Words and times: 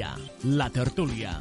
Dia, 0.00 0.14
la 0.56 0.70
tertúlia. 0.72 1.34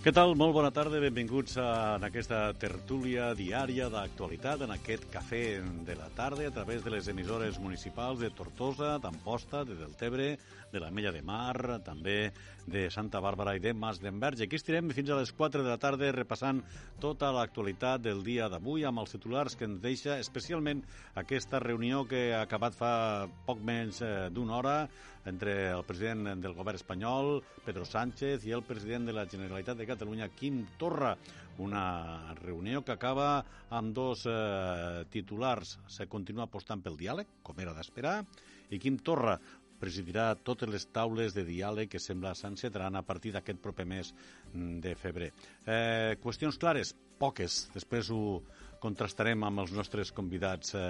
Què 0.00 0.12
tal? 0.16 0.30
Molt 0.40 0.54
bona 0.56 0.70
tarda, 0.72 0.96
benvinguts 1.02 1.58
a, 1.60 1.66
en 1.98 2.06
aquesta 2.08 2.38
tertúlia 2.56 3.26
diària 3.36 3.90
d'actualitat, 3.92 4.64
en 4.64 4.72
aquest 4.72 5.04
cafè 5.12 5.42
de 5.84 5.96
la 5.98 6.08
tarda, 6.16 6.46
a 6.48 6.54
través 6.56 6.80
de 6.86 6.94
les 6.94 7.10
emissores 7.12 7.60
municipals 7.60 8.22
de 8.24 8.30
Tortosa, 8.32 8.94
d'Amposta, 9.02 9.66
de 9.68 9.76
Deltebre, 9.76 10.30
de 10.72 10.80
la 10.80 10.88
Mella 10.88 11.12
de 11.12 11.20
Mar, 11.20 11.82
també 11.84 12.16
de 12.66 12.88
Santa 12.90 13.20
Bàrbara 13.22 13.54
i 13.56 13.62
de 13.62 13.72
Mas 13.74 14.00
d'Enverge. 14.02 14.44
Aquí 14.46 14.58
estirem 14.58 14.90
fins 14.94 15.10
a 15.10 15.18
les 15.20 15.32
4 15.32 15.62
de 15.62 15.70
la 15.70 15.78
tarda 15.80 16.10
repassant 16.14 16.62
tota 17.00 17.30
l'actualitat 17.34 18.02
del 18.02 18.24
dia 18.26 18.50
d'avui 18.52 18.84
amb 18.84 19.02
els 19.02 19.14
titulars 19.14 19.56
que 19.56 19.68
ens 19.68 19.80
deixa 19.82 20.18
especialment 20.22 20.82
aquesta 21.14 21.62
reunió 21.62 22.04
que 22.10 22.32
ha 22.34 22.42
acabat 22.44 22.74
fa 22.76 22.92
poc 23.46 23.62
menys 23.62 24.02
eh, 24.02 24.14
d'una 24.34 24.58
hora 24.58 24.78
entre 25.26 25.72
el 25.72 25.82
president 25.84 26.38
del 26.40 26.54
govern 26.54 26.78
espanyol, 26.78 27.40
Pedro 27.66 27.84
Sánchez, 27.84 28.46
i 28.46 28.54
el 28.54 28.62
president 28.62 29.08
de 29.08 29.14
la 29.14 29.26
Generalitat 29.26 29.76
de 29.76 29.86
Catalunya, 29.88 30.30
Quim 30.30 30.62
Torra. 30.78 31.16
Una 31.58 32.34
reunió 32.38 32.84
que 32.84 32.92
acaba 32.94 33.44
amb 33.74 33.94
dos 33.96 34.26
eh, 34.30 35.04
titulars. 35.10 35.78
Se 35.88 36.06
continua 36.06 36.46
apostant 36.46 36.84
pel 36.84 36.98
diàleg, 37.00 37.40
com 37.42 37.58
era 37.58 37.74
d'esperar, 37.74 38.20
i 38.70 38.78
Quim 38.78 39.00
Torra 39.02 39.34
presidirà 39.80 40.28
totes 40.36 40.70
les 40.72 40.86
taules 40.92 41.34
de 41.36 41.44
diàleg 41.46 41.90
que 41.92 42.02
sembla 42.02 42.34
s'encetran 42.34 42.96
a 42.96 43.04
partir 43.06 43.32
d'aquest 43.34 43.62
proper 43.62 43.86
mes 43.88 44.12
de 44.54 44.94
febrer. 44.98 45.32
Eh, 45.66 46.16
qüestions 46.22 46.58
clares? 46.58 46.94
Poques. 47.16 47.66
Després 47.72 48.10
ho 48.12 48.42
contrastarem 48.80 49.44
amb 49.46 49.62
els 49.62 49.72
nostres 49.74 50.10
convidats 50.14 50.74
eh, 50.76 50.80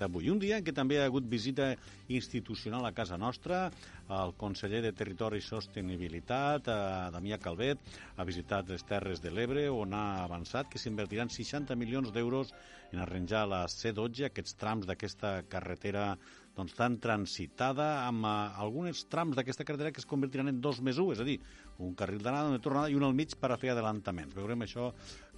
d'avui. 0.00 0.28
Un 0.32 0.40
dia 0.42 0.60
què 0.64 0.74
també 0.76 0.98
ha 1.00 1.06
hagut 1.08 1.26
visita 1.30 1.70
institucional 2.12 2.84
a 2.86 2.92
casa 2.96 3.18
nostra, 3.20 3.62
el 4.10 4.34
conseller 4.40 4.82
de 4.84 4.92
Territori 4.96 5.40
i 5.40 5.46
Sostenibilitat, 5.46 6.68
eh, 6.68 7.08
Damià 7.14 7.40
Calvet, 7.42 7.80
ha 8.16 8.26
visitat 8.28 8.68
les 8.70 8.84
Terres 8.86 9.22
de 9.24 9.32
l'Ebre, 9.32 9.68
on 9.72 9.96
ha 9.96 10.24
avançat 10.26 10.70
que 10.70 10.82
s'invertiran 10.82 11.32
60 11.32 11.78
milions 11.80 12.12
d'euros 12.12 12.52
en 12.92 13.00
arranjar 13.00 13.46
la 13.48 13.64
C12, 13.70 14.26
aquests 14.28 14.56
trams 14.60 14.86
d'aquesta 14.86 15.40
carretera 15.48 16.12
doncs, 16.60 16.76
tan 16.78 16.98
transitada, 17.02 17.88
amb 18.06 18.28
uh, 18.28 18.60
alguns 18.62 19.02
trams 19.10 19.38
d'aquesta 19.38 19.66
carretera 19.66 19.92
que 19.92 20.02
es 20.02 20.08
convertiran 20.08 20.52
en 20.52 20.60
dos 20.62 20.80
més 20.84 21.00
un, 21.00 21.14
és 21.14 21.22
a 21.22 21.26
dir, 21.26 21.38
un 21.80 21.94
carril 21.98 22.22
d'anada, 22.22 22.52
una 22.52 22.62
tornada 22.62 22.92
i 22.92 22.98
un 22.98 23.06
al 23.06 23.16
mig 23.16 23.34
per 23.40 23.50
a 23.50 23.58
fer 23.60 23.72
adelantaments. 23.72 24.36
Veurem 24.36 24.66
això 24.66 24.90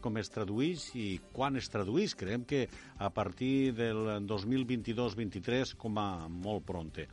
com 0.03 0.19
es 0.19 0.33
tradueix 0.34 0.89
i 0.98 1.06
quan 1.33 1.56
es 1.61 1.70
tradueix. 1.70 2.17
Creiem 2.19 2.45
que 2.48 2.67
a 2.98 3.11
partir 3.15 3.70
del 3.78 4.27
2022-23 4.27 5.77
com 5.78 6.03
a 6.03 6.09
molt 6.27 6.67
pronte. 6.67 7.06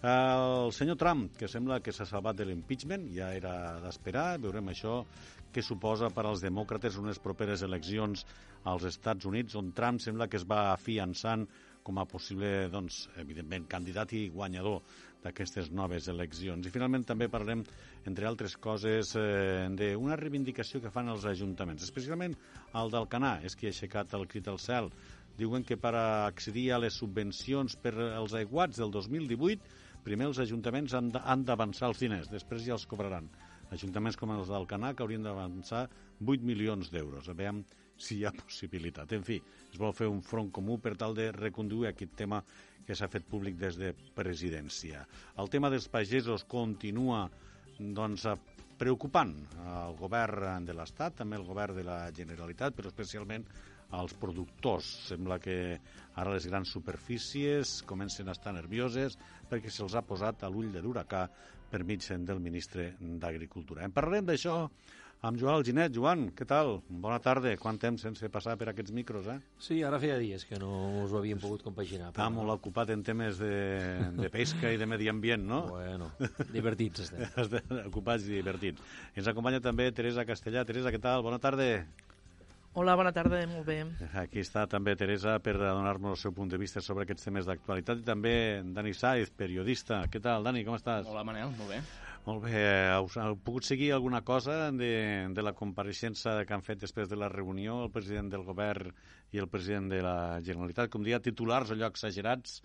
El 0.00 0.70
senyor 0.72 0.96
Trump, 0.96 1.34
que 1.36 1.48
sembla 1.50 1.82
que 1.84 1.92
s'ha 1.92 2.06
salvat 2.08 2.38
de 2.38 2.46
l'impeachment, 2.48 3.10
ja 3.12 3.34
era 3.36 3.52
d'esperar, 3.82 4.38
veurem 4.40 4.70
això 4.72 5.02
què 5.52 5.60
suposa 5.66 6.08
per 6.14 6.24
als 6.24 6.40
demòcrates 6.40 6.96
unes 6.96 7.18
properes 7.20 7.66
eleccions 7.66 8.22
als 8.70 8.86
Estats 8.88 9.26
Units, 9.28 9.58
on 9.58 9.74
Trump 9.76 10.00
sembla 10.00 10.28
que 10.30 10.38
es 10.40 10.46
va 10.48 10.70
afiançant 10.72 11.44
com 11.82 11.98
a 11.98 12.06
possible, 12.08 12.68
doncs, 12.72 13.06
evidentment, 13.20 13.66
candidat 13.70 14.12
i 14.16 14.28
guanyador 14.32 14.80
d'aquestes 15.24 15.70
noves 15.76 16.08
eleccions. 16.08 16.66
I 16.66 16.72
finalment 16.72 17.04
també 17.08 17.28
parlem, 17.28 17.64
entre 18.08 18.28
altres 18.28 18.56
coses, 18.56 19.14
eh, 19.16 19.68
d'una 19.76 20.16
reivindicació 20.20 20.80
que 20.80 20.92
fan 20.92 21.08
els 21.12 21.26
ajuntaments, 21.28 21.84
especialment 21.84 22.36
el 22.74 22.90
d'Alcanar, 22.90 23.40
és 23.44 23.56
qui 23.56 23.68
ha 23.68 23.74
aixecat 23.74 24.14
el 24.14 24.26
crit 24.26 24.48
al 24.48 24.58
cel. 24.58 24.90
Diuen 25.36 25.64
que 25.64 25.76
per 25.76 25.94
accedir 25.96 26.70
a 26.72 26.78
les 26.78 26.96
subvencions 27.00 27.76
per 27.76 27.94
als 27.96 28.34
aiguats 28.34 28.80
del 28.80 28.90
2018 28.90 29.78
primer 30.04 30.30
els 30.30 30.40
ajuntaments 30.40 30.94
han 30.96 31.44
d'avançar 31.44 31.90
els 31.90 32.00
diners, 32.00 32.30
després 32.32 32.64
ja 32.64 32.72
els 32.76 32.86
cobraran. 32.88 33.28
Ajuntaments 33.70 34.16
com 34.16 34.32
els 34.34 34.48
d'Alcanar 34.48 34.94
que 34.96 35.04
haurien 35.04 35.22
d'avançar 35.22 35.84
8 36.24 36.42
milions 36.42 36.90
d'euros. 36.90 37.28
A 37.28 37.36
veure 37.36 37.62
si 38.00 38.18
hi 38.18 38.24
ha 38.24 38.32
possibilitat. 38.34 39.12
En 39.12 39.24
fi, 39.26 39.38
es 39.70 39.78
vol 39.78 39.94
fer 39.96 40.08
un 40.10 40.22
front 40.24 40.50
comú 40.50 40.78
per 40.80 40.96
tal 40.98 41.14
de 41.16 41.30
reconduir 41.36 41.90
aquest 41.90 42.16
tema 42.18 42.40
que 42.86 42.96
s'ha 42.96 43.10
fet 43.12 43.26
públic 43.28 43.58
des 43.60 43.76
de 43.78 43.92
presidència. 44.16 45.04
El 45.38 45.50
tema 45.52 45.70
dels 45.70 45.88
pagesos 45.92 46.46
continua 46.48 47.26
doncs, 47.78 48.26
preocupant 48.80 49.34
al 49.68 49.94
govern 50.00 50.64
de 50.64 50.74
l'Estat, 50.76 51.20
també 51.20 51.36
el 51.36 51.44
govern 51.44 51.76
de 51.76 51.84
la 51.84 52.00
Generalitat, 52.16 52.74
però 52.74 52.88
especialment 52.88 53.44
als 53.90 54.14
productors. 54.14 54.88
Sembla 55.10 55.38
que 55.42 55.56
ara 56.14 56.32
les 56.34 56.46
grans 56.48 56.70
superfícies 56.72 57.80
comencen 57.86 58.28
a 58.28 58.36
estar 58.36 58.54
nervioses 58.56 59.18
perquè 59.50 59.70
se'ls 59.70 59.96
ha 59.98 60.06
posat 60.06 60.44
a 60.44 60.50
l'ull 60.50 60.70
de 60.72 60.82
l'huracà 60.82 61.26
per 61.70 61.84
mig 61.84 62.06
del 62.26 62.40
ministre 62.42 62.94
d'Agricultura. 62.98 63.84
En 63.84 63.94
parlarem 63.94 64.26
d'això 64.26 64.64
amb 65.22 65.38
Joan 65.40 65.58
Alginet. 65.58 65.92
Joan, 65.94 66.28
què 66.36 66.46
tal? 66.48 66.78
Bona 66.88 67.18
tarda. 67.22 67.52
Quant 67.60 67.78
temps 67.80 68.02
sense 68.06 68.28
passar 68.32 68.56
per 68.60 68.70
aquests 68.72 68.92
micros, 68.96 69.28
eh? 69.28 69.38
Sí, 69.60 69.80
ara 69.84 70.00
feia 70.02 70.18
dies 70.20 70.46
que 70.48 70.58
no 70.60 70.70
us 71.04 71.12
ho 71.12 71.20
havíem 71.20 71.40
pogut 71.42 71.64
compaginar. 71.66 72.10
Està 72.14 72.28
molt 72.32 72.54
ocupat 72.56 72.92
en 72.94 73.04
temes 73.06 73.40
de, 73.40 73.54
de 74.16 74.30
pesca 74.32 74.72
i 74.72 74.80
de 74.80 74.88
medi 74.88 75.10
ambient, 75.12 75.44
no? 75.46 75.62
Bueno, 75.74 76.12
divertits 76.54 77.04
estem. 77.06 77.26
Ocupats 77.86 78.28
i 78.28 78.38
divertits. 78.38 78.80
Ens 79.14 79.28
acompanya 79.28 79.60
també 79.64 79.90
Teresa 79.92 80.24
Castellà. 80.28 80.64
Teresa, 80.68 80.92
què 80.94 81.02
tal? 81.02 81.24
Bona 81.26 81.40
tarda. 81.42 81.68
Hola, 82.78 82.94
bona 82.94 83.10
tarda, 83.10 83.40
molt 83.50 83.66
bé. 83.66 83.80
Aquí 84.20 84.44
està 84.44 84.62
també 84.70 84.94
Teresa 84.94 85.32
per 85.42 85.56
donar-nos 85.58 86.12
el 86.14 86.20
seu 86.20 86.32
punt 86.32 86.52
de 86.52 86.60
vista 86.60 86.78
sobre 86.78 87.02
aquests 87.02 87.26
temes 87.26 87.48
d'actualitat 87.48 87.98
i 87.98 88.06
també 88.06 88.34
Dani 88.62 88.94
Saiz, 88.94 89.32
periodista. 89.34 90.04
Què 90.06 90.22
tal, 90.22 90.46
Dani, 90.46 90.62
com 90.64 90.78
estàs? 90.78 91.08
Hola, 91.10 91.24
Manel, 91.26 91.50
molt 91.58 91.74
bé. 91.74 91.80
Molt 92.26 92.44
bé. 92.44 92.64
Heu, 92.92 93.08
heu 93.22 93.38
pogut 93.44 93.64
seguir 93.64 93.92
alguna 93.96 94.20
cosa 94.26 94.70
de, 94.76 94.92
de 95.32 95.44
la 95.44 95.54
compareixença 95.56 96.40
que 96.44 96.56
han 96.56 96.64
fet 96.66 96.82
després 96.82 97.08
de 97.08 97.16
la 97.16 97.30
reunió 97.32 97.80
el 97.84 97.94
president 97.94 98.28
del 98.32 98.44
govern 98.44 98.92
i 99.32 99.40
el 99.40 99.48
president 99.48 99.88
de 99.92 100.02
la 100.04 100.18
Generalitat? 100.44 100.92
Com 100.92 101.06
dia, 101.06 101.22
titulars 101.24 101.72
allò 101.72 101.88
exagerats, 101.88 102.60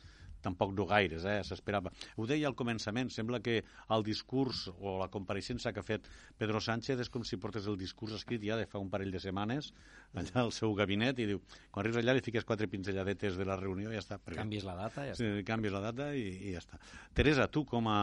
tampoc 0.45 0.73
no 0.77 0.85
gaires, 0.89 1.25
eh? 1.25 1.39
s'esperava. 1.47 1.91
Ho 2.19 2.27
deia 2.29 2.49
al 2.49 2.55
començament, 2.57 3.09
sembla 3.13 3.39
que 3.41 3.61
el 3.95 4.05
discurs 4.05 4.65
o 4.75 4.97
la 4.99 5.07
compareixença 5.13 5.73
que 5.73 5.81
ha 5.81 5.87
fet 5.87 6.09
Pedro 6.37 6.61
Sánchez 6.61 7.01
és 7.05 7.11
com 7.13 7.25
si 7.25 7.39
portés 7.41 7.69
el 7.71 7.79
discurs 7.79 8.13
escrit 8.19 8.43
ja 8.45 8.59
de 8.59 8.67
fa 8.69 8.81
un 8.81 8.91
parell 8.93 9.13
de 9.13 9.21
setmanes 9.23 9.71
allà 10.13 10.43
al 10.43 10.53
seu 10.55 10.75
gabinet 10.77 11.17
i 11.19 11.29
diu, 11.31 11.41
quan 11.71 11.83
arribes 11.83 12.03
allà 12.03 12.15
li 12.15 12.23
fiques 12.25 12.45
quatre 12.47 12.69
pinzelladetes 12.71 13.39
de 13.39 13.47
la 13.47 13.57
reunió 13.59 13.89
i 13.91 13.97
ja 13.97 14.03
està. 14.03 14.19
Canvis 14.37 14.67
la 14.67 14.77
data 14.77 15.07
i 15.07 15.09
ja 15.09 15.17
està. 15.17 15.31
Sí, 15.39 15.47
canvis 15.47 15.73
la 15.75 15.81
data 15.87 16.11
i, 16.13 16.27
i 16.51 16.53
ja 16.53 16.61
està. 16.61 16.79
Teresa, 17.17 17.49
tu 17.51 17.65
com 17.67 17.89
a 17.91 17.99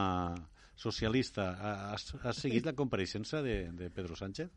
socialista, 0.77 1.53
has, 1.93 2.13
has 2.23 2.43
seguit 2.45 2.67
la 2.67 2.75
compareixença 2.77 3.43
de, 3.45 3.57
de 3.77 3.91
Pedro 3.91 4.17
Sánchez? 4.17 4.51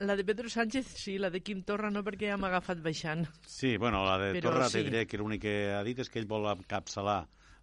La 0.00 0.16
de 0.16 0.24
Pedro 0.24 0.48
Sánchez, 0.48 0.86
sí, 0.96 1.18
la 1.18 1.28
de 1.28 1.42
Quim 1.44 1.60
Torra 1.68 1.90
no, 1.92 2.00
perquè 2.04 2.30
ja 2.30 2.38
m'ha 2.40 2.48
agafat 2.48 2.80
baixant. 2.80 3.26
Sí, 3.44 3.74
bueno, 3.76 4.00
la 4.06 4.16
de 4.18 4.30
Però 4.38 4.48
Torra 4.48 4.70
sí. 4.70 4.78
te 4.78 4.86
diré 4.88 5.04
que 5.06 5.20
l'únic 5.20 5.42
que 5.44 5.54
ha 5.76 5.82
dit 5.84 5.98
és 6.00 6.08
que 6.08 6.22
ell 6.22 6.28
vol 6.30 6.48
encapçalar 6.48 7.20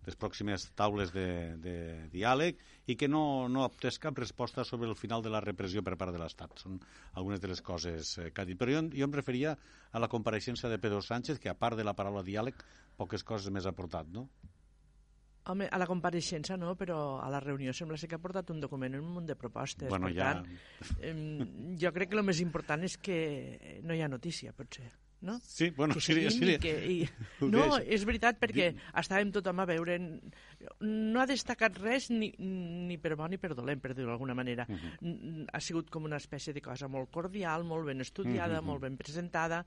les 0.08 0.16
pròximes 0.16 0.68
taules 0.78 1.12
de, 1.12 1.28
de 1.60 1.74
diàleg 2.14 2.62
i 2.88 2.96
que 2.96 3.10
no, 3.12 3.22
no 3.52 3.64
ha 3.64 3.72
obtés 3.72 3.98
cap 4.00 4.22
resposta 4.22 4.64
sobre 4.64 4.88
el 4.88 4.96
final 4.96 5.26
de 5.26 5.34
la 5.34 5.42
repressió 5.44 5.82
per 5.84 5.98
part 6.00 6.14
de 6.16 6.22
l'Estat. 6.22 6.54
Són 6.62 6.78
algunes 7.20 7.42
de 7.44 7.50
les 7.52 7.62
coses 7.62 8.14
eh, 8.22 8.30
que 8.32 8.44
ha 8.44 8.48
dit. 8.48 8.60
Però 8.60 8.72
jo, 8.72 8.86
jo 8.94 9.10
em 9.10 9.18
referia 9.18 9.58
a 9.92 10.04
la 10.04 10.12
compareixença 10.14 10.72
de 10.72 10.80
Pedro 10.80 11.02
Sánchez, 11.02 11.42
que 11.44 11.52
a 11.52 11.58
part 11.58 11.76
de 11.76 11.84
la 11.84 11.96
paraula 11.98 12.24
diàleg, 12.24 12.62
poques 13.02 13.26
coses 13.28 13.52
més 13.52 13.68
ha 13.68 13.76
portat, 13.76 14.08
no? 14.14 14.30
Home, 15.48 15.70
a 15.72 15.80
la 15.80 15.88
compareixença 15.88 16.58
no, 16.60 16.76
però 16.76 17.00
a 17.24 17.30
la 17.32 17.40
reunió 17.44 17.74
sembla 17.74 17.98
ser 17.98 18.10
que 18.12 18.20
ha 18.20 18.24
portat 18.24 18.52
un 18.52 18.60
document, 18.64 18.98
un 19.00 19.10
munt 19.16 19.28
de 19.30 19.38
propostes. 19.40 19.90
Bueno, 19.90 20.12
per 20.12 20.16
ja... 20.18 20.32
tant, 20.34 20.48
eh, 21.00 21.50
jo 21.80 21.94
crec 21.96 22.12
que 22.12 22.20
el 22.20 22.26
més 22.28 22.44
important 22.44 22.84
és 22.88 22.98
que 23.00 23.20
no 23.88 23.96
hi 23.96 24.04
ha 24.04 24.12
notícia, 24.12 24.52
potser 24.54 24.90
no? 25.22 25.40
Sí, 25.44 25.70
bueno, 25.72 25.96
que 25.96 26.02
sí, 26.02 26.30
sí. 26.30 26.52
I 26.52 26.58
que, 26.62 26.74
i... 26.86 26.98
No, 27.42 27.66
és 27.82 28.06
veritat, 28.06 28.38
perquè 28.42 28.70
estàvem 29.02 29.32
tothom 29.34 29.64
a 29.64 29.66
veure... 29.70 29.98
No 30.82 31.22
ha 31.22 31.28
destacat 31.30 31.78
res 31.78 32.10
ni, 32.10 32.32
ni 32.40 32.98
per 32.98 33.16
bo 33.16 33.28
ni 33.30 33.38
per 33.38 33.54
dolent, 33.54 33.82
per 33.82 33.94
dir-ho 33.94 34.10
d'alguna 34.10 34.34
manera. 34.34 34.66
Uh 34.68 34.76
-huh. 34.76 35.46
Ha 35.54 35.60
sigut 35.60 35.90
com 35.90 36.06
una 36.06 36.18
espècie 36.18 36.54
de 36.54 36.62
cosa 36.62 36.88
molt 36.88 37.12
cordial, 37.12 37.64
molt 37.64 37.86
ben 37.86 38.02
estudiada, 38.02 38.60
uh 38.60 38.62
-huh. 38.62 38.66
molt 38.66 38.82
ben 38.82 38.98
presentada, 38.98 39.66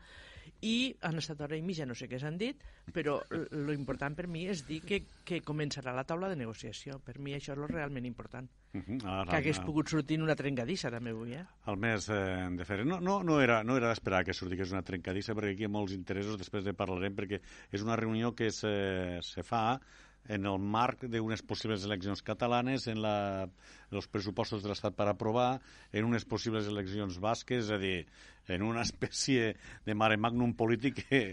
i 0.61 0.95
han 1.01 1.17
estat 1.17 1.41
hora 1.41 1.57
i 1.57 1.63
mitja, 1.63 1.87
no 1.87 1.95
sé 1.95 2.09
què 2.09 2.19
s'han 2.19 2.37
dit, 2.37 2.63
però 2.93 3.21
lo 3.31 3.73
important 3.73 4.17
per 4.17 4.27
mi 4.27 4.47
és 4.47 4.67
dir 4.67 4.81
que, 4.83 5.05
que 5.25 5.41
començarà 5.43 5.95
la 5.95 6.05
taula 6.05 6.29
de 6.29 6.37
negociació. 6.37 6.99
Per 6.99 7.19
mi 7.19 7.33
això 7.33 7.53
és 7.53 7.59
lo 7.59 7.67
realment 7.67 8.05
important. 8.05 8.49
Uh 8.73 8.81
-huh. 8.81 8.99
Ara, 9.05 9.31
que 9.31 9.37
hagués 9.37 9.59
ara... 9.59 9.67
pogut 9.67 9.89
sortir 9.89 10.17
en 10.17 10.23
una 10.23 10.37
trencadissa, 10.37 10.91
també 10.91 11.11
avui, 11.11 11.33
eh? 11.33 11.45
El 11.67 11.77
mes 11.77 12.09
eh, 12.09 12.49
de 12.51 12.65
febrer. 12.65 12.87
No, 12.87 13.01
no, 13.01 13.23
no 13.23 13.41
era, 13.41 13.65
no 13.65 13.77
era 13.77 13.89
d'esperar 13.89 14.25
que 14.25 14.35
sortís 14.35 14.71
una 14.73 14.83
trencadissa, 14.83 15.35
perquè 15.35 15.53
aquí 15.53 15.63
hi 15.63 15.65
ha 15.65 15.69
molts 15.69 15.93
interessos, 15.93 16.39
després 16.39 16.65
de 16.65 16.75
parlarem, 16.75 17.17
perquè 17.17 17.41
és 17.73 17.83
una 17.83 17.97
reunió 17.97 18.35
que 18.35 18.51
se, 18.51 19.19
se 19.23 19.43
fa 19.43 19.81
en 20.29 20.47
el 20.47 20.59
marc 20.59 21.07
d'unes 21.11 21.43
possibles 21.43 21.85
eleccions 21.87 22.23
catalanes, 22.23 22.87
en 22.93 23.01
la, 23.03 23.49
els 23.91 24.09
pressupostos 24.11 24.63
de 24.63 24.71
l'Estat 24.71 24.97
per 24.99 25.09
aprovar, 25.11 25.61
en 25.93 26.11
unes 26.11 26.27
possibles 26.29 26.69
eleccions 26.71 27.19
basques, 27.23 27.65
és 27.65 27.73
a 27.73 27.81
dir, 27.81 28.05
en 28.49 28.67
una 28.67 28.85
espècie 28.89 29.55
de 29.87 29.97
mare 29.97 30.21
magnum 30.21 30.55
polític 30.55 31.05
que 31.09 31.25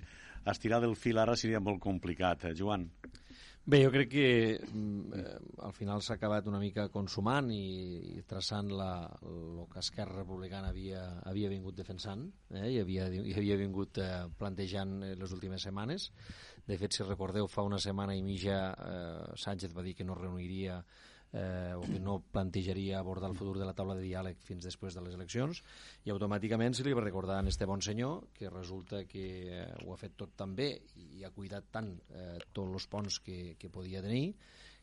estirar 0.48 0.81
del 0.81 0.95
fil 0.95 1.19
ara 1.19 1.36
seria 1.36 1.60
molt 1.60 1.81
complicat. 1.84 2.48
Eh, 2.48 2.56
Joan? 2.57 2.88
Bé, 3.68 3.81
jo 3.84 3.89
crec 3.92 4.07
que 4.13 4.28
mm, 4.63 5.18
eh, 5.19 5.31
al 5.68 5.74
final 5.75 6.00
s'ha 6.00 6.16
acabat 6.16 6.45
una 6.48 6.62
mica 6.62 6.86
consumant 6.88 7.50
i, 7.51 8.13
i 8.16 8.22
traçant 8.24 8.69
la, 8.72 8.92
el 9.28 9.66
que 9.74 9.81
Esquerra 9.83 10.22
Republicana 10.22 10.69
havia, 10.72 11.01
havia 11.28 11.50
vingut 11.51 11.75
defensant 11.75 12.24
eh, 12.54 12.69
i, 12.69 12.78
havia, 12.80 13.10
i 13.12 13.36
havia 13.36 13.57
vingut 13.60 14.00
eh, 14.00 14.24
plantejant 14.40 15.01
les 15.19 15.36
últimes 15.36 15.68
setmanes. 15.68 16.07
De 16.68 16.75
fet, 16.75 16.94
si 16.98 17.06
recordeu, 17.06 17.48
fa 17.48 17.64
una 17.64 17.80
setmana 17.80 18.16
i 18.16 18.24
mitja 18.24 18.58
eh, 18.72 19.38
Sánchez 19.40 19.75
va 19.75 19.86
dir 19.86 19.96
que 19.96 20.08
no 20.08 20.18
reuniria 20.18 20.81
eh, 21.31 21.74
o 21.75 21.81
que 21.81 22.00
no 22.00 22.19
plantejaria 22.31 23.00
abordar 23.00 23.30
el 23.30 23.38
futur 23.38 23.58
de 23.60 23.66
la 23.68 23.75
taula 23.75 23.96
de 23.96 24.06
diàleg 24.06 24.40
fins 24.44 24.64
després 24.68 24.96
de 24.96 25.04
les 25.04 25.16
eleccions 25.16 25.62
i 26.06 26.14
automàticament 26.14 26.75
se 26.75 26.86
li 26.88 26.96
va 26.96 27.04
recordar 27.04 27.40
a 27.42 27.48
este 27.52 27.68
bon 27.68 27.84
senyor 27.84 28.30
que 28.34 28.50
resulta 28.50 29.04
que 29.06 29.25
eh, 29.48 29.66
ho 29.84 29.94
ha 29.94 30.00
fet 30.00 30.16
tot 30.19 30.36
tan 30.40 30.56
bé 30.56 30.69
i 30.96 31.24
ha 31.24 31.34
cuidat 31.36 31.68
tant 31.72 31.92
eh, 32.12 32.38
tots 32.52 32.80
els 32.80 32.88
ponts 32.88 33.19
que, 33.19 33.56
que 33.60 33.69
podia 33.69 34.04
tenir 34.04 34.31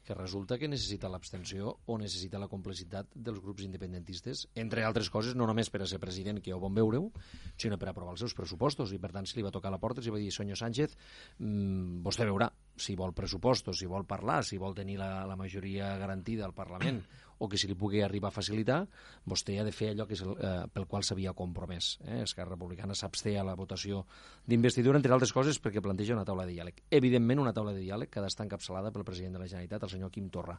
que 0.04 0.14
resulta 0.14 0.58
que 0.60 0.68
necessita 0.68 1.08
l'abstenció 1.08 1.72
o 1.86 1.96
necessita 1.98 2.40
la 2.40 2.48
complicitat 2.52 3.08
dels 3.14 3.40
grups 3.42 3.64
independentistes, 3.64 4.44
entre 4.60 4.84
altres 4.84 5.10
coses, 5.10 5.34
no 5.34 5.48
només 5.48 5.72
per 5.72 5.82
a 5.82 5.88
ser 5.88 6.00
president, 6.02 6.42
que 6.44 6.52
ja 6.52 6.58
ho 6.58 6.62
bon 6.62 6.76
veure-ho, 6.76 7.08
sinó 7.56 7.78
per 7.80 7.88
aprovar 7.90 8.14
els 8.14 8.24
seus 8.26 8.36
pressupostos. 8.36 8.92
I, 8.92 9.00
per 9.00 9.14
tant, 9.16 9.26
si 9.26 9.38
li 9.38 9.46
va 9.46 9.52
tocar 9.54 9.72
la 9.72 9.80
porta, 9.82 10.04
si 10.04 10.12
va 10.12 10.20
dir, 10.20 10.30
senyor 10.34 10.60
Sánchez, 10.60 10.96
mmm, 11.40 12.02
vostè 12.04 12.28
veurà 12.28 12.50
si 12.76 12.96
vol 12.98 13.14
pressupostos, 13.16 13.78
si 13.80 13.88
vol 13.90 14.04
parlar, 14.06 14.42
si 14.44 14.58
vol 14.60 14.74
tenir 14.76 14.98
la, 15.00 15.24
la 15.26 15.38
majoria 15.40 15.94
garantida 16.00 16.44
al 16.44 16.56
Parlament 16.56 17.02
o 17.38 17.48
que 17.48 17.58
si 17.58 17.68
li 17.70 17.76
pugui 17.78 18.02
arribar 18.02 18.30
a 18.30 18.34
facilitar, 18.34 18.80
vostè 19.26 19.58
ha 19.60 19.66
de 19.66 19.72
fer 19.74 19.92
allò 19.92 20.06
que 20.06 20.16
és 20.16 20.22
el, 20.24 20.34
eh, 20.38 20.54
pel 20.72 20.86
qual 20.90 21.04
s'havia 21.04 21.34
compromès. 21.34 21.98
Eh? 22.04 22.22
Esquerra 22.22 22.54
Republicana 22.54 22.94
s'absté 22.94 23.36
a 23.38 23.44
la 23.44 23.56
votació 23.58 24.04
d'investidura, 24.46 24.98
entre 24.98 25.12
altres 25.12 25.32
coses, 25.32 25.60
perquè 25.60 25.82
planteja 25.82 26.14
una 26.14 26.24
taula 26.24 26.46
de 26.46 26.54
diàleg. 26.54 26.82
Evidentment, 26.90 27.42
una 27.42 27.52
taula 27.52 27.72
de 27.72 27.84
diàleg 27.84 28.10
que 28.10 28.20
ha 28.20 28.26
d'estar 28.26 28.46
encapçalada 28.46 28.92
pel 28.92 29.04
president 29.04 29.34
de 29.34 29.44
la 29.44 29.48
Generalitat, 29.48 29.82
el 29.82 29.94
senyor 29.96 30.12
Quim 30.14 30.28
Torra. 30.30 30.58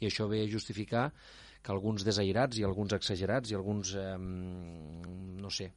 I 0.00 0.10
això 0.10 0.28
ve 0.28 0.42
a 0.42 0.50
justificar 0.50 1.10
que 1.66 1.72
alguns 1.74 2.04
desairats 2.06 2.60
i 2.60 2.64
alguns 2.64 2.94
exagerats 2.94 3.50
i 3.50 3.56
alguns, 3.58 3.90
eh, 3.98 4.14
no 4.16 5.50
sé, 5.50 5.72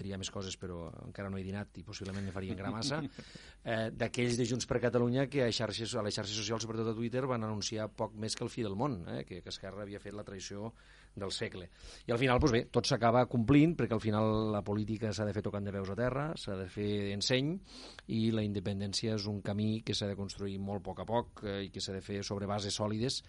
diria 0.00 0.18
més 0.18 0.30
coses 0.34 0.56
però 0.58 0.88
encara 1.04 1.30
no 1.30 1.38
he 1.38 1.44
dinat 1.46 1.78
i 1.78 1.84
possiblement 1.86 2.26
me 2.26 2.34
farien 2.34 2.58
gramassa, 2.58 2.98
eh, 3.64 3.90
d'aquells 3.94 4.40
de 4.40 4.46
Junts 4.50 4.66
per 4.66 4.80
Catalunya 4.82 5.28
que 5.30 5.44
a, 5.44 5.50
xarxes, 5.54 5.94
a 5.94 6.02
les 6.02 6.16
xarxes 6.18 6.34
socials, 6.34 6.66
sobretot 6.66 6.90
a 6.90 6.96
Twitter, 6.96 7.22
van 7.30 7.46
anunciar 7.46 7.86
poc 7.94 8.16
més 8.18 8.34
que 8.34 8.42
el 8.46 8.50
fi 8.50 8.66
del 8.66 8.74
món, 8.80 9.00
eh, 9.06 9.22
que, 9.28 9.38
que 9.44 9.54
Esquerra 9.54 9.79
havia 9.82 10.00
fet 10.02 10.16
la 10.16 10.24
traïció 10.26 10.72
del 11.14 11.32
segle. 11.32 11.68
I 12.06 12.12
al 12.12 12.18
final, 12.20 12.38
doncs 12.38 12.54
bé, 12.54 12.60
tot 12.72 12.86
s'acaba 12.86 13.24
complint, 13.30 13.74
perquè 13.78 13.96
al 13.96 14.02
final 14.02 14.50
la 14.54 14.62
política 14.66 15.10
s'ha 15.12 15.26
de 15.26 15.34
fer 15.34 15.42
tocant 15.42 15.66
de 15.66 15.72
veus 15.74 15.90
a 15.90 15.96
terra, 15.98 16.28
s'ha 16.38 16.56
de 16.58 16.66
fer 16.70 17.10
enseny, 17.14 17.52
i 18.14 18.20
la 18.34 18.44
independència 18.46 19.16
és 19.18 19.26
un 19.30 19.40
camí 19.42 19.82
que 19.86 19.94
s'ha 19.96 20.08
de 20.10 20.18
construir 20.18 20.58
molt 20.62 20.82
a 20.82 20.86
poc 20.86 21.02
a 21.02 21.08
poc 21.08 21.44
eh, 21.44 21.56
i 21.66 21.70
que 21.74 21.82
s'ha 21.82 21.96
de 21.96 22.04
fer 22.04 22.22
sobre 22.26 22.48
bases 22.50 22.78
sòlides 22.78 23.20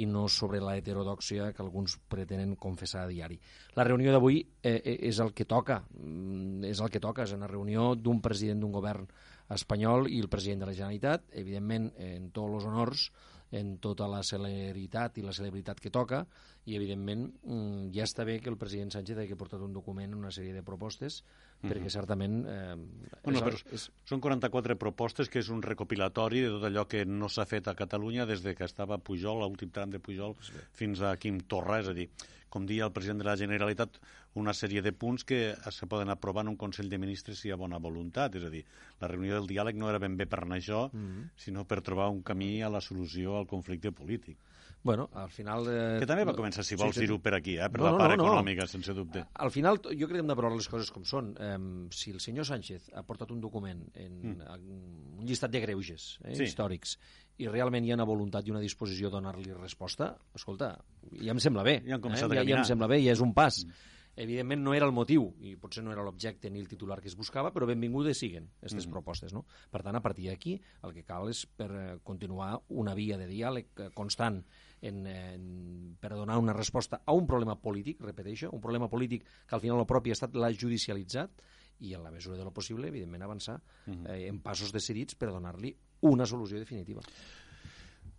i 0.00 0.06
no 0.06 0.26
sobre 0.28 0.60
la 0.60 0.76
heterodòxia 0.78 1.50
que 1.56 1.64
alguns 1.64 1.96
pretenen 2.12 2.54
confessar 2.60 3.06
a 3.06 3.10
diari. 3.10 3.40
La 3.76 3.88
reunió 3.88 4.12
d'avui 4.12 4.44
eh, 4.62 4.76
eh 4.76 4.98
és 5.10 5.18
el 5.20 5.32
que 5.32 5.48
toca, 5.48 5.80
mm, 5.96 6.64
és 6.70 6.80
el 6.80 6.90
que 6.90 7.00
toca, 7.00 7.24
és 7.24 7.32
una 7.32 7.48
reunió 7.48 7.94
d'un 7.96 8.20
president 8.20 8.60
d'un 8.60 8.72
govern 8.72 9.08
espanyol 9.50 10.06
i 10.08 10.20
el 10.20 10.28
president 10.28 10.60
de 10.60 10.66
la 10.66 10.76
Generalitat, 10.76 11.24
evidentment 11.32 11.90
en 11.98 12.30
tots 12.30 12.60
els 12.60 12.68
honors 12.68 13.10
en 13.50 13.76
tota 13.82 14.06
la 14.10 14.22
celeritat 14.22 15.18
i 15.18 15.24
la 15.26 15.34
celebritat 15.34 15.80
que 15.82 15.90
toca 15.90 16.22
i 16.70 16.76
evidentment 16.76 17.26
mm, 17.42 17.90
ja 17.94 18.06
està 18.06 18.24
bé 18.26 18.38
que 18.40 18.50
el 18.52 18.58
president 18.60 18.92
Sánchez 18.94 19.18
hagi 19.18 19.38
portat 19.38 19.62
un 19.64 19.72
document 19.74 20.14
una 20.14 20.30
sèrie 20.30 20.54
de 20.54 20.62
propostes 20.62 21.22
mm 21.22 21.66
-hmm. 21.66 21.72
perquè 21.72 21.90
certament 21.90 22.44
eh, 22.46 22.76
bueno, 23.24 23.38
és, 23.38 23.44
però 23.44 23.74
és... 23.74 23.90
són 24.04 24.20
44 24.20 24.76
propostes 24.76 25.28
que 25.28 25.40
és 25.40 25.48
un 25.48 25.62
recopilatori 25.62 26.40
de 26.40 26.48
tot 26.48 26.64
allò 26.64 26.86
que 26.86 27.04
no 27.04 27.28
s'ha 27.28 27.46
fet 27.46 27.68
a 27.68 27.74
Catalunya 27.74 28.26
des 28.26 28.42
de 28.42 28.54
que 28.54 28.64
estava 28.64 28.98
Pujol, 28.98 29.40
l'últim 29.40 29.70
tram 29.70 29.90
de 29.90 29.98
Pujol 29.98 30.36
sí. 30.40 30.52
fins 30.72 31.00
a 31.00 31.16
Quim 31.16 31.40
Torra, 31.40 31.80
és 31.80 31.88
a 31.88 31.92
dir 31.92 32.08
com 32.50 32.66
dia 32.66 32.84
el 32.84 32.92
president 32.92 33.22
de 33.22 33.26
la 33.28 33.36
Generalitat, 33.38 34.00
una 34.40 34.54
sèrie 34.54 34.82
de 34.82 34.92
punts 34.92 35.24
que 35.24 35.40
se 35.70 35.86
poden 35.86 36.10
aprovar 36.10 36.44
en 36.44 36.52
un 36.52 36.58
Consell 36.60 36.90
de 36.90 36.98
Ministres 36.98 37.38
si 37.40 37.48
hi 37.48 37.54
ha 37.54 37.60
bona 37.60 37.78
voluntat. 37.78 38.36
És 38.36 38.44
a 38.44 38.50
dir, 38.52 38.64
la 39.00 39.08
reunió 39.08 39.38
del 39.38 39.48
diàleg 39.50 39.78
no 39.78 39.90
era 39.90 40.02
ben 40.02 40.16
bé 40.18 40.26
per 40.26 40.42
anar 40.42 40.58
això, 40.58 40.88
mm 40.92 41.06
-hmm. 41.06 41.30
sinó 41.36 41.64
per 41.64 41.80
trobar 41.80 42.10
un 42.10 42.22
camí 42.22 42.62
a 42.62 42.68
la 42.68 42.80
solució 42.80 43.38
al 43.38 43.46
conflicte 43.46 43.92
polític. 43.92 44.36
Bueno, 44.82 45.10
al 45.12 45.28
final... 45.28 45.66
Eh, 45.68 45.98
que 46.00 46.08
també 46.08 46.24
va 46.24 46.32
començar, 46.36 46.64
si 46.64 46.76
vols 46.80 46.96
sí, 46.96 47.04
dir-ho 47.04 47.18
per 47.20 47.34
aquí, 47.36 47.58
eh, 47.60 47.68
per 47.68 47.82
no, 47.82 47.90
la 47.90 47.98
part 48.00 48.16
no, 48.16 48.22
no, 48.22 48.28
econòmica, 48.30 48.64
sense 48.70 48.94
dubte. 48.96 49.26
Al 49.44 49.52
final, 49.52 49.76
jo 49.84 50.08
crec 50.08 50.16
que 50.16 50.22
hem 50.24 50.30
de 50.30 50.36
parlar 50.38 50.54
les 50.56 50.70
coses 50.72 50.88
com 50.94 51.04
són. 51.04 51.34
Eh, 51.36 51.58
si 51.96 52.14
el 52.14 52.22
senyor 52.24 52.48
Sánchez 52.48 52.88
ha 52.96 53.04
portat 53.04 53.34
un 53.34 53.42
document 53.44 53.82
en, 53.92 54.14
mm. 54.32 54.48
en 54.54 55.20
un 55.20 55.28
llistat 55.28 55.52
de 55.52 55.60
greuges 55.66 56.14
eh, 56.24 56.32
sí. 56.32 56.48
històrics 56.48 56.96
i 57.40 57.48
realment 57.48 57.84
hi 57.84 57.92
ha 57.92 58.00
una 58.00 58.08
voluntat 58.08 58.48
i 58.48 58.52
una 58.52 58.60
disposició 58.64 59.08
a 59.08 59.14
donar-li 59.16 59.52
resposta, 59.56 60.14
escolta, 60.36 60.74
ja 61.20 61.36
em 61.36 61.40
sembla 61.40 61.64
bé. 61.66 61.80
Ja 61.86 61.96
han 61.96 62.04
començat 62.04 62.28
eh? 62.28 62.36
a 62.36 62.42
ja, 62.42 62.48
ja 62.48 62.60
em 62.60 62.68
sembla 62.68 62.88
bé, 62.88 63.00
ja 63.04 63.16
és 63.16 63.24
un 63.24 63.36
pas. 63.36 63.62
Mm. 63.64 63.88
Evidentment 64.20 64.64
no 64.64 64.74
era 64.74 64.88
el 64.88 64.92
motiu, 64.92 65.28
i 65.46 65.54
potser 65.56 65.84
no 65.84 65.92
era 65.94 66.02
l'objecte 66.04 66.50
ni 66.50 66.60
el 66.60 66.68
titular 66.68 66.98
que 67.00 67.08
es 67.08 67.14
buscava, 67.16 67.52
però 67.54 67.68
benvingudes 67.68 68.18
siguen 68.20 68.50
aquestes 68.58 68.88
mm. 68.88 68.92
propostes. 68.96 69.32
No? 69.32 69.44
Per 69.70 69.84
tant, 69.86 69.96
a 69.96 70.02
partir 70.04 70.28
d'aquí, 70.28 70.56
el 70.84 70.96
que 70.96 71.04
cal 71.08 71.30
és 71.30 71.44
per 71.46 71.70
eh, 71.70 71.86
continuar 72.04 72.56
una 72.82 72.96
via 72.98 73.20
de 73.20 73.28
diàleg 73.30 73.70
eh, 73.76 73.88
constant 73.96 74.42
en, 74.80 75.06
en, 75.06 75.96
per 76.00 76.14
donar 76.14 76.38
una 76.38 76.54
resposta 76.56 77.02
a 77.04 77.12
un 77.12 77.26
problema 77.26 77.56
polític, 77.60 78.00
repeteixo, 78.00 78.50
un 78.52 78.60
problema 78.60 78.88
polític 78.88 79.26
que 79.46 79.56
al 79.56 79.60
final 79.60 79.82
el 79.82 79.88
propi 79.88 80.14
estat 80.14 80.34
l'ha 80.34 80.52
judicialitzat 80.52 81.42
i 81.80 81.94
en 81.96 82.04
la 82.04 82.10
mesura 82.12 82.36
de 82.36 82.44
lo 82.44 82.52
possible, 82.52 82.88
evidentment, 82.88 83.22
avançar 83.22 83.60
mm 83.86 83.92
-hmm. 83.92 84.10
eh, 84.14 84.28
en 84.28 84.40
passos 84.40 84.72
decidits 84.72 85.14
per 85.14 85.30
donar-li 85.30 85.74
una 86.00 86.26
solució 86.26 86.58
definitiva. 86.58 87.00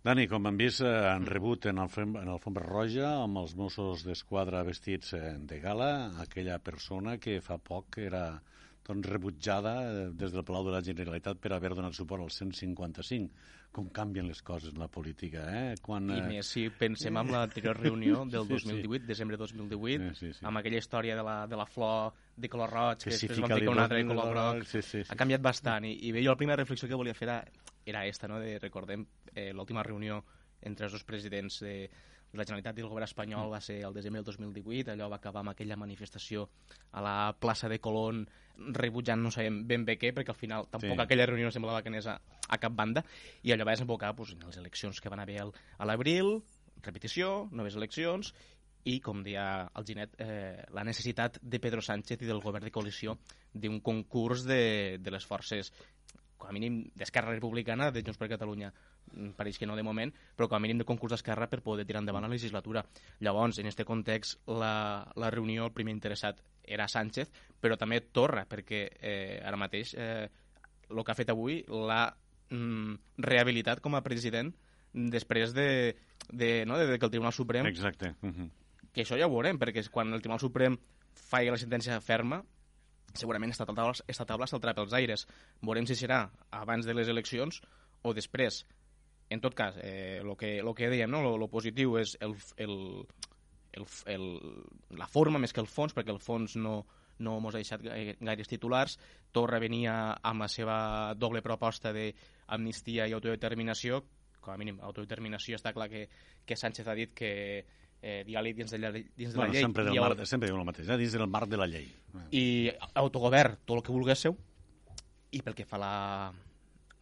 Dani, 0.02 0.26
com 0.26 0.46
hem 0.46 0.56
vist, 0.56 0.80
eh, 0.80 0.86
han 1.08 1.26
rebut 1.26 1.66
en 1.66 1.78
el, 1.78 1.88
en 1.96 2.28
el 2.28 2.40
Fombra 2.42 2.64
Roja 2.66 3.22
amb 3.22 3.38
els 3.38 3.54
Mossos 3.54 4.02
d'Esquadra 4.02 4.64
vestits 4.66 5.12
eh, 5.14 5.38
de 5.38 5.60
gala 5.60 6.10
aquella 6.24 6.58
persona 6.58 7.18
que 7.18 7.40
fa 7.40 7.58
poc 7.58 7.98
era 7.98 8.42
doncs, 8.82 9.06
rebutjada 9.06 9.74
eh, 9.84 10.08
des 10.10 10.32
del 10.32 10.42
Palau 10.42 10.66
de 10.66 10.72
la 10.74 10.82
Generalitat 10.82 11.38
per 11.38 11.52
haver 11.54 11.70
donat 11.76 11.94
suport 11.94 12.24
al 12.24 12.34
155. 12.34 13.30
Com 13.72 13.86
canvien 13.88 14.26
les 14.28 14.42
coses 14.44 14.74
en 14.74 14.82
la 14.82 14.88
política, 14.92 15.46
eh? 15.48 15.76
Quan, 15.80 16.10
I 16.12 16.20
més 16.26 16.50
si 16.54 16.66
pensem 16.76 17.16
en 17.16 17.30
l'anterior 17.32 17.78
reunió 17.86 18.26
del 18.28 18.44
2018, 18.44 18.82
sí, 18.82 19.00
sí. 19.00 19.06
desembre 19.08 19.38
2018, 19.40 20.10
sí, 20.12 20.26
sí, 20.26 20.32
sí. 20.36 20.44
amb 20.48 20.60
aquella 20.60 20.82
història 20.82 21.16
de 21.16 21.24
la, 21.24 21.38
de 21.48 21.56
la 21.56 21.64
flor 21.64 22.12
de 22.36 22.50
color 22.52 22.72
roig, 22.76 23.00
que, 23.00 23.08
que 23.08 23.16
després 23.16 23.40
van 23.40 23.56
ficar 23.56 23.72
una 23.72 23.86
altra 23.88 23.98
de 24.02 24.06
color 24.10 24.30
groc, 24.34 24.62
sí, 24.68 24.82
sí, 24.82 25.00
sí. 25.00 25.08
ha 25.08 25.16
canviat 25.16 25.44
bastant. 25.44 25.88
I, 25.88 25.96
i 26.04 26.12
bé, 26.12 26.20
jo 26.20 26.36
la 26.36 26.40
primera 26.40 26.60
reflexió 26.60 26.90
que 26.90 27.00
volia 27.00 27.16
fer 27.16 27.30
era, 27.30 27.40
era 27.88 28.04
esta, 28.06 28.28
no? 28.28 28.40
de, 28.44 28.58
recordem 28.60 29.06
eh, 29.32 29.50
l'última 29.56 29.84
reunió 29.88 30.20
entre 30.60 30.86
els 30.86 30.94
dos 30.94 31.08
presidents 31.08 31.62
de, 31.64 31.76
de 32.32 32.38
la 32.40 32.46
Generalitat 32.48 32.78
i 32.78 32.84
el 32.84 32.88
govern 32.88 33.04
espanyol 33.04 33.50
va 33.52 33.60
ser 33.60 33.82
el 33.86 33.94
desembre 33.94 34.22
del 34.22 34.30
2018, 34.32 34.94
allò 34.94 35.10
va 35.12 35.18
acabar 35.20 35.42
amb 35.42 35.52
aquella 35.52 35.76
manifestació 35.76 36.48
a 36.92 37.02
la 37.04 37.16
plaça 37.38 37.68
de 37.68 37.78
Colón 37.78 38.24
rebutjant 38.56 39.20
no 39.20 39.30
sabem 39.32 39.62
ben 39.68 39.84
bé 39.84 39.98
què, 40.00 40.12
perquè 40.16 40.32
al 40.32 40.38
final 40.38 40.66
tampoc 40.70 40.96
sí. 40.96 41.04
aquella 41.04 41.26
reunió 41.28 41.50
semblava 41.52 41.82
que 41.82 41.92
anés 41.92 42.08
a, 42.08 42.18
a 42.48 42.58
cap 42.62 42.74
banda, 42.76 43.04
i 43.42 43.52
allò 43.52 43.68
va 43.68 43.76
desembocar 43.76 44.14
pues, 44.16 44.32
en 44.36 44.46
les 44.48 44.58
eleccions 44.60 45.00
que 45.00 45.12
van 45.12 45.20
haver 45.20 45.40
a 45.42 45.88
l'abril, 45.88 46.38
repetició, 46.82 47.48
noves 47.52 47.76
eleccions, 47.76 48.32
i, 48.84 48.98
com 49.00 49.22
deia 49.22 49.68
el 49.78 49.84
Ginet, 49.86 50.16
eh, 50.18 50.64
la 50.74 50.82
necessitat 50.84 51.38
de 51.38 51.60
Pedro 51.62 51.82
Sánchez 51.84 52.24
i 52.24 52.28
del 52.28 52.42
govern 52.42 52.66
de 52.66 52.72
coalició 52.74 53.14
d'un 53.54 53.78
concurs 53.80 54.42
de, 54.48 54.98
de 54.98 55.12
les 55.14 55.26
forces 55.26 55.70
com 56.42 56.50
a 56.50 56.56
mínim 56.56 56.80
d'Esquerra 56.98 57.36
Republicana, 57.36 57.92
de 57.94 58.02
Junts 58.02 58.18
per 58.18 58.32
Catalunya 58.32 58.72
pareix 59.36 59.58
que 59.58 59.66
no 59.66 59.76
de 59.76 59.84
moment, 59.86 60.12
però 60.36 60.48
com 60.48 60.58
a 60.58 60.62
mínim 60.62 60.80
de 60.80 60.86
concurs 60.88 61.14
d'Esquerra 61.14 61.48
per 61.50 61.62
poder 61.62 61.86
tirar 61.88 62.02
endavant 62.02 62.24
la 62.26 62.32
legislatura. 62.32 62.84
Llavors, 63.20 63.58
en 63.58 63.68
aquest 63.68 63.84
context, 63.88 64.40
la, 64.46 65.04
la 65.16 65.30
reunió, 65.30 65.66
el 65.66 65.76
primer 65.76 65.94
interessat 65.94 66.42
era 66.62 66.88
Sánchez, 66.88 67.32
però 67.60 67.76
també 67.78 68.00
Torra, 68.00 68.46
perquè 68.48 68.86
eh, 69.00 69.40
ara 69.44 69.60
mateix 69.60 69.94
eh, 69.98 70.28
el 70.90 71.04
que 71.04 71.12
ha 71.12 71.18
fet 71.18 71.30
avui 71.32 71.62
l'ha 71.68 72.04
mm, 72.50 73.22
rehabilitat 73.26 73.80
com 73.80 73.96
a 73.96 74.02
president 74.04 74.52
després 74.92 75.54
de, 75.56 75.94
de, 76.28 76.50
no, 76.68 76.76
de 76.78 76.98
que 76.98 77.06
el 77.08 77.14
Tribunal 77.14 77.32
Suprem 77.32 77.66
Exacte. 77.66 78.14
Uh 78.20 78.28
-huh 78.28 78.50
que 78.92 79.04
això 79.04 79.16
ja 79.18 79.26
ho 79.26 79.32
veurem, 79.32 79.58
perquè 79.58 79.84
quan 79.90 80.12
el 80.12 80.20
Tribunal 80.20 80.40
Suprem 80.42 80.76
faci 81.16 81.50
la 81.50 81.60
sentència 81.60 81.98
ferma, 82.04 82.42
segurament 83.16 83.52
esta 83.52 83.66
taula, 83.68 83.94
esta 84.08 84.26
taula 84.28 84.48
saltarà 84.48 84.74
pels 84.76 84.92
aires. 84.96 85.26
Veurem 85.64 85.88
si 85.88 85.96
serà 85.98 86.26
abans 86.50 86.86
de 86.88 86.94
les 86.96 87.08
eleccions 87.08 87.60
o 88.02 88.12
després. 88.16 88.62
En 89.32 89.40
tot 89.40 89.54
cas, 89.56 89.76
eh, 89.80 90.20
lo, 90.24 90.36
que, 90.36 90.60
lo 90.62 90.74
que 90.76 90.90
dèiem, 90.92 91.10
no? 91.10 91.22
lo, 91.24 91.36
lo 91.40 91.48
positiu 91.48 91.96
és 92.00 92.16
el, 92.20 92.34
el, 92.60 92.74
el, 93.72 93.86
el, 94.12 94.26
la 94.98 95.08
forma 95.08 95.40
més 95.40 95.54
que 95.56 95.62
el 95.62 95.70
fons, 95.70 95.94
perquè 95.96 96.12
el 96.12 96.20
fons 96.20 96.58
no, 96.60 96.82
no 97.24 97.38
mos 97.40 97.56
ha 97.56 97.62
deixat 97.62 97.84
gaires 97.84 98.50
titulars. 98.50 98.98
Torra 99.32 99.60
venia 99.62 99.94
amb 100.20 100.44
la 100.44 100.50
seva 100.52 100.76
doble 101.16 101.40
proposta 101.44 101.94
d'amnistia 101.96 103.08
i 103.08 103.16
autodeterminació. 103.16 104.02
Com 104.42 104.52
a 104.52 104.58
mínim, 104.60 104.82
autodeterminació 104.82 105.56
està 105.56 105.72
clar 105.72 105.88
que, 105.88 106.08
que 106.44 106.58
Sánchez 106.58 106.88
ha 106.90 106.98
dit 106.98 107.16
que, 107.16 107.32
eh, 108.02 108.22
diàleg 108.26 108.58
dins 108.58 108.74
de, 108.74 108.80
la, 108.82 108.90
dins 108.92 109.32
de 109.32 109.38
bueno, 109.38 109.48
la 109.48 109.54
llei. 109.54 109.64
Sempre, 109.64 109.84
del 109.86 110.00
mar, 110.02 110.26
sempre 110.26 110.50
diu 110.50 110.58
el 110.58 110.66
mateix, 110.66 110.88
eh? 110.90 110.98
dins 111.00 111.14
del 111.14 111.28
marc 111.30 111.48
de 111.48 111.60
la 111.60 111.68
llei. 111.70 111.86
I 112.34 112.44
autogovern, 113.00 113.62
tot 113.64 113.78
el 113.78 113.86
que 113.86 113.94
vulguéssiu, 113.94 114.36
i 115.32 115.40
pel 115.40 115.56
que 115.56 115.64
fa 115.68 115.78
a 115.78 115.80
la, 115.80 115.94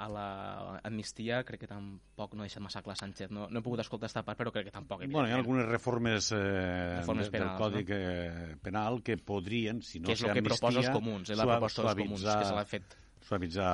a 0.00 0.07
l'amnistia 0.09 1.42
crec 1.47 1.64
que 1.64 1.69
tampoc 1.71 2.35
no 2.35 2.45
ha 2.45 2.49
deixat 2.49 2.62
massa 2.64 2.83
clar 2.85 2.97
Sánchez. 2.99 3.30
No, 3.35 3.47
no 3.50 3.61
he 3.61 3.64
pogut 3.64 3.83
escoltar 3.85 4.09
aquesta 4.09 4.25
part, 4.26 4.38
però 4.40 4.52
crec 4.54 4.71
que 4.71 4.75
tampoc. 4.75 5.04
Bueno, 5.04 5.26
hi 5.28 5.35
ha 5.35 5.38
algunes 5.40 5.69
reformes, 5.69 6.33
eh, 6.37 6.97
reformes 7.00 7.30
penals, 7.33 7.52
del 7.52 7.61
Codi 7.61 7.85
no? 7.85 8.59
Penal 8.64 9.00
que 9.07 9.19
podrien, 9.19 9.85
si 9.85 10.00
no 10.00 10.11
que 10.11 10.16
és 10.19 10.25
el 10.25 10.35
que 10.38 10.45
proposa 10.47 10.83
els 10.85 10.90
comuns, 10.95 11.30
eh, 11.30 11.38
la 11.38 11.49
proposta 11.52 11.87
dels 11.88 12.02
comuns, 12.02 12.26
que 12.26 12.50
se 12.50 12.59
l'ha 12.59 12.66
fet. 12.69 12.99
Suavitzar 13.30 13.71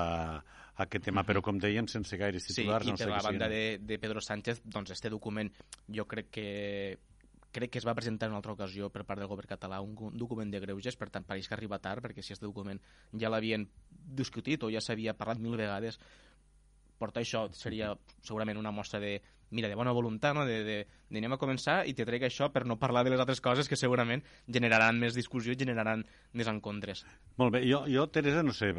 aquest 0.82 1.06
tema, 1.08 1.24
però 1.24 1.40
com 1.44 1.58
dèiem, 1.62 1.88
sense 1.88 2.18
gaires 2.20 2.44
titulars. 2.50 2.84
Sí, 2.84 2.90
i 2.90 2.96
no 2.96 3.00
per 3.00 3.12
la 3.14 3.24
banda 3.24 3.48
de, 3.48 3.62
de 3.80 3.98
Pedro 4.02 4.20
Sánchez, 4.20 4.60
doncs 4.64 4.92
este 4.96 5.12
document 5.12 5.52
jo 5.88 6.04
crec 6.10 6.32
que 6.34 6.48
crec 7.56 7.72
que 7.72 7.80
es 7.80 7.86
va 7.88 7.94
presentar 7.96 8.28
en 8.28 8.34
una 8.34 8.42
altra 8.42 8.52
ocasió 8.52 8.90
per 8.92 9.06
part 9.08 9.22
del 9.22 9.30
govern 9.30 9.48
català 9.54 9.80
un, 9.84 9.96
document 10.20 10.52
de 10.52 10.60
greuges, 10.60 10.98
per 11.00 11.08
tant 11.14 11.24
pareix 11.24 11.48
que 11.48 11.56
arriba 11.56 11.80
tard, 11.82 12.04
perquè 12.04 12.22
si 12.22 12.34
aquest 12.34 12.44
document 12.44 12.80
ja 13.16 13.32
l'havien 13.32 13.66
discutit 14.20 14.62
o 14.62 14.70
ja 14.72 14.82
s'havia 14.84 15.16
parlat 15.16 15.40
mil 15.42 15.56
vegades, 15.56 15.98
portar 17.00 17.24
això 17.24 17.46
seria 17.56 17.94
segurament 18.22 18.60
una 18.60 18.72
mostra 18.72 19.00
de, 19.00 19.18
mira, 19.50 19.68
de 19.68 19.74
bona 19.74 19.92
voluntat, 19.92 20.34
no? 20.34 20.44
de, 20.46 20.62
de, 20.64 20.76
de 21.08 21.20
anem 21.20 21.36
a 21.36 21.38
començar 21.38 21.76
i 21.86 21.94
te 21.94 22.04
trec 22.08 22.26
això 22.26 22.48
per 22.52 22.64
no 22.66 22.78
parlar 22.80 23.04
de 23.06 23.12
les 23.12 23.20
altres 23.22 23.40
coses 23.40 23.68
que 23.70 23.78
segurament 23.78 24.24
generaran 24.46 24.98
més 24.98 25.14
discussió 25.14 25.54
i 25.54 25.58
generaran 25.60 26.02
desencontres. 26.34 27.04
Molt 27.38 27.54
bé, 27.54 27.62
jo, 27.68 27.84
jo 27.90 28.06
Teresa, 28.10 28.42
no 28.46 28.54
sé, 28.56 28.72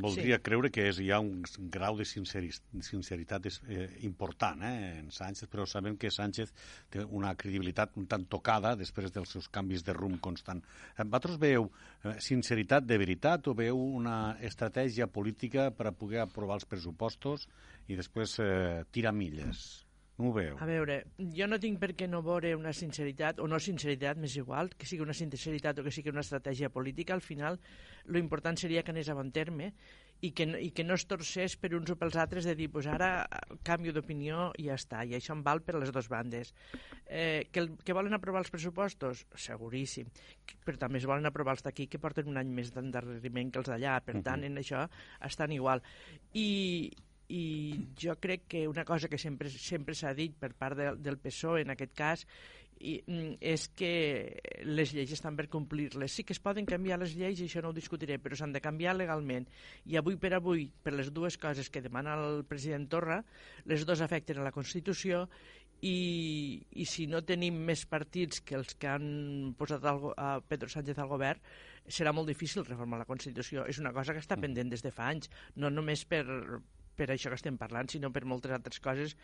voldria 0.00 0.38
sí. 0.38 0.44
creure 0.46 0.70
que 0.72 0.86
és, 0.88 1.00
hi 1.02 1.10
ha 1.12 1.20
un 1.20 1.42
grau 1.72 1.98
de 1.98 2.06
sinceritat 2.06 3.50
eh, 3.50 3.88
important 4.08 4.64
eh, 4.64 5.00
en 5.02 5.10
Sánchez, 5.14 5.50
però 5.52 5.66
sabem 5.68 5.98
que 6.00 6.12
Sánchez 6.14 6.54
té 6.90 7.04
una 7.04 7.34
credibilitat 7.36 7.98
un 8.00 8.08
tant 8.10 8.24
tocada 8.30 8.74
després 8.78 9.12
dels 9.12 9.36
seus 9.36 9.50
canvis 9.52 9.84
de 9.84 9.96
rumb 9.96 10.20
constant. 10.24 10.62
Eh, 10.96 11.04
vosaltres 11.04 11.40
veu 11.42 11.68
eh, 11.68 12.16
sinceritat 12.24 12.88
de 12.88 12.98
veritat 13.00 13.50
o 13.50 13.56
veu 13.58 13.78
una 14.00 14.36
estratègia 14.40 15.10
política 15.10 15.70
per 15.74 15.90
a 15.90 15.96
poder 15.96 16.24
aprovar 16.24 16.56
els 16.60 16.68
pressupostos 16.68 17.46
i 17.90 17.98
després 17.98 18.38
eh, 18.40 18.82
tirar 18.94 19.12
milles? 19.16 19.84
Com 20.20 20.28
ho 20.28 20.34
veu? 20.36 20.58
A 20.60 20.66
veure, 20.68 20.98
jo 21.32 21.46
no 21.48 21.56
tinc 21.56 21.78
per 21.80 21.94
què 21.96 22.04
no 22.04 22.18
veure 22.20 22.50
una 22.58 22.74
sinceritat, 22.76 23.38
o 23.40 23.46
no 23.48 23.56
sinceritat, 23.56 24.18
més 24.20 24.34
igual, 24.36 24.68
que 24.76 24.84
sigui 24.84 25.00
una 25.06 25.16
sinceritat 25.16 25.80
o 25.80 25.84
que 25.86 25.92
sigui 25.96 26.12
una 26.12 26.20
estratègia 26.20 26.68
política, 26.68 27.16
al 27.16 27.24
final 27.24 27.56
lo 28.04 28.20
important 28.20 28.60
seria 28.60 28.82
que 28.84 28.92
anés 28.92 29.08
a 29.08 29.16
bon 29.16 29.30
terme 29.32 29.70
i 30.20 30.32
que, 30.36 30.44
i 30.60 30.68
que 30.76 30.84
no 30.84 30.98
es 31.00 31.06
torcés 31.08 31.56
per 31.56 31.72
uns 31.78 31.88
o 31.88 31.96
pels 31.96 32.20
altres 32.20 32.44
de 32.44 32.52
dir, 32.58 32.68
pues 32.68 32.84
ara 32.84 33.24
canvio 33.64 33.96
d'opinió 33.96 34.50
i 34.60 34.68
ja 34.68 34.76
està, 34.76 35.06
i 35.08 35.16
això 35.16 35.32
em 35.32 35.44
val 35.46 35.64
per 35.64 35.78
les 35.80 35.88
dues 35.88 36.10
bandes. 36.12 36.52
Eh, 37.06 37.48
que, 37.48 37.64
el, 37.64 37.72
que 37.80 37.96
volen 37.96 38.12
aprovar 38.12 38.44
els 38.44 38.52
pressupostos? 38.52 39.24
Seguríssim. 39.48 40.12
Però 40.66 40.84
també 40.84 41.00
es 41.00 41.08
volen 41.08 41.24
aprovar 41.32 41.56
els 41.56 41.64
d'aquí, 41.64 41.88
que 41.88 42.02
porten 42.02 42.28
un 42.28 42.36
any 42.36 42.52
més 42.60 42.74
d'endarreriment 42.76 43.54
que 43.54 43.64
els 43.64 43.72
d'allà, 43.72 43.96
per 44.04 44.20
tant, 44.20 44.44
en 44.44 44.60
això 44.60 44.84
estan 45.24 45.56
igual. 45.56 45.80
I, 46.36 46.90
i 47.30 47.42
jo 48.00 48.16
crec 48.18 48.48
que 48.50 48.64
una 48.68 48.84
cosa 48.84 49.08
que 49.08 49.18
sempre 49.18 49.50
sempre 49.50 49.94
s'ha 49.94 50.10
dit 50.18 50.34
per 50.34 50.50
part 50.58 50.78
de, 50.78 50.88
del 50.98 51.20
PSOE 51.22 51.62
en 51.62 51.70
aquest 51.76 51.94
cas 51.94 52.26
i, 52.80 52.96
mm, 53.06 53.36
és 53.44 53.66
que 53.76 53.92
les 54.64 54.94
lleis 54.96 55.12
estan 55.12 55.36
per 55.36 55.46
complir-les. 55.52 56.12
Sí 56.12 56.24
que 56.24 56.32
es 56.32 56.40
poden 56.40 56.66
canviar 56.68 56.98
les 56.98 57.14
lleis, 57.14 57.40
i 57.40 57.46
això 57.46 57.62
no 57.62 57.70
ho 57.70 57.76
discutiré, 57.76 58.16
però 58.18 58.36
s'han 58.36 58.54
de 58.56 58.62
canviar 58.64 58.96
legalment. 58.96 59.46
I 59.84 59.98
avui 60.00 60.16
per 60.16 60.32
avui, 60.34 60.70
per 60.82 60.94
les 60.96 61.12
dues 61.12 61.36
coses 61.38 61.68
que 61.68 61.84
demana 61.84 62.16
el 62.16 62.44
president 62.48 62.88
Torra, 62.88 63.20
les 63.68 63.84
dues 63.84 64.00
afecten 64.00 64.40
a 64.40 64.46
la 64.48 64.54
Constitució 64.56 65.26
i, 65.82 66.60
i 66.72 66.84
si 66.88 67.06
no 67.08 67.22
tenim 67.24 67.60
més 67.68 67.84
partits 67.88 68.40
que 68.40 68.56
els 68.56 68.74
que 68.80 68.88
han 68.88 69.54
posat 69.60 69.84
el, 69.84 70.10
a 70.16 70.40
Pedro 70.40 70.72
Sánchez 70.72 70.98
al 70.98 71.12
govern, 71.12 71.40
serà 71.86 72.12
molt 72.16 72.28
difícil 72.32 72.64
reformar 72.64 73.00
la 73.00 73.08
Constitució. 73.08 73.68
És 73.68 73.80
una 73.80 73.92
cosa 73.92 74.16
que 74.16 74.24
està 74.24 74.36
mm. 74.36 74.48
pendent 74.48 74.72
des 74.72 74.84
de 74.84 74.92
fa 74.94 75.12
anys, 75.12 75.28
no 75.56 75.72
només 75.72 76.04
per, 76.08 76.24
per 77.00 77.08
això 77.14 77.32
que 77.32 77.40
estem 77.40 77.56
parlant, 77.60 77.88
sinó 77.88 78.12
per 78.12 78.26
moltes 78.28 78.52
altres 78.52 78.80
coses 78.84 79.16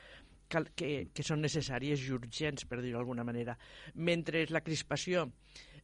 que, 0.49 0.65
que, 0.75 0.91
que 1.13 1.27
són 1.27 1.45
necessàries 1.45 2.09
i 2.09 2.13
urgents, 2.17 2.65
per 2.65 2.81
dir-ho 2.81 2.97
d'alguna 2.97 3.27
manera. 3.29 3.59
Mentre 4.09 4.47
la 4.49 4.65
crispació 4.65 5.27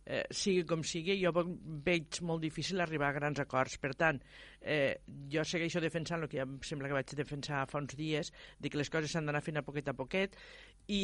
eh, 0.04 0.22
sigui 0.34 0.64
com 0.68 0.82
sigui, 0.86 1.14
jo 1.20 1.32
veig 1.86 2.20
molt 2.26 2.42
difícil 2.42 2.80
arribar 2.82 3.10
a 3.10 3.16
grans 3.16 3.42
acords. 3.42 3.76
Per 3.82 3.92
tant, 3.98 4.18
eh, 4.60 4.98
jo 5.30 5.44
segueixo 5.46 5.82
defensant 5.84 6.22
el 6.22 6.30
que 6.30 6.40
ja 6.40 6.46
em 6.46 6.58
sembla 6.66 6.90
que 6.90 6.98
vaig 6.98 7.14
defensar 7.18 7.64
fa 7.70 7.82
uns 7.82 7.96
dies, 7.98 8.32
de 8.58 8.70
que 8.70 8.80
les 8.80 8.90
coses 8.90 9.12
s'han 9.12 9.28
d'anar 9.28 9.44
fent 9.44 9.60
a 9.60 9.66
poquet 9.66 9.92
a 9.92 9.96
poquet, 9.98 10.38
i 10.88 11.02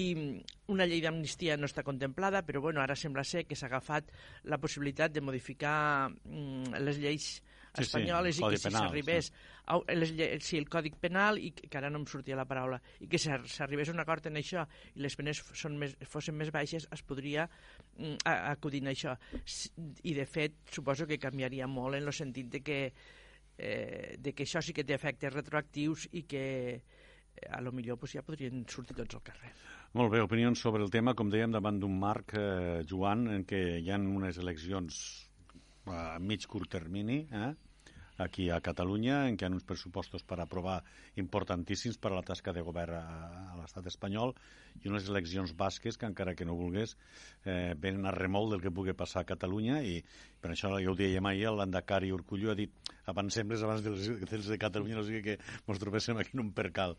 una 0.75 0.87
llei 0.89 1.03
d'amnistia 1.05 1.59
no 1.59 1.69
està 1.71 1.85
contemplada, 1.87 2.43
però 2.47 2.63
bueno, 2.65 2.83
ara 2.83 2.97
sembla 2.99 3.25
ser 3.25 3.45
que 3.47 3.59
s'ha 3.59 3.69
agafat 3.71 4.11
la 4.45 4.59
possibilitat 4.59 5.15
de 5.15 5.23
modificar 5.23 6.09
mm, 6.11 6.83
les 6.83 6.99
lleis 6.99 7.31
sí, 7.75 7.85
espanyoles 7.85 8.39
sí, 8.39 8.45
i 8.45 8.51
que 8.53 8.61
si 8.61 8.73
s'arribés 8.75 9.31
sí. 9.31 10.29
sí, 10.45 10.59
el 10.59 10.69
Còdic 10.71 10.99
Penal 11.03 11.41
i 11.43 11.53
que, 11.57 11.71
ara 11.79 11.91
no 11.91 12.01
em 12.03 12.07
sortia 12.11 12.39
la 12.39 12.47
paraula 12.49 12.81
i 13.05 13.09
que 13.11 13.21
s'arribés 13.21 13.93
un 13.93 14.01
acord 14.01 14.27
en 14.31 14.41
això 14.41 14.65
i 14.95 15.05
les 15.05 15.17
penes 15.19 15.43
són 15.53 15.79
més, 15.81 15.97
fossin 16.09 16.37
més 16.39 16.53
baixes 16.55 16.89
es 16.95 17.05
podria 17.07 17.49
mm, 17.99 18.19
acudir 18.27 18.83
a 18.87 18.93
això 18.93 19.17
i 20.03 20.15
de 20.17 20.27
fet 20.27 20.61
suposo 20.73 21.07
que 21.07 21.21
canviaria 21.21 21.69
molt 21.69 21.99
en 21.99 22.09
el 22.09 22.17
sentit 22.17 22.51
de 22.53 22.63
que 22.65 22.81
eh, 23.59 24.17
de 24.19 24.33
que 24.33 24.47
això 24.47 24.63
sí 24.63 24.73
que 24.73 24.87
té 24.87 24.95
efectes 24.95 25.35
retroactius 25.35 26.07
i 26.13 26.25
que 26.31 26.45
eh, 26.79 27.49
a 27.51 27.61
lo 27.61 27.73
millor 27.73 27.99
pues, 27.99 28.15
ja 28.15 28.23
podrien 28.23 28.65
sortir 28.71 28.97
tots 28.97 29.19
al 29.19 29.25
carrer. 29.27 29.53
Molt 29.99 30.13
bé, 30.13 30.23
opinions 30.23 30.61
sobre 30.61 30.85
el 30.85 30.93
tema, 30.95 31.15
com 31.19 31.31
dèiem, 31.33 31.53
davant 31.53 31.81
d'un 31.81 31.99
marc, 31.99 32.35
eh, 32.39 32.85
Joan, 32.89 33.27
en 33.35 33.45
què 33.49 33.81
hi 33.83 33.91
ha 33.91 33.99
unes 33.99 34.39
eleccions 34.39 35.28
a 35.95 36.19
mig 36.19 36.47
curt 36.47 36.71
termini, 36.77 37.25
eh? 37.33 37.55
aquí 38.19 38.51
a 38.51 38.59
Catalunya, 38.61 39.29
en 39.31 39.37
què 39.39 39.47
hi 39.47 39.49
ha 39.49 39.55
uns 39.55 39.67
pressupostos 39.67 40.25
per 40.27 40.41
aprovar 40.43 40.81
importantíssims 41.23 42.01
per 42.03 42.11
a 42.11 42.17
la 42.17 42.25
tasca 42.27 42.53
de 42.53 42.65
govern 42.67 42.99
a, 42.99 43.03
a 43.55 43.59
l'estat 43.61 43.87
espanyol 43.87 44.35
i 44.83 44.91
unes 44.91 45.07
eleccions 45.09 45.55
basques 45.59 45.97
que, 45.97 46.09
encara 46.11 46.35
que 46.35 46.47
no 46.49 46.59
vulgués, 46.59 46.97
eh, 47.45 47.75
venen 47.79 48.07
a 48.07 48.15
remol 48.15 48.51
del 48.51 48.65
que 48.65 48.75
pugui 48.75 48.95
passar 48.99 49.23
a 49.23 49.29
Catalunya 49.31 49.79
i 49.87 50.01
per 50.43 50.53
això 50.53 50.75
ja 50.75 50.91
ho 50.91 50.97
dèiem 50.99 51.31
ahir, 51.31 51.55
l'Andacari 51.55 52.11
Urcullo 52.15 52.51
ha 52.51 52.59
dit 52.59 52.93
avancem 53.07 53.55
les 53.55 53.63
abans 53.63 53.87
dels, 53.87 54.11
dels 54.27 54.51
de 54.51 54.59
Catalunya, 54.59 54.99
no 54.99 55.07
sigui 55.07 55.23
que 55.23 55.39
ens 55.39 55.83
trobéssim 55.83 56.19
aquí 56.19 56.35
en 56.35 56.49
un 56.49 56.53
percal. 56.59 56.99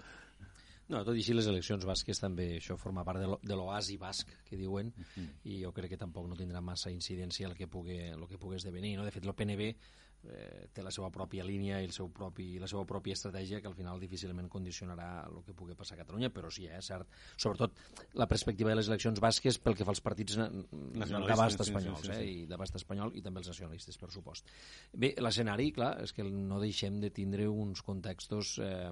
No, 0.89 1.03
tot 1.05 1.13
i 1.13 1.21
així 1.21 1.35
les 1.35 1.47
eleccions 1.49 1.85
basques 1.85 2.19
també 2.21 2.47
això 2.57 2.77
forma 2.81 3.03
part 3.05 3.21
de 3.45 3.57
l'oasi 3.57 3.97
basc 4.01 4.31
que 4.47 4.57
diuen 4.57 4.89
uh 4.89 5.05
-huh. 5.05 5.27
i 5.43 5.61
jo 5.63 5.71
crec 5.71 5.91
que 5.91 5.97
tampoc 5.97 6.27
no 6.27 6.35
tindrà 6.35 6.61
massa 6.61 6.89
incidència 6.89 7.47
el 7.47 7.55
que 7.55 7.67
pugui, 7.67 7.97
el 7.97 8.27
que 8.27 8.37
pugui 8.37 8.55
esdevenir. 8.55 8.97
No? 8.97 9.05
De 9.05 9.11
fet, 9.11 9.25
el 9.25 9.35
PNB 9.35 9.75
eh, 10.23 10.67
té 10.73 10.83
la 10.83 10.91
seva 10.91 11.09
pròpia 11.13 11.45
línia 11.47 11.79
i 11.81 11.87
el 11.87 11.93
seu 11.95 12.09
propi, 12.11 12.57
la 12.59 12.67
seva 12.67 12.85
pròpia 12.85 13.13
estratègia 13.13 13.61
que 13.61 13.67
al 13.67 13.75
final 13.75 13.99
difícilment 13.99 14.49
condicionarà 14.51 15.27
el 15.29 15.43
que 15.45 15.53
pugui 15.53 15.75
passar 15.75 15.95
a 15.95 16.01
Catalunya, 16.01 16.29
però 16.33 16.51
sí, 16.51 16.65
eh, 16.67 16.81
cert. 16.81 17.07
Sobretot 17.37 17.71
la 18.13 18.27
perspectiva 18.27 18.69
de 18.69 18.75
les 18.75 18.87
eleccions 18.91 19.19
basques 19.19 19.59
pel 19.59 19.75
que 19.75 19.85
fa 19.87 19.91
als 19.91 20.01
partits 20.01 20.35
d'abast 20.35 21.61
espanyols, 21.61 22.01
sí, 22.01 22.07
sí, 22.07 22.11
sí, 22.11 22.13
sí. 22.13 22.19
eh, 22.19 22.31
i 22.31 22.45
d'abast 22.49 22.75
espanyol 22.75 23.15
i 23.15 23.21
també 23.21 23.39
els 23.39 23.47
nacionalistes, 23.47 23.97
per 23.97 24.11
supost. 24.11 24.49
Bé, 24.93 25.13
l'escenari, 25.17 25.71
clar, 25.71 25.95
és 26.03 26.13
que 26.13 26.23
no 26.23 26.59
deixem 26.59 26.99
de 26.99 27.13
tindre 27.15 27.47
uns 27.47 27.81
contextos 27.85 28.57
eh, 28.63 28.91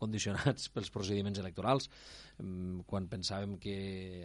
condicionats 0.00 0.68
pels 0.74 0.92
procediments 0.94 1.40
electorals. 1.42 1.90
Quan 2.86 3.08
pensàvem 3.08 3.56
que 3.60 3.76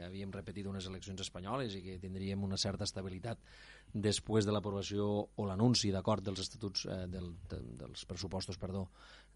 havíem 0.05 0.33
repetit 0.35 0.67
unes 0.67 0.87
eleccions 0.89 1.21
espanyoles 1.23 1.77
i 1.79 1.83
que 1.85 1.99
tindríem 2.01 2.43
una 2.43 2.59
certa 2.59 2.87
estabilitat 2.87 3.39
després 3.91 4.47
de 4.47 4.53
l'aprovació 4.55 5.05
o 5.35 5.45
l'anunci 5.47 5.91
d'acord 5.91 6.23
dels 6.23 6.39
estatuts 6.43 6.85
eh, 6.87 7.05
del, 7.11 7.31
de, 7.51 7.59
dels 7.83 8.05
pressupostos 8.07 8.59
perdó, 8.59 8.85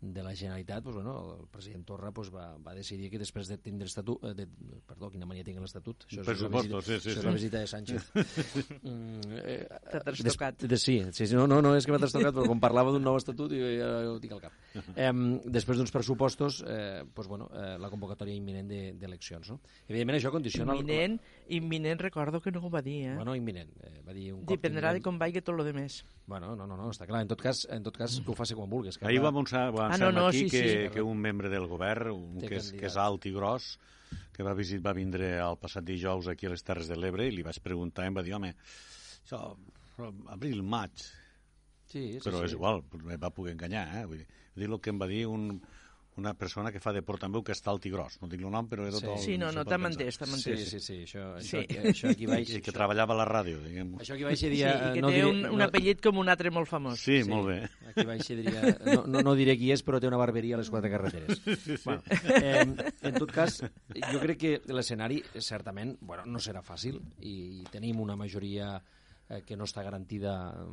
de 0.02 0.24
la 0.24 0.36
Generalitat, 0.36 0.84
pues, 0.84 0.96
bueno, 0.96 1.38
el 1.40 1.48
president 1.48 1.86
Torra 1.86 2.12
pues, 2.12 2.34
va, 2.34 2.58
va 2.58 2.74
decidir 2.76 3.10
que 3.10 3.20
després 3.20 3.48
de 3.50 3.58
tindre 3.58 3.88
estatut, 3.88 4.24
eh, 4.28 4.34
de, 4.38 4.46
perdó, 4.86 5.10
quina 5.14 5.26
mania 5.26 5.46
tinc 5.48 5.62
l'Estatut, 5.64 6.06
això, 6.06 6.22
és 6.22 6.44
la, 6.44 6.50
visita, 6.52 6.82
sí, 6.82 7.00
sí, 7.00 7.10
això 7.10 7.22
sí. 7.22 7.26
la 7.26 7.34
visita 7.36 7.62
de 7.64 7.70
Sánchez. 7.72 8.10
mm, 8.84 9.40
eh, 9.42 9.58
T'ha 9.92 10.02
trastocat. 10.10 10.66
De, 10.66 10.80
sí, 10.82 11.00
sí, 11.12 11.26
sí, 11.26 11.36
no, 11.36 11.48
no, 11.50 11.62
no 11.66 11.74
és 11.78 11.88
que 11.88 11.96
m'ha 11.96 12.02
trastocat, 12.02 12.36
però 12.36 12.46
com 12.52 12.62
parlava 12.62 12.94
d'un 12.94 13.06
nou 13.06 13.18
estatut 13.20 13.56
i 13.56 13.62
ja 13.80 13.92
ho 14.12 14.20
tinc 14.24 14.38
al 14.38 14.44
cap. 14.48 14.62
Eh, 14.96 15.12
després 15.52 15.80
d'uns 15.80 15.92
pressupostos, 15.92 16.62
eh, 16.68 17.04
pues, 17.14 17.28
bueno, 17.28 17.50
eh, 17.52 17.76
la 17.82 17.90
convocatòria 17.92 18.36
imminent 18.36 18.70
d'eleccions. 19.00 19.50
De, 19.50 19.56
no? 19.56 19.74
Evidentment 19.90 20.20
això 20.20 20.32
condiciona... 20.32 20.76
Imminent, 20.78 21.18
el... 21.20 21.58
imminent 21.58 22.04
recordo 22.04 22.40
que 22.42 22.54
no 22.54 22.62
ho 22.64 22.72
va 22.72 22.82
dir, 22.86 23.02
eh? 23.10 23.16
Bueno, 23.18 23.36
imminent. 23.36 23.72
Eh, 23.82 24.02
va 24.06 24.16
dir 24.16 24.30
un 24.34 24.44
cop 24.44 24.56
Dependrà 24.56 24.94
de 24.96 25.02
com 25.04 25.20
vagi 25.20 25.44
tot 25.44 25.58
lo 25.58 25.66
demés. 25.68 26.04
Bueno, 26.28 26.56
no, 26.56 26.66
no, 26.66 26.78
no, 26.80 26.90
està 26.94 27.08
clar. 27.10 27.22
En 27.26 27.32
tot 27.32 27.42
cas, 27.42 27.66
en 27.72 27.84
tot 27.86 27.98
cas 27.98 28.20
que 28.22 28.32
ho 28.32 28.38
faci 28.38 28.56
quan 28.58 28.70
vulguis. 28.72 28.98
Ahir 29.06 29.22
va 29.24 29.34
anunciar, 29.34 29.68
va 29.76 29.85
ah, 29.92 29.98
no, 30.02 30.12
no, 30.12 30.28
aquí 30.28 30.46
sí, 30.46 30.50
que, 30.50 30.64
sí. 30.70 30.94
que 30.94 31.04
un 31.06 31.20
membre 31.22 31.52
del 31.52 31.68
govern, 31.70 32.12
un 32.14 32.42
que 32.42 32.58
és, 32.60 32.72
que 32.76 32.88
és 32.90 32.98
alt 33.02 33.28
i 33.30 33.34
gros, 33.36 33.76
que 34.36 34.46
va, 34.46 34.56
visit, 34.58 34.82
va 34.86 34.96
vindre 34.96 35.36
el 35.40 35.58
passat 35.62 35.86
dijous 35.88 36.30
aquí 36.32 36.48
a 36.50 36.54
les 36.54 36.64
Terres 36.66 36.90
de 36.92 36.98
l'Ebre 37.00 37.28
i 37.28 37.34
li 37.36 37.46
vaig 37.46 37.62
preguntar 37.64 38.06
i 38.06 38.12
em 38.12 38.18
va 38.18 38.24
dir, 38.26 38.36
home, 38.38 38.54
això, 39.24 39.46
abril, 40.34 40.64
maig... 40.64 41.06
Sí, 41.86 42.18
sí, 42.18 42.22
Però 42.26 42.42
sí. 42.42 42.48
és 42.50 42.54
igual, 42.58 42.82
va 43.22 43.30
poder 43.32 43.54
enganyar, 43.54 43.86
eh? 44.00 44.06
Vull 44.10 44.24
dir 44.58 44.68
el 44.68 44.80
que 44.84 44.90
em 44.92 44.98
va 45.00 45.08
dir 45.08 45.28
un, 45.30 45.60
una 46.18 46.34
persona 46.34 46.72
que 46.72 46.80
fa 46.80 46.94
de 46.96 47.02
portaveu 47.04 47.44
que 47.44 47.52
està 47.56 47.72
al 47.74 47.80
Tigrós. 47.84 48.18
No 48.22 48.30
dic 48.32 48.42
el 48.42 48.52
nom, 48.54 48.68
però 48.72 48.86
era 48.88 49.00
sí. 49.00 49.06
tot... 49.06 49.20
Sí, 49.24 49.36
no, 49.42 49.52
no, 49.56 49.66
t'ha 49.68 49.80
entès, 49.90 50.20
t'ha 50.22 50.28
entès. 50.30 50.46
Sí, 50.46 50.56
sí, 50.70 50.80
sí, 50.80 50.98
això, 51.04 51.26
això, 51.40 51.60
sí. 51.60 51.80
això 51.92 52.12
aquí 52.14 52.30
baix... 52.30 52.54
I 52.58 52.62
que 52.64 52.74
treballava 52.76 53.16
a 53.16 53.20
la 53.20 53.28
ràdio, 53.28 53.60
diguem. 53.66 53.94
Això 54.00 54.16
aquí 54.16 54.28
baix 54.28 54.46
diria... 54.46 54.72
Sí, 54.72 54.90
i 54.92 54.96
que 54.96 55.04
no 55.04 55.12
té 55.12 55.20
diré, 55.20 55.30
un, 55.34 55.42
un 55.52 55.60
no... 55.60 55.68
apellit 55.68 56.04
com 56.06 56.22
un 56.24 56.32
altre 56.32 56.54
molt 56.56 56.72
famós. 56.72 57.04
Sí, 57.04 57.20
sí, 57.24 57.32
molt 57.32 57.52
bé. 57.52 57.60
Aquí 57.92 58.08
baix 58.08 58.32
diria... 58.32 58.76
No, 58.86 59.04
no, 59.12 59.24
no 59.28 59.36
diré 59.36 59.58
qui 59.60 59.72
és, 59.76 59.84
però 59.86 60.00
té 60.00 60.08
una 60.12 60.20
barberia 60.22 60.56
a 60.56 60.62
les 60.64 60.72
quatre 60.72 60.92
carreteres. 60.94 61.42
Sí, 61.44 61.58
sí. 61.66 61.80
Bueno, 61.84 62.02
eh, 62.40 62.64
en 62.64 63.20
tot 63.20 63.32
cas, 63.36 63.60
jo 63.66 64.24
crec 64.24 64.40
que 64.40 64.54
l'escenari, 64.72 65.20
certament, 65.44 65.98
bueno, 66.00 66.24
no 66.30 66.44
serà 66.44 66.64
fàcil, 66.66 67.02
i 67.20 67.66
tenim 67.74 68.00
una 68.04 68.16
majoria 68.20 68.78
eh, 69.30 69.42
que 69.46 69.58
no 69.58 69.66
està 69.68 69.84
garantida 69.86 70.34
eh, 70.54 70.66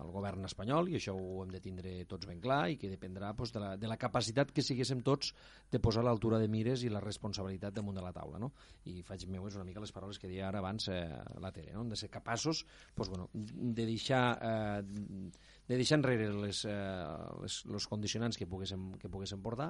al 0.00 0.10
govern 0.14 0.46
espanyol 0.48 0.90
i 0.90 0.96
això 0.98 1.14
ho 1.16 1.42
hem 1.44 1.52
de 1.54 1.60
tindre 1.62 1.94
tots 2.10 2.28
ben 2.28 2.40
clar 2.42 2.62
i 2.72 2.78
que 2.80 2.90
dependrà 2.92 3.32
pues, 3.36 3.52
de, 3.54 3.62
la, 3.62 3.74
de 3.80 3.90
la 3.90 3.98
capacitat 4.00 4.52
que 4.54 4.64
siguéssim 4.64 5.02
tots 5.06 5.32
de 5.70 5.80
posar 5.82 6.04
l'altura 6.06 6.38
de 6.38 6.48
mires 6.48 6.84
i 6.84 6.92
la 6.92 7.02
responsabilitat 7.02 7.74
damunt 7.74 7.98
de 7.98 8.04
la 8.04 8.12
taula. 8.16 8.38
No? 8.42 8.52
I 8.90 9.02
faig 9.06 9.26
és 9.26 9.56
una 9.56 9.66
mica 9.66 9.82
les 9.82 9.92
paraules 9.92 10.18
que 10.18 10.28
deia 10.28 10.48
ara 10.48 10.60
abans 10.62 10.88
eh, 10.88 11.04
la 11.40 11.52
Tere, 11.52 11.74
no? 11.74 11.84
de 11.84 11.96
ser 11.96 12.10
capaços 12.10 12.64
pues, 12.94 13.08
bueno, 13.08 13.28
de 13.34 13.86
deixar 13.86 14.24
eh, 14.40 15.30
de 15.70 15.76
deixar 15.78 16.00
enrere 16.00 16.26
les, 16.34 16.64
eh, 16.66 16.72
les, 17.38 17.56
els 17.70 17.84
condicionants 17.86 18.34
que 18.34 18.46
poguéssim, 18.50 18.88
que 18.98 19.06
poguéssim 19.12 19.38
portar 19.38 19.68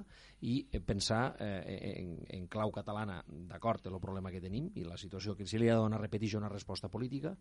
i 0.49 0.63
pensar 0.81 1.35
eh, 1.45 1.91
en, 1.91 2.15
en 2.39 2.47
clau 2.49 2.73
catalana, 2.73 3.19
d'acord, 3.51 3.85
el 3.91 3.99
problema 4.01 4.33
que 4.33 4.41
tenim 4.41 4.71
i 4.81 4.87
la 4.87 4.97
situació 4.97 5.37
que 5.37 5.45
si 5.45 5.61
li 5.61 5.69
ha 5.69 5.77
de 5.77 5.85
donar, 5.85 6.01
repeteixo, 6.01 6.41
una 6.41 6.49
resposta 6.49 6.89
política, 6.89 7.35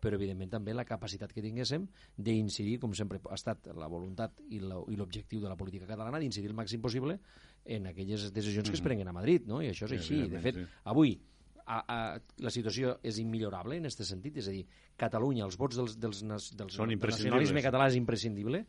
però 0.00 0.16
evidentment 0.16 0.54
també 0.56 0.72
la 0.72 0.86
capacitat 0.88 1.34
que 1.36 1.44
tinguéssim 1.44 1.84
d'incidir, 2.16 2.78
com 2.80 2.96
sempre 2.96 3.20
ha 3.20 3.36
estat 3.36 3.68
la 3.76 3.92
voluntat 3.92 4.40
i 4.48 4.62
l'objectiu 4.64 5.44
de 5.44 5.52
la 5.52 5.60
política 5.60 5.84
catalana, 5.84 6.22
d'incidir 6.22 6.48
el 6.48 6.56
màxim 6.56 6.80
possible 6.80 7.20
en 7.66 7.92
aquelles 7.92 8.30
decisions 8.32 8.70
que 8.70 8.72
es 8.72 8.80
mm-hmm. 8.80 8.88
prenguen 8.88 9.12
a 9.12 9.18
Madrid, 9.20 9.44
no? 9.44 9.60
i 9.60 9.74
això 9.74 9.90
és 9.90 9.98
així. 10.00 10.24
De 10.32 10.40
fet, 10.40 10.64
avui 10.88 11.18
a, 11.66 11.78
a, 11.82 11.98
la 12.42 12.52
situació 12.54 12.96
és 13.06 13.18
immillorable 13.22 13.78
en 13.78 13.88
aquest 13.88 14.04
sentit, 14.06 14.38
és 14.42 14.48
a 14.50 14.54
dir, 14.54 14.64
Catalunya, 14.96 15.44
els 15.44 15.58
vots 15.60 15.76
dels, 15.76 15.98
dels, 16.00 16.22
dels, 16.24 16.48
dels 16.56 16.78
del 16.78 16.94
nacionalisme 16.96 17.62
català 17.64 17.90
és 17.90 17.98
imprescindible, 17.98 18.62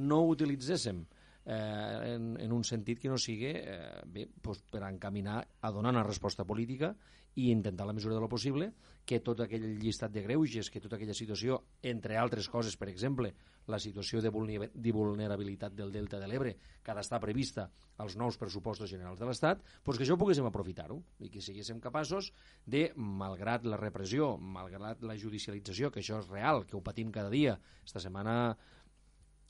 no 0.00 0.22
utilitzéssim 0.30 1.02
eh, 1.44 2.14
en, 2.14 2.30
en 2.40 2.54
un 2.56 2.64
sentit 2.64 3.02
que 3.02 3.10
no 3.12 3.18
sigui 3.20 3.52
eh, 3.52 4.00
bé, 4.08 4.28
doncs 4.42 4.62
per 4.72 4.80
encaminar 4.88 5.42
a 5.60 5.72
donar 5.74 5.92
una 5.92 6.06
resposta 6.06 6.46
política 6.48 6.94
i 7.36 7.50
intentar 7.50 7.86
la 7.86 7.92
mesura 7.92 8.14
de 8.14 8.22
lo 8.22 8.30
possible 8.32 8.70
que 9.04 9.20
tot 9.20 9.42
aquell 9.44 9.66
llistat 9.82 10.14
de 10.14 10.22
greuges, 10.24 10.70
que 10.72 10.80
tota 10.80 10.96
aquella 10.96 11.16
situació, 11.16 11.60
entre 11.82 12.16
altres 12.16 12.48
coses, 12.48 12.78
per 12.80 12.88
exemple, 12.88 13.34
la 13.70 13.78
situació 13.80 14.20
de 14.20 14.30
vulnerabilitat 14.30 15.74
del 15.74 15.92
Delta 15.92 16.20
de 16.20 16.28
l'Ebre, 16.28 16.54
que 16.82 16.92
ha 16.92 16.96
d'estar 16.98 17.20
prevista 17.22 17.68
als 18.02 18.16
nous 18.20 18.38
pressupostos 18.40 18.90
generals 18.90 19.20
de 19.20 19.28
l'Estat, 19.28 19.62
doncs 19.84 19.98
que 19.98 20.06
això 20.06 20.18
poguéssim 20.20 20.46
aprofitar-ho 20.48 21.00
i 21.24 21.30
que 21.32 21.42
siguéssim 21.44 21.80
capaços 21.80 22.32
de, 22.66 22.90
malgrat 22.96 23.64
la 23.64 23.80
repressió, 23.80 24.34
malgrat 24.36 25.02
la 25.02 25.16
judicialització, 25.16 25.90
que 25.90 26.02
això 26.02 26.20
és 26.20 26.30
real, 26.30 26.64
que 26.68 26.76
ho 26.76 26.84
patim 26.84 27.12
cada 27.14 27.32
dia, 27.32 27.58
esta 27.84 28.02
setmana 28.02 28.56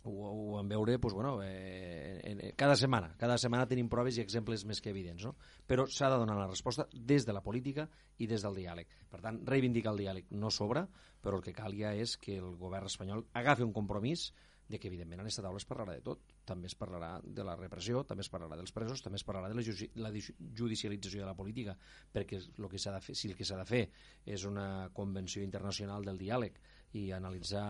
ho, 0.04 0.12
ho 0.28 0.46
vam 0.54 0.68
veure 0.68 0.96
doncs, 0.98 1.14
bueno, 1.16 1.34
eh, 1.42 2.20
en, 2.24 2.40
en, 2.40 2.54
cada 2.56 2.76
setmana. 2.76 3.14
Cada 3.20 3.38
setmana 3.40 3.68
tenim 3.70 3.88
proves 3.92 4.18
i 4.18 4.24
exemples 4.24 4.64
més 4.68 4.80
que 4.84 4.92
evidents. 4.92 5.24
No? 5.24 5.34
Però 5.66 5.86
s'ha 5.88 6.10
de 6.12 6.20
donar 6.20 6.38
la 6.38 6.48
resposta 6.50 6.86
des 6.94 7.26
de 7.26 7.36
la 7.36 7.42
política 7.44 7.88
i 8.18 8.28
des 8.30 8.44
del 8.44 8.56
diàleg. 8.60 8.96
Per 9.10 9.20
tant, 9.24 9.40
reivindicar 9.48 9.94
el 9.94 10.02
diàleg 10.04 10.32
no 10.36 10.52
sobra, 10.52 10.86
però 11.24 11.40
el 11.40 11.46
que 11.46 11.56
calia 11.56 11.94
és 11.96 12.18
que 12.20 12.38
el 12.40 12.56
govern 12.60 12.90
espanyol 12.90 13.24
agafi 13.40 13.64
un 13.64 13.72
compromís 13.72 14.32
de 14.68 14.78
que, 14.80 14.88
evidentment, 14.88 15.20
en 15.20 15.26
aquesta 15.26 15.42
taula 15.44 15.60
es 15.60 15.66
parlarà 15.68 15.92
de 15.96 16.04
tot. 16.04 16.22
També 16.48 16.68
es 16.70 16.76
parlarà 16.78 17.18
de 17.24 17.44
la 17.44 17.56
repressió, 17.56 18.00
també 18.08 18.24
es 18.24 18.30
parlarà 18.32 18.56
dels 18.56 18.72
presos, 18.72 19.02
també 19.04 19.20
es 19.20 19.24
parlarà 19.26 19.50
de 19.52 19.58
la, 19.58 19.64
ju 19.64 19.74
la 20.00 20.12
judicialització 20.12 21.20
de 21.20 21.28
la 21.28 21.36
política, 21.36 21.76
perquè 22.12 22.40
el 22.40 22.68
que 22.72 22.80
de 22.80 23.00
fer, 23.04 23.16
si 23.16 23.28
el 23.28 23.36
que 23.36 23.44
s'ha 23.44 23.60
de 23.60 23.66
fer 23.68 23.82
és 24.24 24.44
una 24.48 24.88
convenció 24.92 25.44
internacional 25.44 26.04
del 26.04 26.20
diàleg 26.20 26.60
i 26.94 27.08
analitzar 27.12 27.64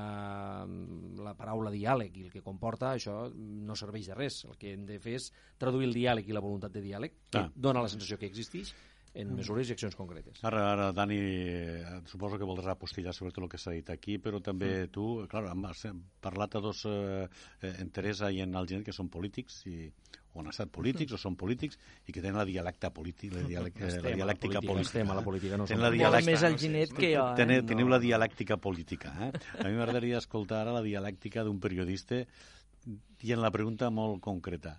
mm, 0.66 1.20
la 1.24 1.34
paraula 1.38 1.72
diàleg 1.72 2.16
i 2.18 2.26
el 2.26 2.32
que 2.32 2.42
comporta, 2.44 2.92
això 2.92 3.30
no 3.34 3.76
serveix 3.78 4.10
de 4.10 4.18
res. 4.18 4.42
El 4.48 4.58
que 4.60 4.74
hem 4.74 4.84
de 4.88 4.98
fer 5.00 5.16
és 5.20 5.30
traduir 5.60 5.88
el 5.88 5.96
diàleg 5.96 6.28
i 6.28 6.36
la 6.36 6.42
voluntat 6.44 6.74
de 6.74 6.82
diàleg, 6.84 7.16
que 7.32 7.46
ah. 7.46 7.52
dona 7.54 7.84
la 7.84 7.92
sensació 7.92 8.18
que 8.20 8.28
existeix, 8.28 8.74
en 9.14 9.30
mm. 9.30 9.38
mesures 9.38 9.70
i 9.70 9.74
accions 9.76 9.96
concretes. 9.96 10.42
Ara, 10.44 10.64
ara 10.72 10.90
Dani, 10.92 11.16
eh, 11.16 12.00
suposo 12.10 12.38
que 12.40 12.48
voldràs 12.48 12.74
apostillar 12.74 13.14
sobre 13.14 13.32
tot 13.32 13.46
el 13.46 13.52
que 13.52 13.60
s'ha 13.62 13.74
dit 13.76 13.90
aquí, 13.94 14.18
però 14.18 14.42
també 14.44 14.72
mm. 14.74 14.92
tu, 14.94 15.06
clar, 15.30 15.46
hem 15.54 16.02
parlat 16.24 16.58
a 16.58 16.64
dos, 16.64 16.84
eh, 16.90 17.28
en 17.70 17.94
Teresa 17.94 18.32
i 18.34 18.42
en 18.44 18.54
el 18.58 18.68
gent 18.70 18.84
que 18.84 18.96
són 18.96 19.08
polítics 19.08 19.62
i 19.70 19.88
o 20.34 20.42
han 20.42 20.50
estat 20.50 20.70
polítics 20.74 21.14
o 21.14 21.18
són 21.20 21.36
polítics 21.38 21.78
i 22.08 22.12
que 22.12 22.20
tenen 22.20 22.40
la 22.40 22.46
dialecta 22.48 22.90
política, 22.94 23.38
la, 23.38 23.46
dialec 23.48 23.78
la 23.80 24.14
dialèctica 24.18 24.60
política. 24.60 24.90
Estem 24.90 25.12
a 25.14 25.18
la 25.18 25.22
política, 25.26 25.58
no 25.60 25.68
som 25.70 25.82
la 25.82 25.92
dialèctica, 25.94 26.30
més 26.32 26.46
el 26.48 26.58
Ginet 26.58 26.96
que 26.96 27.12
jo. 27.14 27.28
Eh? 27.30 27.38
Teniu, 27.38 27.62
teniu 27.68 27.86
no. 27.86 27.94
la 27.94 28.00
dialèctica 28.02 28.58
política. 28.58 29.14
Eh? 29.28 29.30
A 29.62 29.68
mi 29.68 29.78
m'agradaria 29.78 30.18
escoltar 30.18 30.64
ara 30.64 30.74
la 30.74 30.82
dialèctica 30.82 31.46
d'un 31.46 31.62
periodista 31.62 32.24
i 32.24 33.32
en 33.32 33.40
la 33.40 33.52
pregunta 33.54 33.88
molt 33.94 34.20
concreta. 34.24 34.76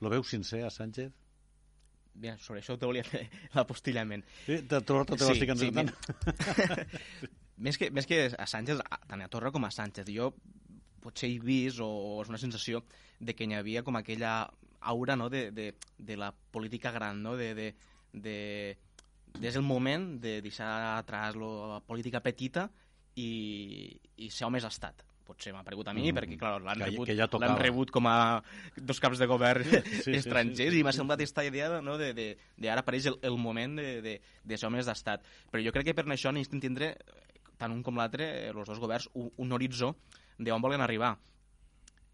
Lo 0.00 0.14
veus 0.14 0.30
sincer 0.30 0.62
a 0.64 0.70
Sánchez? 0.70 1.12
Bé, 2.14 2.36
sobre 2.38 2.62
això 2.62 2.76
te 2.78 2.86
volia 2.86 3.02
fer 3.02 3.26
l'apostillament. 3.56 4.22
Sí, 4.46 4.60
te 4.70 4.78
trobo 4.86 5.04
te 5.10 5.18
sí, 5.18 5.48
sí, 5.58 5.70
més, 7.66 7.78
que, 7.78 7.90
més 7.90 8.06
que 8.06 8.28
a 8.30 8.46
Sánchez, 8.46 8.84
tant 9.10 9.24
a 9.24 9.30
Torra 9.32 9.50
com 9.50 9.66
a 9.66 9.72
Sánchez, 9.74 10.06
jo 10.14 10.30
potser 11.04 11.28
he 11.28 11.40
vist, 11.42 11.82
o 11.82 12.20
és 12.22 12.30
una 12.30 12.40
sensació, 12.40 12.84
de 13.20 13.34
que 13.36 13.48
hi 13.48 13.58
havia 13.58 13.82
com 13.84 13.98
aquella 13.98 14.44
aura 14.84 15.16
no, 15.16 15.30
de, 15.32 15.50
de, 15.50 15.72
de 15.98 16.16
la 16.16 16.32
política 16.32 16.92
gran, 16.92 17.22
no? 17.22 17.36
de, 17.36 17.54
de, 17.54 17.68
de, 18.12 18.36
és 19.40 19.56
el 19.56 19.66
moment 19.66 20.14
de 20.22 20.40
deixar 20.44 20.70
atrás 20.98 21.36
la 21.36 21.80
política 21.86 22.22
petita 22.22 22.68
i, 23.16 23.90
i 24.16 24.30
ser 24.30 24.50
més 24.52 24.66
estat 24.68 25.04
potser 25.24 25.54
m'ha 25.54 25.64
pregut 25.64 25.88
a 25.88 25.94
mi, 25.96 26.04
mm. 26.04 26.16
perquè 26.18 26.38
clar, 26.38 26.58
l'han 26.62 26.84
rebut, 26.84 27.10
ja 27.16 27.26
l'han 27.40 27.58
rebut 27.60 27.90
com 27.94 28.06
a 28.10 28.16
dos 28.76 29.00
caps 29.00 29.20
de 29.20 29.28
govern 29.30 29.64
sí, 29.64 30.14
estrangers 30.18 30.58
sí, 30.58 30.68
sí, 30.68 30.70
sí. 30.76 30.82
i 30.82 30.86
m'ha 30.86 30.94
semblat 30.94 31.22
aquesta 31.22 31.44
idea 31.48 31.80
no, 31.84 31.96
de, 32.00 32.12
de, 32.16 32.26
de 32.60 32.70
ara 32.70 32.84
apareix 32.84 33.08
el, 33.10 33.18
el 33.24 33.38
moment 33.40 33.78
de, 33.80 33.88
de, 34.04 34.18
de 34.20 34.58
ser 34.60 34.68
homes 34.68 34.88
d'estat. 34.88 35.24
Però 35.50 35.62
jo 35.64 35.72
crec 35.74 35.90
que 35.90 35.96
per 35.96 36.06
això 36.06 36.32
necessitem 36.34 36.62
tindre, 36.66 36.92
tant 37.60 37.72
un 37.72 37.82
com 37.86 37.96
l'altre, 38.00 38.28
els 38.52 38.68
dos 38.68 38.82
governs, 38.82 39.08
un, 39.16 39.30
un 39.40 39.56
horitzó 39.56 39.94
d'on 40.38 40.64
volen 40.64 40.84
arribar. 40.84 41.14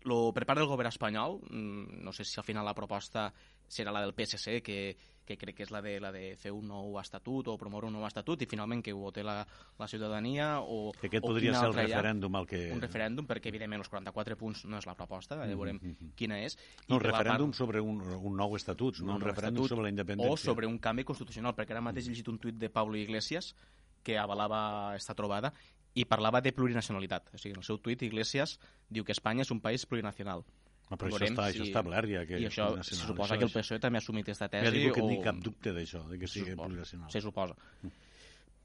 Lo, 0.08 0.32
per 0.32 0.46
part 0.48 0.60
del 0.60 0.68
govern 0.68 0.88
espanyol, 0.88 1.40
mm, 1.50 2.02
no 2.04 2.12
sé 2.12 2.24
si 2.24 2.38
al 2.40 2.44
final 2.44 2.64
la 2.64 2.74
proposta 2.74 3.32
serà 3.68 3.92
la 3.92 4.00
del 4.00 4.14
PSC, 4.14 4.62
que, 4.64 4.96
que 5.30 5.36
crec 5.38 5.60
que 5.60 5.64
és 5.66 5.70
la 5.70 5.80
de, 5.84 5.92
la 6.02 6.10
de 6.14 6.34
fer 6.40 6.50
un 6.54 6.66
nou 6.66 6.96
estatut 6.98 7.50
o 7.52 7.56
promoure 7.60 7.86
un 7.86 7.94
nou 7.94 8.06
estatut 8.08 8.40
i 8.42 8.48
finalment 8.50 8.82
que 8.82 8.94
ho 8.96 8.98
vote 8.98 9.22
la, 9.26 9.38
la 9.78 9.88
ciutadania 9.90 10.48
o... 10.60 10.90
Que 10.98 11.10
aquest 11.10 11.26
o 11.26 11.30
podria 11.30 11.54
ser 11.54 11.68
el 11.70 11.76
referèndum 11.76 12.38
el 12.40 12.48
que... 12.50 12.62
Un 12.74 12.82
referèndum, 12.82 13.28
perquè 13.30 13.52
evidentment 13.52 13.84
els 13.84 13.92
44 13.92 14.38
punts 14.40 14.64
no 14.66 14.80
és 14.80 14.88
la 14.88 14.96
proposta, 14.98 15.36
mm 15.36 15.42
-hmm. 15.42 15.56
veurem 15.56 15.76
mm 15.76 15.96
-hmm. 15.96 16.14
quina 16.16 16.40
és. 16.42 16.58
No, 16.88 16.96
un 16.96 17.02
referèndum 17.02 17.50
part... 17.50 17.58
sobre 17.58 17.80
un, 17.80 18.00
un 18.00 18.36
nou 18.36 18.56
estatut, 18.56 19.00
no 19.00 19.14
un, 19.14 19.22
un 19.22 19.28
referèndum 19.28 19.68
sobre 19.68 19.84
la 19.84 19.90
independència. 19.90 20.32
O 20.32 20.36
sobre 20.36 20.66
un 20.66 20.78
canvi 20.78 21.04
constitucional, 21.04 21.54
perquè 21.54 21.70
ara 21.72 21.80
mateix 21.80 22.06
he 22.06 22.10
llegit 22.10 22.28
un 22.28 22.38
tuit 22.38 22.56
de 22.56 22.70
Pablo 22.70 22.96
Iglesias 22.96 23.54
que 24.02 24.18
avalava 24.18 24.96
esta 24.96 25.14
trobada 25.14 25.52
i 25.94 26.07
parlava 26.07 26.40
de 26.44 26.53
plurinacionalitat. 26.55 27.33
O 27.35 27.38
sigui, 27.38 27.55
en 27.57 27.62
el 27.62 27.66
seu 27.66 27.81
tuit, 27.83 28.03
Iglesias 28.07 28.59
diu 28.88 29.07
que 29.07 29.16
Espanya 29.16 29.46
és 29.46 29.50
un 29.55 29.62
país 29.64 29.87
plurinacional. 29.87 30.44
No, 30.90 30.98
però 30.98 31.11
Veurem 31.12 31.31
això 31.31 31.37
està, 31.37 31.46
si... 31.46 31.55
això 31.55 31.64
està 31.66 31.79
establert 31.79 32.11
ja. 32.11 32.22
Que 32.26 32.38
I 32.42 32.46
això, 32.48 32.68
se 32.83 32.98
suposa 32.98 33.35
això 33.35 33.40
que 33.40 33.46
el 33.46 33.53
PSOE 33.55 33.79
és... 33.79 33.83
també 33.83 34.00
ha 34.00 34.05
assumit 34.05 34.26
aquesta 34.26 34.48
tesi. 34.50 34.66
Ja 34.66 34.74
dic 34.74 34.94
que 34.96 35.03
o... 35.05 35.11
tinc 35.11 35.26
cap 35.26 35.42
dubte 35.42 35.74
d'això, 35.76 36.03
de 36.11 36.18
que 36.18 36.31
sigui 36.31 36.57
plurinacional. 36.59 37.11
Se 37.14 37.22
suposa. 37.22 37.59
Mm. 37.83 38.07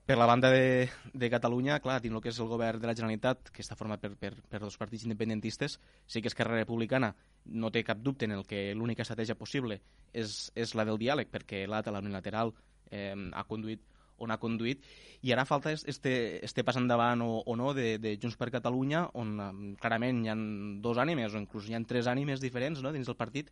Per 0.06 0.20
la 0.20 0.28
banda 0.30 0.52
de, 0.54 0.88
de 1.18 1.30
Catalunya, 1.34 1.80
clar, 1.82 1.98
dins 2.02 2.14
el 2.14 2.22
que 2.22 2.30
és 2.30 2.40
el 2.42 2.50
govern 2.50 2.82
de 2.82 2.86
la 2.86 2.94
Generalitat, 2.94 3.50
que 3.54 3.64
està 3.66 3.78
format 3.78 4.04
per, 4.04 4.12
per, 4.22 4.36
per 4.52 4.60
dos 4.62 4.78
partits 4.78 5.08
independentistes, 5.08 5.80
sí 6.06 6.22
que 6.22 6.30
Esquerra 6.30 6.60
Republicana 6.60 7.10
no 7.50 7.72
té 7.74 7.82
cap 7.86 8.04
dubte 8.06 8.30
en 8.30 8.36
el 8.36 8.46
que 8.46 8.68
l'única 8.78 9.02
estratègia 9.02 9.38
possible 9.40 9.80
és, 10.14 10.36
és 10.54 10.76
la 10.78 10.86
del 10.86 11.02
diàleg, 11.02 11.32
perquè 11.34 11.64
l'altra, 11.66 11.96
la 11.96 12.04
unilateral, 12.06 12.54
eh, 12.94 13.16
ha 13.34 13.46
conduït 13.50 13.82
on 14.24 14.32
ha 14.32 14.40
conduït, 14.42 14.84
i 15.26 15.34
ara 15.34 15.46
falta 15.48 15.74
este, 15.76 16.14
este 16.46 16.64
pas 16.64 16.78
endavant 16.80 17.24
o, 17.26 17.42
o 17.46 17.56
no 17.60 17.74
de, 17.76 17.96
de 18.00 18.16
Junts 18.22 18.38
per 18.40 18.52
Catalunya, 18.54 19.08
on 19.18 19.40
um, 19.42 19.64
clarament 19.82 20.24
hi 20.24 20.32
ha 20.32 20.36
dos 20.84 21.00
ànimes, 21.02 21.34
o 21.34 21.42
inclús 21.42 21.70
hi 21.70 21.76
ha 21.76 21.82
tres 21.88 22.08
ànimes 22.12 22.44
diferents 22.44 22.84
no, 22.84 22.94
dins 22.96 23.10
del 23.10 23.20
partit, 23.20 23.52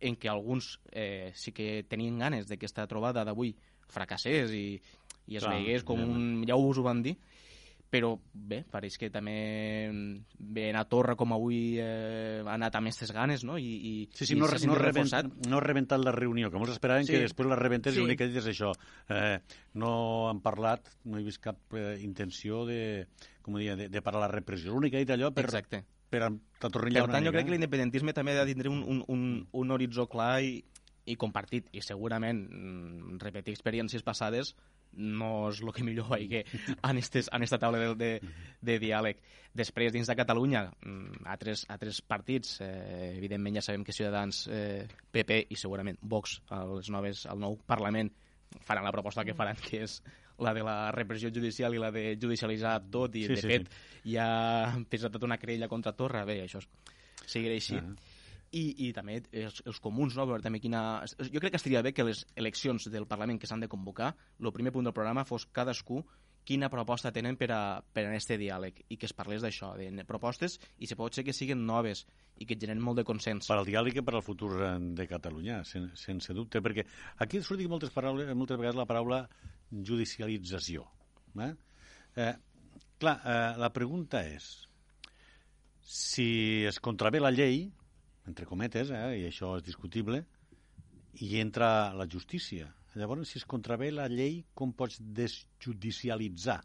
en 0.00 0.16
què 0.16 0.30
alguns 0.32 0.78
eh, 0.92 1.30
sí 1.36 1.52
que 1.52 1.84
tenien 1.88 2.18
ganes 2.18 2.48
de 2.48 2.56
que 2.56 2.66
aquesta 2.66 2.88
trobada 2.88 3.24
d'avui 3.26 3.52
fracassés 3.90 4.54
i, 4.56 4.80
i 5.28 5.36
es 5.36 5.44
Clar, 5.44 5.58
veigués 5.58 5.84
com 5.84 6.00
un... 6.00 6.44
Ja 6.48 6.56
us 6.56 6.80
ho 6.80 6.86
van 6.86 7.02
dir, 7.04 7.16
però 7.90 8.12
bé, 8.32 8.60
pareix 8.70 8.96
que 9.00 9.10
també 9.10 9.34
bé 10.38 10.68
a 10.78 10.84
Torra 10.88 11.16
com 11.18 11.34
avui 11.34 11.78
eh, 11.82 12.38
ha 12.44 12.54
anat 12.54 12.78
amb 12.78 12.86
aquestes 12.86 13.10
ganes 13.14 13.42
no? 13.46 13.58
I, 13.58 13.66
i, 13.66 13.92
sí, 14.14 14.28
sí, 14.28 14.36
i 14.36 14.38
no, 14.38 14.46
no, 14.46 14.76
revent, 14.78 15.10
no 15.50 15.58
ha 15.58 15.64
rebentat 15.64 16.02
la 16.02 16.14
reunió, 16.14 16.52
que 16.52 16.60
ens 16.60 16.72
esperàvem 16.76 17.08
sí. 17.08 17.16
que 17.16 17.24
després 17.26 17.50
la 17.50 17.58
rebentés 17.58 17.96
sí. 17.96 17.98
i 17.98 18.04
l'únic 18.04 18.22
que 18.22 18.30
dit 18.30 18.38
és 18.38 18.50
això 18.54 18.70
eh, 19.10 19.40
no 19.82 19.92
han 20.30 20.42
parlat, 20.44 20.92
no 21.10 21.18
he 21.18 21.26
vist 21.26 21.42
cap 21.42 21.58
eh, 21.74 21.96
intenció 22.06 22.62
de, 22.68 22.80
com 23.42 23.58
dia, 23.58 23.74
de, 23.76 23.90
de 23.90 24.04
parar 24.06 24.22
la 24.22 24.30
repressió 24.30 24.70
l'únic 24.70 24.94
que 24.94 25.02
ha 25.02 25.04
dit 25.04 25.16
allò 25.16 25.34
per, 25.34 25.48
Exacte 25.50 25.82
per 26.10 26.24
atornillar 26.26 27.06
per 27.06 27.16
tant, 27.16 27.26
jo 27.26 27.34
crec 27.34 27.48
que 27.48 27.56
l'independentisme 27.56 28.14
també 28.14 28.34
ha 28.34 28.44
de 28.44 28.52
tindre 28.54 28.70
un, 28.70 28.82
un, 28.86 29.02
un, 29.10 29.26
un 29.50 29.74
horitzó 29.74 30.06
clar 30.10 30.36
i, 30.46 30.60
i 31.10 31.18
compartit, 31.18 31.70
i 31.74 31.82
segurament 31.82 32.44
mm, 32.46 33.18
repetir 33.22 33.54
experiències 33.56 34.06
passades 34.06 34.54
no 34.92 35.48
és 35.50 35.60
el 35.62 35.72
que 35.74 35.84
millor 35.86 36.08
veig 36.10 36.34
en, 36.40 36.98
estes, 36.98 37.30
en 37.32 37.44
esta 37.46 37.58
taula 37.58 37.78
de, 37.78 37.90
de, 37.94 38.32
de 38.60 38.78
diàleg. 38.82 39.20
Després, 39.56 39.92
dins 39.94 40.06
de 40.06 40.16
Catalunya, 40.18 40.64
mm, 40.86 41.24
altres, 41.30 41.64
altres 41.72 42.00
partits, 42.06 42.58
eh, 42.64 43.16
evidentment 43.16 43.58
ja 43.58 43.64
sabem 43.66 43.84
que 43.86 43.94
Ciutadans, 43.96 44.44
eh, 44.52 44.86
PP 45.10 45.44
i 45.50 45.58
segurament 45.58 45.98
Vox, 46.02 46.38
els 46.54 46.90
noves, 46.94 47.24
el 47.30 47.42
nou 47.42 47.58
Parlament, 47.66 48.12
faran 48.66 48.86
la 48.86 48.94
proposta 48.94 49.24
que 49.26 49.34
faran, 49.34 49.58
que 49.66 49.84
és 49.86 50.00
la 50.40 50.54
de 50.56 50.62
la 50.64 50.78
repressió 50.94 51.30
judicial 51.34 51.74
i 51.74 51.82
la 51.82 51.90
de 51.94 52.14
judicialitzar 52.20 52.78
tot, 52.90 53.14
i 53.16 53.26
sí, 53.26 53.34
de 53.34 53.42
sí, 53.42 53.50
fet 53.50 53.68
sí. 53.68 54.14
ja 54.14 54.30
han 54.70 54.86
presentat 54.88 55.26
una 55.26 55.38
querella 55.38 55.68
contra 55.68 55.92
Torra, 55.92 56.24
bé, 56.24 56.40
això 56.46 56.62
seguirà 57.26 57.54
així. 57.54 57.76
Uh 57.76 57.84
-huh 57.84 58.09
i, 58.50 58.62
i 58.86 58.92
també 58.94 59.20
els, 59.32 59.60
els 59.66 59.78
comuns, 59.82 60.16
no? 60.18 60.26
també 60.42 60.60
quina... 60.62 61.04
Jo 61.18 61.42
crec 61.42 61.54
que 61.54 61.60
estaria 61.60 61.82
bé 61.86 61.92
que 61.94 62.06
les 62.06 62.24
eleccions 62.34 62.88
del 62.90 63.06
Parlament 63.10 63.38
que 63.38 63.50
s'han 63.50 63.62
de 63.62 63.70
convocar, 63.70 64.14
el 64.40 64.52
primer 64.52 64.72
punt 64.74 64.88
del 64.88 64.96
programa 64.96 65.26
fos 65.28 65.46
cadascú 65.54 66.02
quina 66.44 66.70
proposta 66.72 67.12
tenen 67.12 67.36
per 67.38 67.50
a, 67.54 67.60
per 67.80 68.06
a 68.06 68.10
aquest 68.10 68.32
diàleg 68.40 68.80
i 68.90 68.96
que 68.98 69.06
es 69.06 69.14
parlés 69.14 69.44
d'això, 69.44 69.74
de 69.78 70.06
propostes 70.08 70.56
i 70.80 70.88
se 70.88 70.96
pot 70.98 71.14
ser 71.14 71.22
que 71.26 71.34
siguin 71.36 71.62
noves 71.66 72.06
i 72.40 72.46
que 72.48 72.56
generen 72.56 72.82
molt 72.82 72.98
de 72.98 73.04
consens. 73.06 73.50
Per 73.50 73.58
al 73.60 73.68
diàleg 73.68 74.00
i 74.00 74.04
per 74.04 74.16
al 74.16 74.24
futur 74.24 74.54
de 74.96 75.06
Catalunya, 75.06 75.60
sen, 75.68 75.90
sense 75.94 76.34
dubte, 76.34 76.62
perquè 76.64 76.86
aquí 77.20 77.42
surt 77.44 77.62
moltes, 77.68 77.92
paraules, 77.94 78.32
moltes 78.34 78.58
vegades 78.58 78.80
la 78.80 78.88
paraula 78.88 79.20
judicialització. 79.70 80.86
Eh? 81.38 81.52
Eh, 82.16 82.32
clar, 82.98 83.18
eh, 83.20 83.52
la 83.60 83.70
pregunta 83.76 84.24
és 84.26 84.48
si 85.84 86.64
es 86.66 86.80
contravé 86.80 87.20
la 87.20 87.32
llei, 87.34 87.68
entre 88.28 88.46
cometes, 88.46 88.90
eh, 88.90 89.20
i 89.20 89.24
això 89.28 89.56
és 89.58 89.64
discutible, 89.66 90.24
i 91.20 91.38
entra 91.40 91.92
la 91.96 92.06
justícia. 92.10 92.68
Llavors, 92.98 93.30
si 93.30 93.38
es 93.38 93.46
contravé 93.46 93.90
la 93.94 94.08
llei, 94.10 94.42
com 94.54 94.72
pots 94.74 94.98
desjudicialitzar 95.00 96.60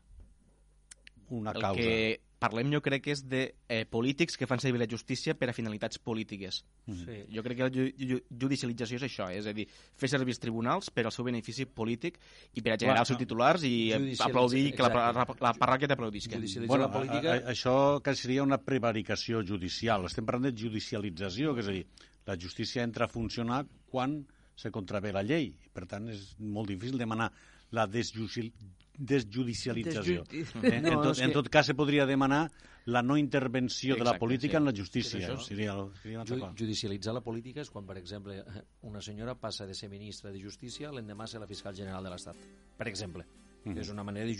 una 1.29 1.53
el 1.53 1.61
causa? 1.61 1.81
El 1.81 1.85
que 1.85 2.21
parlem 2.45 2.71
jo 2.73 2.81
crec 2.85 3.03
que 3.05 3.13
és 3.15 3.23
de 3.27 3.41
eh, 3.67 3.83
polítics 3.89 4.37
que 4.39 4.47
fan 4.49 4.61
servir 4.63 4.79
la 4.81 4.87
justícia 4.89 5.35
per 5.37 5.49
a 5.51 5.55
finalitats 5.57 5.99
polítiques. 5.99 6.63
Mm 6.85 6.93
-hmm. 6.93 7.05
sí. 7.05 7.35
Jo 7.35 7.43
crec 7.43 7.57
que 7.57 7.63
la 7.63 7.73
ju 7.73 7.89
ju 7.97 8.19
judicialització 8.29 8.95
és 8.97 9.03
això, 9.03 9.29
eh? 9.29 9.39
és 9.39 9.47
a 9.47 9.53
dir, 9.53 9.67
fer 9.95 10.09
servir 10.09 10.31
els 10.31 10.39
tribunals 10.39 10.89
per 10.89 11.05
al 11.05 11.11
seu 11.11 11.25
benefici 11.25 11.65
polític 11.65 12.19
i 12.53 12.61
per 12.61 12.73
a 12.73 12.77
generar 12.77 12.95
Clar, 12.95 13.01
els 13.01 13.07
seus 13.07 13.19
titulars 13.19 13.63
i 13.63 13.91
aplaudir 14.19 14.71
que 14.75 14.83
la, 14.83 15.11
la, 15.11 15.25
la 15.41 15.53
parròquia 15.53 15.87
t'aplaudisca. 15.87 16.39
Bueno, 16.67 16.87
la 16.87 16.91
política... 16.91 17.31
a, 17.31 17.35
a, 17.35 17.51
això 17.51 18.01
que 18.01 18.15
seria 18.15 18.43
una 18.43 18.57
prevaricació 18.57 19.43
judicial. 19.43 20.05
Estem 20.05 20.25
parlant 20.25 20.51
de 20.51 20.61
judicialització, 20.63 21.53
que 21.53 21.61
és 21.61 21.67
a 21.67 21.71
dir, 21.71 21.85
la 22.25 22.37
justícia 22.37 22.83
entra 22.83 23.05
a 23.05 23.07
funcionar 23.07 23.65
quan 23.91 24.25
se 24.55 24.71
contravé 24.71 25.11
la 25.11 25.23
llei. 25.23 25.53
Per 25.73 25.85
tant, 25.85 26.09
és 26.09 26.35
molt 26.39 26.71
difícil 26.71 26.97
demanar 26.97 27.31
la 27.71 27.85
desjudicialització. 27.87 28.84
Desju... 28.97 29.43
Eh? 29.49 30.81
No, 30.81 30.91
en, 30.91 31.01
tot, 31.01 31.19
en 31.19 31.33
tot 31.33 31.49
cas, 31.49 31.65
se 31.65 31.75
podria 31.75 32.05
demanar 32.05 32.51
la 32.85 33.01
no 33.01 33.17
intervenció 33.17 33.93
Exacte, 33.93 34.03
de 34.03 34.13
la 34.13 34.19
política 34.19 34.51
sí. 34.51 34.57
en 34.57 34.65
la 34.65 34.73
justícia. 34.75 35.37
Sí, 35.37 35.45
seria, 35.47 35.75
seria 36.01 36.23
Ju 36.25 36.37
judicialitzar 36.57 37.13
la 37.13 37.23
política 37.25 37.61
és 37.61 37.71
quan, 37.73 37.85
per 37.85 37.97
exemple, 37.97 38.37
una 38.85 39.01
senyora 39.01 39.33
passa 39.35 39.65
de 39.65 39.73
ser 39.73 39.89
ministra 39.89 40.31
de 40.31 40.41
Justícia 40.41 40.91
l'endemà 40.93 41.27
ser 41.27 41.41
la 41.41 41.49
fiscal 41.49 41.75
general 41.75 42.05
de 42.05 42.13
l'Estat, 42.13 42.37
per 42.77 42.87
exemple. 42.87 43.25
Mm 43.63 43.73
-hmm. 43.73 43.81
És 43.81 43.89
una 43.89 44.03
manera 44.03 44.25
de 44.25 44.35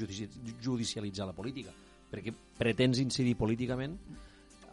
judicialitzar 0.61 1.25
la 1.25 1.33
política, 1.33 1.73
perquè 2.11 2.33
pretens 2.57 2.99
incidir 2.99 3.35
políticament 3.35 3.97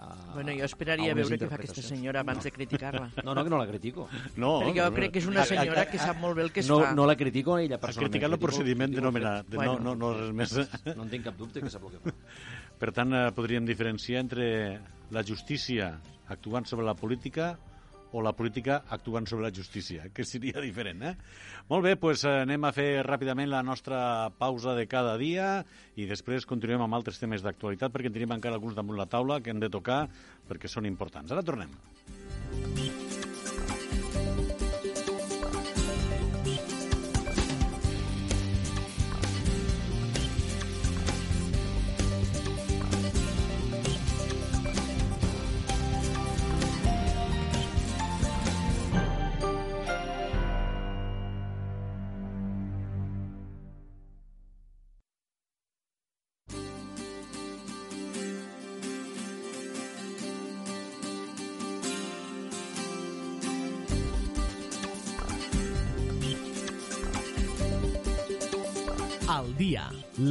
a, 0.03 0.35
bueno, 0.35 0.53
jo 0.59 0.67
esperaria 0.67 1.13
a 1.13 1.17
veure 1.17 1.39
què 1.39 1.49
fa 1.51 1.59
aquesta 1.59 1.85
senyora 1.87 2.23
abans 2.25 2.41
no. 2.41 2.47
de 2.49 2.53
criticar-la. 2.55 3.05
No, 3.23 3.35
no, 3.35 3.45
que 3.45 3.53
no 3.53 3.61
la 3.61 3.67
critico. 3.69 4.09
No, 4.37 4.53
Perquè 4.63 4.75
jo 4.81 4.87
no, 4.89 4.97
crec 4.97 5.15
que 5.15 5.23
és 5.23 5.29
una 5.31 5.47
senyora 5.49 5.87
que 5.91 6.01
sap 6.03 6.21
molt 6.23 6.39
bé 6.39 6.47
el 6.47 6.53
que 6.55 6.63
es 6.65 6.71
no, 6.71 6.81
fa. 6.83 6.93
No 6.99 7.07
la 7.09 7.17
critico 7.21 7.59
ella 7.59 7.79
personalment. 7.79 8.09
Ha 8.09 8.11
criticat 8.11 8.37
el 8.37 8.43
procediment 8.43 8.97
de 8.97 9.05
nomenar, 9.05 9.35
de 9.47 9.61
bueno. 9.61 9.79
no, 9.79 9.95
no, 9.95 10.13
no 10.13 10.15
res 10.19 10.33
més. 10.37 10.57
No 10.93 11.07
en 11.07 11.13
tinc 11.13 11.29
cap 11.29 11.39
dubte 11.39 11.63
que 11.63 11.73
sap 11.73 11.87
el 11.89 11.97
que 11.97 12.03
fa. 12.07 12.17
Per 12.83 12.91
tant, 12.97 13.15
eh, 13.15 13.27
podríem 13.37 13.69
diferenciar 13.69 14.25
entre 14.25 14.47
la 15.15 15.23
justícia 15.27 15.93
actuant 16.33 16.67
sobre 16.67 16.87
la 16.89 16.97
política 16.99 17.53
o 18.13 18.23
la 18.25 18.35
política 18.37 18.83
actuant 18.93 19.27
sobre 19.29 19.47
la 19.49 19.55
justícia, 19.55 20.09
que 20.15 20.25
seria 20.25 20.61
diferent, 20.67 21.03
eh? 21.03 21.15
Molt 21.71 21.87
bé, 21.87 21.95
doncs 22.01 22.27
anem 22.29 22.69
a 22.69 22.73
fer 22.77 22.91
ràpidament 23.07 23.51
la 23.51 23.63
nostra 23.67 24.31
pausa 24.39 24.77
de 24.79 24.89
cada 24.91 25.17
dia 25.21 25.63
i 25.97 26.09
després 26.11 26.49
continuem 26.49 26.85
amb 26.85 26.99
altres 26.99 27.21
temes 27.23 27.45
d'actualitat 27.45 27.93
perquè 27.93 28.13
en 28.13 28.19
tenim 28.19 28.37
encara 28.37 28.59
alguns 28.59 28.77
damunt 28.79 29.01
la 29.01 29.09
taula 29.11 29.41
que 29.41 29.55
hem 29.55 29.63
de 29.63 29.73
tocar 29.73 30.05
perquè 30.49 30.71
són 30.71 30.89
importants. 30.89 31.33
Ara 31.33 31.47
tornem. 31.47 31.73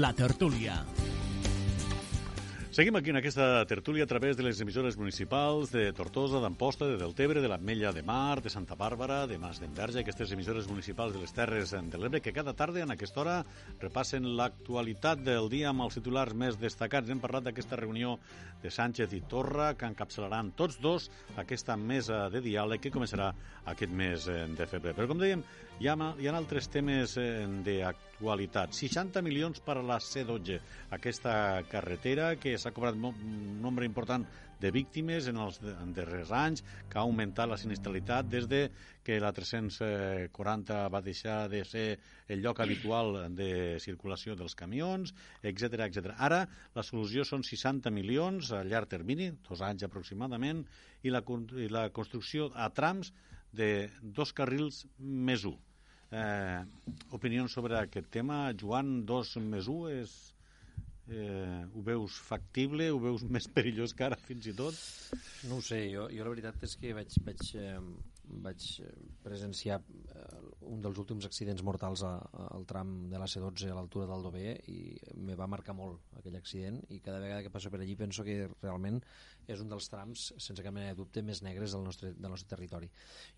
La 0.02 0.14
tertúlia. 0.14 0.82
Seguim 2.72 2.96
aquí 2.96 3.12
en 3.12 3.20
aquesta 3.20 3.66
tertúlia 3.68 4.06
a 4.06 4.10
través 4.10 4.38
de 4.38 4.42
les 4.42 4.60
emissores 4.64 4.96
municipals 4.98 5.70
de 5.76 5.92
Tortosa, 5.94 6.40
d'Amposta, 6.42 6.88
de 6.88 6.96
Deltebre, 6.98 7.42
de 7.44 7.50
l'Ametlla 7.52 7.92
de 7.94 8.02
Mar, 8.02 8.42
de 8.42 8.50
Santa 8.50 8.78
Bàrbara, 8.80 9.28
de 9.28 9.38
Mas 9.38 9.60
d'Enverge, 9.60 10.00
aquestes 10.02 10.32
emissores 10.32 10.70
municipals 10.72 11.14
de 11.14 11.20
les 11.22 11.36
Terres 11.36 11.76
de 11.76 12.00
l'Ebre, 12.00 12.22
que 12.24 12.34
cada 12.34 12.56
tarda 12.58 12.82
en 12.82 12.96
aquesta 12.96 13.22
hora 13.22 13.36
repassen 13.82 14.26
l'actualitat 14.40 15.22
del 15.22 15.52
dia 15.52 15.70
amb 15.70 15.86
els 15.86 16.00
titulars 16.00 16.34
més 16.34 16.58
destacats. 16.58 17.12
Hem 17.12 17.22
parlat 17.22 17.46
d'aquesta 17.46 17.78
reunió 17.78 18.16
de 18.64 18.72
Sánchez 18.72 19.14
i 19.14 19.22
Torra, 19.30 19.74
que 19.76 19.92
encapçalaran 19.92 20.56
tots 20.58 20.80
dos 20.82 21.12
aquesta 21.38 21.78
mesa 21.78 22.30
de 22.32 22.42
diàleg 22.42 22.82
que 22.82 22.96
començarà 22.96 23.34
aquest 23.70 23.94
mes 23.94 24.32
eh, 24.32 24.48
de 24.58 24.66
febrer. 24.66 24.96
Però, 24.96 25.12
com 25.12 25.22
dèiem, 25.22 25.44
hi 25.82 25.88
ha, 25.90 25.96
hi 26.22 26.28
ha 26.30 26.34
altres 26.38 26.68
temes 26.70 27.16
eh, 27.18 27.48
d'actualitat. 27.66 28.76
60 28.78 29.24
milions 29.26 29.64
per 29.66 29.80
a 29.80 29.82
la 29.82 29.96
C12, 29.98 30.60
aquesta 30.94 31.34
carretera 31.72 32.36
que 32.38 32.54
s'ha 32.62 32.70
cobrat 32.76 32.94
un 32.94 33.56
nombre 33.64 33.88
important 33.90 34.28
de 34.62 34.70
víctimes 34.70 35.26
en 35.32 35.40
els 35.42 35.58
darrers 35.96 36.30
anys, 36.38 36.62
que 36.86 37.00
ha 37.00 37.06
augmentat 37.08 37.50
la 37.50 37.58
sinistralitat 37.58 38.30
des 38.30 38.46
de 38.52 38.60
que 39.02 39.18
la 39.24 39.32
340 39.34 40.78
va 40.94 41.02
deixar 41.02 41.40
de 41.50 41.64
ser 41.66 41.88
el 42.30 42.46
lloc 42.46 42.62
habitual 42.62 43.18
de 43.34 43.82
circulació 43.82 44.38
dels 44.38 44.54
camions, 44.54 45.16
etc 45.42 45.88
etc. 45.88 46.14
Ara 46.20 46.44
la 46.78 46.86
solució 46.86 47.26
són 47.26 47.42
60 47.42 47.90
milions 47.90 48.54
a 48.54 48.62
llarg 48.70 48.94
termini, 48.94 49.32
dos 49.50 49.66
anys 49.66 49.90
aproximadament, 49.90 50.62
i 51.02 51.10
la, 51.10 51.26
i 51.58 51.74
la 51.74 51.88
construcció 51.90 52.52
a 52.54 52.70
trams 52.70 53.10
de 53.52 53.90
dos 54.04 54.30
carrils 54.38 54.86
més 55.00 55.50
un. 55.50 55.58
Eh, 56.12 56.60
opinions 57.16 57.54
sobre 57.56 57.78
aquest 57.80 58.10
tema, 58.12 58.44
Joan, 58.60 59.06
dos 59.08 59.36
més 59.40 59.72
un 59.72 59.88
és 59.92 60.20
Eh, 61.12 61.66
ho 61.76 61.82
veus 61.84 62.16
factible? 62.24 62.88
Ho 62.94 63.00
veus 63.04 63.24
més 63.36 63.48
perillós 63.52 63.94
que 63.98 64.06
ara, 64.06 64.18
fins 64.30 64.48
i 64.48 64.54
tot? 64.56 64.78
No 65.50 65.58
ho 65.60 65.66
sé, 65.66 65.82
jo, 65.92 66.06
jo 66.14 66.24
la 66.24 66.32
veritat 66.32 66.64
és 66.68 66.76
que 66.80 66.94
vaig, 66.96 67.18
vaig, 67.26 67.42
eh, 67.60 67.80
vaig 68.46 68.68
presenciar 69.26 69.82
eh, 69.82 70.51
un 70.70 70.82
dels 70.84 70.98
últims 71.02 71.26
accidents 71.26 71.64
mortals 71.66 72.04
a, 72.06 72.14
a, 72.22 72.48
al 72.56 72.66
tram 72.70 72.94
de 73.10 73.20
la 73.20 73.28
C12 73.30 73.72
a 73.72 73.78
l'altura 73.78 74.08
del 74.10 74.24
Dover 74.26 74.56
i 74.72 74.96
me 75.18 75.36
va 75.40 75.50
marcar 75.50 75.76
molt 75.78 76.18
aquell 76.20 76.38
accident 76.38 76.82
i 76.90 77.00
cada 77.02 77.22
vegada 77.24 77.42
que 77.46 77.52
passo 77.54 77.72
per 77.74 77.82
allí 77.82 77.96
penso 78.00 78.26
que 78.28 78.46
realment 78.62 79.02
és 79.52 79.62
un 79.64 79.72
dels 79.72 79.88
trams, 79.92 80.28
sense 80.38 80.64
cap 80.64 80.74
mena 80.74 80.92
de 80.92 80.98
dubte, 80.98 81.24
més 81.26 81.42
negres 81.44 81.74
del 81.76 81.84
nostre, 81.84 82.12
del 82.14 82.32
nostre 82.32 82.50
territori. 82.54 82.88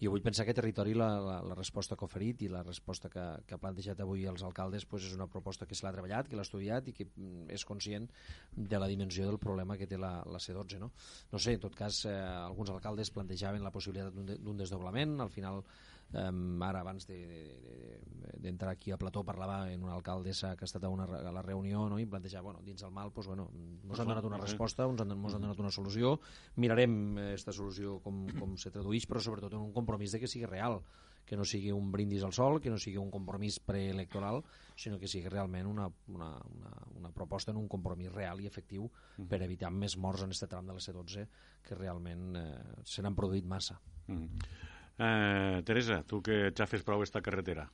I 0.04 0.12
vull 0.12 0.24
pensar 0.26 0.46
que 0.46 0.56
territori 0.56 0.94
la, 0.98 1.10
la, 1.24 1.38
la 1.48 1.58
resposta 1.58 1.98
que 1.98 2.06
ha 2.06 2.10
oferit 2.10 2.44
i 2.44 2.50
la 2.52 2.64
resposta 2.66 3.10
que, 3.14 3.24
que 3.48 3.56
ha 3.56 3.62
plantejat 3.62 4.04
avui 4.04 4.28
els 4.30 4.44
alcaldes 4.46 4.86
pues, 4.90 5.08
és 5.08 5.16
una 5.18 5.30
proposta 5.32 5.66
que 5.70 5.78
se 5.78 5.86
l'ha 5.86 5.94
treballat, 5.96 6.30
que 6.30 6.38
l'ha 6.38 6.46
estudiat 6.46 6.92
i 6.92 6.96
que 6.98 7.08
mm, 7.08 7.48
és 7.56 7.66
conscient 7.66 8.10
de 8.54 8.82
la 8.82 8.90
dimensió 8.92 9.26
del 9.30 9.40
problema 9.42 9.78
que 9.80 9.88
té 9.90 9.98
la, 9.98 10.16
la 10.28 10.42
C12. 10.44 10.82
No? 10.84 10.92
no 11.32 11.42
sé, 11.42 11.56
en 11.58 11.64
tot 11.64 11.76
cas, 11.78 12.04
eh, 12.10 12.14
alguns 12.14 12.74
alcaldes 12.74 13.14
plantejaven 13.16 13.64
la 13.64 13.74
possibilitat 13.74 14.40
d'un 14.44 14.60
desdoblament, 14.60 15.20
al 15.24 15.32
final 15.34 15.64
Um, 16.14 16.62
ara, 16.62 16.84
abans 16.84 17.08
d'entrar 17.10 18.70
de, 18.70 18.74
aquí 18.76 18.92
a 18.94 18.98
Plató, 19.02 19.24
parlava 19.26 19.72
en 19.74 19.82
una 19.84 19.96
alcaldessa 19.96 20.52
que 20.56 20.66
ha 20.66 20.70
estat 20.70 20.84
a, 20.86 20.92
una, 20.94 21.08
a 21.10 21.32
la 21.34 21.42
reunió 21.42 21.88
no? 21.90 21.98
i 21.98 22.06
plantejava, 22.06 22.52
bueno, 22.52 22.62
dins 22.62 22.84
el 22.86 22.92
mal, 22.94 23.10
pues, 23.12 23.28
bueno, 23.28 23.48
ens 23.54 24.00
han 24.00 24.12
donat 24.12 24.28
una 24.30 24.42
resposta, 24.42 24.86
ens 24.86 25.02
han, 25.02 25.16
ens 25.16 25.34
han 25.34 25.48
donat 25.48 25.64
una 25.64 25.72
solució, 25.74 26.20
mirarem 26.62 27.18
aquesta 27.32 27.56
solució 27.56 27.98
com, 28.06 28.28
com 28.38 28.54
se 28.62 28.70
tradueix, 28.70 29.08
però 29.10 29.24
sobretot 29.26 29.58
en 29.58 29.64
un 29.64 29.74
compromís 29.74 30.14
de 30.14 30.22
que 30.22 30.30
sigui 30.30 30.46
real, 30.50 30.84
que 31.26 31.38
no 31.40 31.46
sigui 31.48 31.72
un 31.72 31.92
brindis 31.92 32.24
al 32.24 32.34
sol, 32.36 32.60
que 32.62 32.70
no 32.70 32.78
sigui 32.78 33.00
un 33.02 33.10
compromís 33.12 33.60
preelectoral, 33.64 34.42
sinó 34.76 35.00
que 35.00 35.08
sigui 35.08 35.32
realment 35.32 35.70
una, 35.70 35.88
una, 36.12 36.30
una, 36.52 36.74
una 37.00 37.12
proposta 37.16 37.52
en 37.52 37.58
un 37.62 37.70
compromís 37.72 38.12
real 38.12 38.44
i 38.44 38.50
efectiu 38.50 38.90
per 39.30 39.42
evitar 39.46 39.72
més 39.72 39.96
morts 39.98 40.26
en 40.26 40.34
aquest 40.34 40.50
tram 40.52 40.68
de 40.68 40.76
la 40.76 40.84
C12 40.84 41.26
que 41.64 41.80
realment 41.80 42.38
eh, 42.38 42.46
se 42.84 43.02
n'han 43.02 43.16
produït 43.16 43.48
massa. 43.48 43.80
Mm 44.08 44.20
-hmm. 44.20 44.72
Eh, 44.98 45.62
Teresa, 45.66 46.04
tu 46.06 46.22
que 46.22 46.52
ja 46.56 46.68
fes 46.70 46.84
prou 46.86 47.02
esta 47.04 47.22
carretera. 47.22 47.66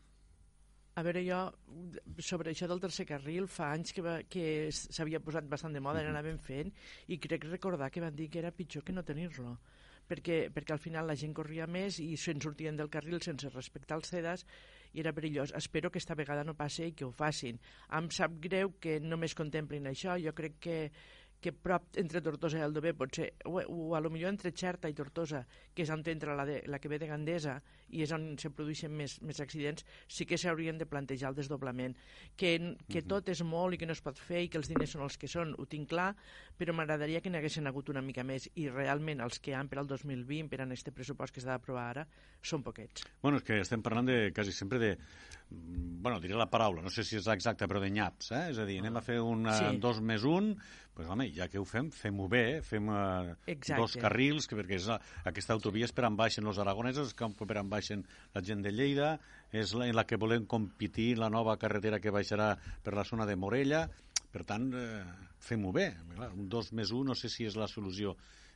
A 0.99 1.03
veure, 1.03 1.21
jo, 1.23 1.39
sobre 2.19 2.51
això 2.51 2.67
del 2.67 2.81
tercer 2.83 3.05
carril, 3.07 3.47
fa 3.47 3.69
anys 3.71 3.93
que, 3.95 4.03
va, 4.03 4.17
que 4.27 4.69
s'havia 4.75 5.21
posat 5.23 5.47
bastant 5.47 5.75
de 5.75 5.79
moda, 5.79 5.99
uh 5.99 6.03
-huh. 6.03 6.11
n'anàvem 6.11 6.39
fent, 6.39 6.73
i 7.07 7.17
crec 7.17 7.45
recordar 7.45 7.91
que 7.91 8.01
van 8.01 8.15
dir 8.15 8.29
que 8.29 8.39
era 8.39 8.51
pitjor 8.51 8.83
que 8.83 8.93
no 8.93 9.03
tenir-lo, 9.03 9.57
perquè, 10.09 10.49
perquè 10.51 10.73
al 10.73 10.79
final 10.79 11.07
la 11.07 11.15
gent 11.15 11.33
corria 11.33 11.67
més 11.67 11.99
i 11.99 12.17
se'n 12.17 12.41
sortien 12.41 12.75
del 12.75 12.89
carril 12.89 13.21
sense 13.21 13.49
respectar 13.49 13.95
els 13.95 14.09
CEDAS 14.09 14.45
i 14.93 14.99
era 14.99 15.13
perillós. 15.13 15.53
Espero 15.55 15.91
que 15.91 15.99
esta 15.99 16.15
vegada 16.15 16.43
no 16.43 16.55
passi 16.55 16.87
i 16.89 16.93
que 16.93 17.05
ho 17.05 17.11
facin. 17.11 17.59
Em 17.91 18.09
sap 18.09 18.39
greu 18.41 18.73
que 18.79 18.99
només 18.99 19.35
contemplin 19.35 19.85
això, 19.85 20.17
jo 20.21 20.33
crec 20.33 20.59
que 20.59 20.91
que 21.39 21.53
prop 21.55 21.97
entre 22.01 22.21
Tortosa 22.21 22.59
i 22.59 22.63
Aldover 22.65 22.93
pot 22.99 23.15
ser, 23.15 23.29
o, 23.45 23.59
o 23.61 23.95
a 23.95 24.01
lo 24.03 24.11
millor 24.11 24.33
entre 24.33 24.51
Xerta 24.51 24.91
i 24.91 24.95
Tortosa, 24.97 25.45
que 25.73 25.85
és 25.85 25.91
on 25.93 26.03
entra 26.05 26.35
la, 26.35 26.45
de, 26.45 26.61
la 26.67 26.79
que 26.79 26.91
ve 26.91 26.99
de 26.99 27.07
Gandesa 27.07 27.59
i 27.91 28.03
és 28.05 28.13
on 28.15 28.31
se 28.41 28.51
produeixen 28.53 28.93
més, 28.95 29.17
més 29.25 29.39
accidents, 29.43 29.85
sí 30.07 30.27
que 30.29 30.37
s'haurien 30.39 30.77
de 30.79 30.87
plantejar 30.89 31.31
el 31.31 31.39
desdoblament. 31.39 31.95
Que, 32.39 32.53
que 32.89 33.03
tot 33.07 33.29
és 33.33 33.43
molt 33.45 33.75
i 33.75 33.81
que 33.81 33.89
no 33.89 33.95
es 33.97 34.03
pot 34.05 34.19
fer 34.19 34.43
i 34.45 34.51
que 34.51 34.59
els 34.61 34.71
diners 34.71 34.95
són 34.95 35.05
els 35.07 35.17
que 35.19 35.29
són, 35.31 35.55
ho 35.57 35.67
tinc 35.69 35.89
clar, 35.93 36.11
però 36.59 36.75
m'agradaria 36.75 37.21
que 37.23 37.33
n'haguessin 37.33 37.69
hagut 37.69 37.89
una 37.93 38.03
mica 38.05 38.25
més 38.27 38.49
i 38.59 38.69
realment 38.69 39.23
els 39.25 39.39
que 39.43 39.55
han 39.57 39.71
per 39.71 39.81
al 39.81 39.89
2020, 39.89 40.49
per 40.51 40.61
a 40.63 40.69
aquest 40.69 40.93
pressupost 40.95 41.35
que 41.35 41.43
s'ha 41.43 41.55
d'aprovar 41.55 41.89
ara, 41.95 42.07
són 42.41 42.63
poquets. 42.65 43.05
Bueno, 43.23 43.39
és 43.41 43.47
que 43.47 43.59
estem 43.63 43.83
parlant 43.85 44.07
de, 44.09 44.19
quasi 44.35 44.55
sempre 44.55 44.79
de 44.81 44.95
Mm, 45.49 46.01
bueno, 46.01 46.19
diré 46.19 46.35
la 46.35 46.49
paraula, 46.49 46.83
no 46.85 46.91
sé 46.93 47.03
si 47.03 47.17
és 47.17 47.27
exacta, 47.33 47.65
però 47.67 47.81
de 47.81 47.89
nyaps, 47.89 48.29
eh? 48.37 48.43
És 48.51 48.59
a 48.61 48.67
dir, 48.69 48.77
anem 48.83 48.99
a 48.99 49.01
fer 49.01 49.17
un 49.25 49.47
sí. 49.49 49.71
dos 49.81 49.97
més 50.05 50.25
un, 50.29 50.51
pues, 50.93 51.09
home, 51.09 51.25
ja 51.33 51.47
que 51.49 51.57
ho 51.57 51.65
fem, 51.65 51.89
fem-ho 51.95 52.27
bé, 52.29 52.43
fem 52.65 52.91
uh, 52.93 53.33
dos 53.71 53.97
carrils, 53.97 54.45
que 54.45 54.57
perquè 54.59 54.77
és 54.77 54.89
aquesta 55.25 55.57
autovia 55.57 55.89
és 55.89 55.95
per 55.95 56.05
on 56.05 56.19
baixen 56.19 56.45
els 56.45 56.61
aragonesos, 56.61 57.15
és 57.15 57.17
per 57.17 57.57
on 57.63 57.71
baixen 57.79 58.05
la 58.35 58.43
gent 58.45 58.61
de 58.65 58.75
Lleida, 58.75 59.15
és 59.51 59.73
la, 59.73 59.87
en 59.89 59.97
la 59.97 60.05
que 60.05 60.19
volem 60.21 60.45
competir 60.45 61.15
la 61.17 61.31
nova 61.33 61.57
carretera 61.57 62.01
que 62.03 62.13
baixarà 62.13 62.53
per 62.83 62.93
la 62.93 63.07
zona 63.07 63.25
de 63.25 63.39
Morella, 63.39 63.87
per 64.29 64.45
tant, 64.45 64.69
eh, 64.77 65.01
fem-ho 65.41 65.73
bé. 65.73 65.89
Clar, 66.13 66.29
un 66.35 66.51
dos 66.51 66.69
més 66.77 66.93
un 66.93 67.09
no 67.09 67.17
sé 67.17 67.31
si 67.33 67.49
és 67.49 67.57
la 67.57 67.71
solució 67.71 68.13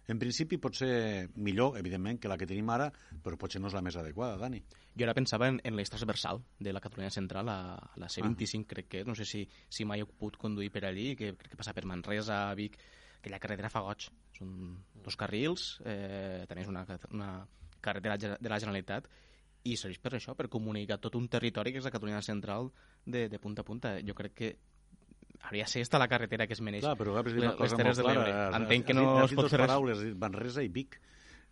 en 0.08 0.20
principi 0.20 0.58
pot 0.60 0.76
ser 0.76 1.30
millor, 1.40 1.78
evidentment, 1.80 2.20
que 2.20 2.28
la 2.28 2.36
que 2.40 2.48
tenim 2.48 2.70
ara, 2.74 2.90
però 3.24 3.38
potser 3.40 3.62
no 3.62 3.70
és 3.70 3.76
la 3.76 3.82
més 3.86 3.96
adequada, 4.00 4.36
Dani. 4.42 4.60
Jo 5.00 5.06
ara 5.08 5.16
pensava 5.16 5.48
en, 5.48 5.62
en 5.64 5.78
l'eix 5.78 5.92
transversal 5.94 6.42
de 6.60 6.74
la 6.76 6.82
Catalunya 6.84 7.12
Central, 7.14 7.50
a, 7.50 7.76
a 7.78 8.02
la 8.02 8.10
C25, 8.12 8.66
ah. 8.66 8.70
crec 8.74 8.90
que 8.92 9.04
no 9.08 9.16
sé 9.16 9.26
si, 9.30 9.46
si 9.70 9.88
mai 9.88 10.04
he 10.04 10.10
pogut 10.10 10.38
conduir 10.42 10.74
per 10.76 10.84
allí, 10.90 11.14
que 11.16 11.32
crec 11.40 11.54
que 11.54 11.60
passa 11.60 11.76
per 11.76 11.86
Manresa, 11.88 12.44
Vic, 12.60 12.78
aquella 13.22 13.40
carretera 13.40 13.72
fa 13.72 13.86
goig. 13.86 14.10
Són 14.36 14.54
dos 15.06 15.16
carrils, 15.20 15.78
eh, 15.88 16.44
tenéis 16.50 16.68
una, 16.68 16.84
una 17.14 17.32
carretera 17.84 18.18
de 18.18 18.50
la 18.50 18.60
Generalitat, 18.64 19.12
i 19.64 19.78
serveix 19.80 20.02
per 20.04 20.14
això, 20.18 20.36
per 20.36 20.50
comunicar 20.52 21.00
tot 21.02 21.16
un 21.16 21.30
territori 21.32 21.72
que 21.72 21.80
és 21.80 21.88
la 21.88 21.94
Catalunya 21.94 22.22
Central 22.26 22.70
de, 23.06 23.28
de 23.32 23.40
punta 23.40 23.64
a 23.64 23.68
punta. 23.68 23.96
Jo 24.04 24.16
crec 24.18 24.36
que 24.36 24.52
hauria 25.44 25.64
de 25.64 25.72
ser 25.72 25.82
esta 25.84 26.00
la 26.00 26.10
carretera 26.12 26.48
que 26.48 26.56
es 26.56 26.62
mereix 26.62 26.84
Clar, 26.84 26.98
però 27.00 27.16
has 27.20 27.32
dit 27.32 27.42
una 27.42 27.56
cosa 27.60 27.80
molt 27.80 28.04
clara. 28.04 28.52
Entenc 28.60 28.88
que 28.88 28.96
no 28.98 29.08
has 29.08 29.16
dit, 29.16 29.24
has 29.24 29.32
dit 29.32 29.40
es 29.40 29.44
pot 29.44 29.56
fer 29.56 29.66
paraules, 29.66 29.98
has 30.00 30.08
dit 30.10 30.20
Manresa 30.20 30.64
i 30.64 30.72
Vic. 30.72 31.00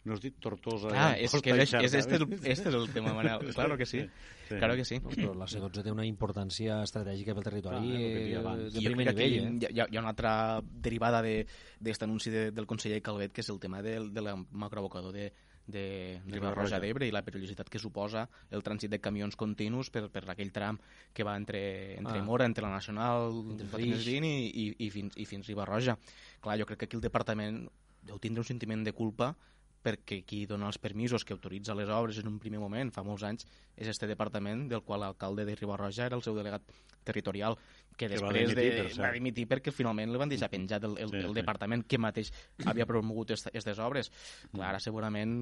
No 0.01 0.15
has 0.15 0.21
dit 0.23 0.33
Tortosa. 0.41 0.89
Ah, 0.97 1.11
és 1.13 1.29
que 1.45 1.53
és, 1.53 1.73
és, 1.77 1.95
este, 1.99 2.17
el, 2.17 2.23
este 2.41 2.71
és 2.71 2.75
el 2.75 2.87
tema, 2.89 3.11
Manel. 3.13 3.51
Claro 3.53 3.75
que 3.77 3.85
sí. 3.85 3.99
sí. 4.47 4.55
Claro 4.55 4.73
que 4.75 4.85
sí. 4.87 4.97
Però 5.03 5.35
la 5.37 5.45
C12 5.45 5.83
té 5.85 5.93
una 5.93 6.07
importància 6.09 6.79
estratègica 6.87 7.35
pel 7.37 7.45
territori 7.45 7.93
ah, 8.41 8.55
de 8.63 8.81
primer 8.81 9.11
nivell. 9.11 9.35
Eh? 9.37 9.51
Hi, 9.69 9.69
ha, 9.69 9.85
hi 9.85 9.99
ha 9.99 10.01
una 10.01 10.09
altra 10.15 10.33
derivada 10.63 11.21
d'aquest 11.21 12.01
de, 12.01 12.07
anunci 12.07 12.33
de, 12.33 12.47
del 12.49 12.65
conseller 12.65 12.97
Calvet, 13.05 13.35
que 13.35 13.45
és 13.45 13.53
el 13.53 13.61
tema 13.61 13.83
del, 13.85 14.09
de 14.09 14.25
la 14.25 14.33
macroabocador 14.41 15.13
de, 15.13 15.29
de 15.71 16.21
Riba-roja 16.27 16.79
d'Ebre 16.83 17.07
i 17.07 17.13
la 17.13 17.23
perillositat 17.25 17.69
que 17.71 17.79
suposa 17.81 18.27
el 18.51 18.63
trànsit 18.65 18.91
de 18.91 18.99
camions 19.03 19.37
continus 19.39 19.89
per, 19.89 20.07
per 20.13 20.25
aquell 20.29 20.51
tram 20.53 20.79
que 21.13 21.25
va 21.27 21.37
entre, 21.39 21.61
entre 21.97 22.19
ah. 22.19 22.25
Mora, 22.25 22.47
entre 22.49 22.65
la 22.67 22.73
Nacional, 22.75 23.41
entre 23.55 23.69
i, 23.81 23.93
i, 23.95 24.65
i, 24.85 24.89
fins, 24.93 25.17
i 25.17 25.27
fins 25.29 25.47
Riba-roja. 25.47 25.97
Clar, 26.41 26.59
jo 26.59 26.67
crec 26.69 26.83
que 26.83 26.89
aquí 26.89 26.99
el 26.99 27.05
departament 27.07 27.63
deu 28.05 28.19
tindre 28.21 28.41
un 28.41 28.49
sentiment 28.49 28.83
de 28.83 28.93
culpa 28.97 29.33
perquè 29.81 30.21
qui 30.27 30.45
dona 30.49 30.69
els 30.69 30.79
permisos, 30.81 31.25
que 31.25 31.33
autoritza 31.33 31.75
les 31.77 31.89
obres 31.89 32.21
en 32.21 32.29
un 32.29 32.37
primer 32.39 32.61
moment, 32.61 32.91
fa 32.93 33.03
molts 33.05 33.25
anys, 33.27 33.47
és 33.75 33.89
este 33.89 34.09
departament 34.09 34.67
del 34.69 34.83
qual 34.85 35.01
l'alcalde 35.01 35.45
de 35.47 35.55
Ribarroja 35.57 36.05
era 36.05 36.17
el 36.19 36.23
seu 36.25 36.37
delegat 36.37 36.65
territorial, 37.03 37.57
que, 37.95 38.05
que 38.05 38.11
després 38.13 38.29
va 38.29 38.37
dimitir, 38.37 38.69
de, 38.69 38.85
per 38.85 39.03
va 39.03 39.11
dimitir 39.15 39.47
perquè 39.49 39.73
finalment 39.73 40.13
li 40.13 40.21
van 40.21 40.31
deixar 40.31 40.51
penjat 40.53 40.85
el, 40.87 40.95
el, 41.01 41.11
sí, 41.13 41.23
el 41.25 41.33
sí. 41.33 41.39
departament 41.41 41.83
que 41.89 41.99
mateix 42.01 42.31
havia 42.69 42.87
promogut 42.89 43.33
aquestes 43.33 43.81
obres. 43.81 44.11
Clar, 44.53 44.69
ara 44.69 44.81
segurament 44.83 45.35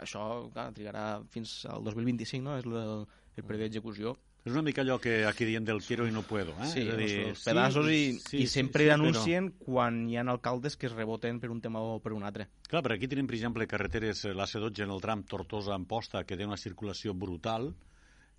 això 0.00 0.26
clar, 0.52 0.70
trigarà 0.76 1.06
fins 1.32 1.62
al 1.70 1.84
2025, 1.84 2.44
no? 2.44 2.58
És 2.60 2.68
el, 2.68 3.06
el 3.36 3.44
període 3.44 3.68
d'execució 3.68 4.16
és 4.42 4.50
una 4.50 4.62
mica 4.66 4.82
allò 4.82 4.98
que 4.98 5.22
aquí 5.28 5.46
diem 5.46 5.64
del 5.64 5.78
quiero 5.86 6.06
i 6.08 6.12
no 6.14 6.24
puedo. 6.26 6.54
Eh? 6.58 6.70
Sí, 6.72 6.82
és 6.82 6.90
a 6.90 6.96
dir, 6.98 7.12
els 7.30 7.44
pedaços 7.46 7.86
sí, 7.86 7.94
i, 7.98 8.18
sí, 8.18 8.40
i 8.42 8.48
sempre 8.50 8.84
sí, 8.84 8.90
sí, 8.90 8.94
anuncien 8.96 9.48
però... 9.52 9.68
quan 9.68 10.02
hi 10.10 10.18
ha 10.18 10.26
alcaldes 10.26 10.76
que 10.76 10.88
es 10.90 10.96
reboten 10.96 11.38
per 11.42 11.52
un 11.54 11.62
tema 11.62 11.82
o 11.82 12.00
per 12.02 12.14
un 12.16 12.26
altre. 12.26 12.48
Clar, 12.66 12.82
però 12.82 12.98
aquí 12.98 13.10
tenim, 13.10 13.30
per 13.30 13.38
exemple, 13.38 13.68
carreteres, 13.70 14.24
eh, 14.26 14.34
la 14.34 14.48
C12 14.50 14.82
en 14.82 14.94
el 14.96 15.02
tram 15.04 15.22
Tortosa-Amposta, 15.30 16.24
que 16.26 16.38
té 16.38 16.48
una 16.48 16.58
circulació 16.58 17.14
brutal, 17.14 17.70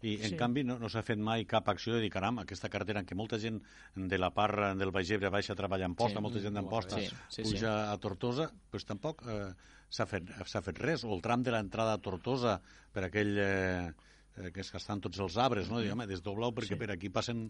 i 0.03 0.17
en 0.19 0.33
sí. 0.33 0.37
canvi 0.37 0.65
no, 0.67 0.75
no 0.81 0.89
s'ha 0.91 1.05
fet 1.07 1.19
mai 1.23 1.45
cap 1.47 1.69
acció 1.71 1.95
de 1.95 2.01
dir, 2.03 2.11
caram, 2.11 2.41
aquesta 2.41 2.67
carretera 2.67 2.99
en 2.99 3.07
què 3.07 3.15
molta 3.15 3.39
gent 3.39 3.61
de 3.95 4.19
la 4.19 4.33
part 4.35 4.75
del 4.75 4.91
Baix 4.91 5.13
Ebre 5.15 5.31
baixa 5.31 5.55
a 5.55 5.59
treballar 5.59 5.87
en 5.87 5.95
posta, 5.95 6.19
sí, 6.19 6.23
molta 6.25 6.41
gent 6.43 6.59
d'Amposta 6.59 6.99
sí, 6.99 7.07
sí, 7.31 7.45
puja 7.47 7.69
sí. 7.69 7.93
a 7.93 7.95
Tortosa, 8.03 8.49
doncs 8.73 8.89
tampoc 8.89 9.23
eh, 9.23 9.53
s'ha 9.87 10.09
fet, 10.09 10.27
fet 10.67 10.81
res. 10.83 11.05
O 11.07 11.15
el 11.15 11.23
tram 11.23 11.45
de 11.47 11.53
l'entrada 11.55 11.95
a 11.95 12.01
Tortosa 12.03 12.59
per 12.91 13.07
aquell... 13.07 13.37
Eh, 13.39 14.09
eh, 14.37 14.49
que 14.51 14.63
és 14.63 14.71
que 14.71 14.81
estan 14.81 15.01
tots 15.03 15.21
els 15.23 15.37
arbres, 15.37 15.69
no? 15.71 15.81
Diguem, 15.83 16.05
desdoblau 16.09 16.53
perquè 16.55 16.75
sí. 16.75 16.79
per 16.79 16.91
aquí 16.95 17.11
passen 17.13 17.47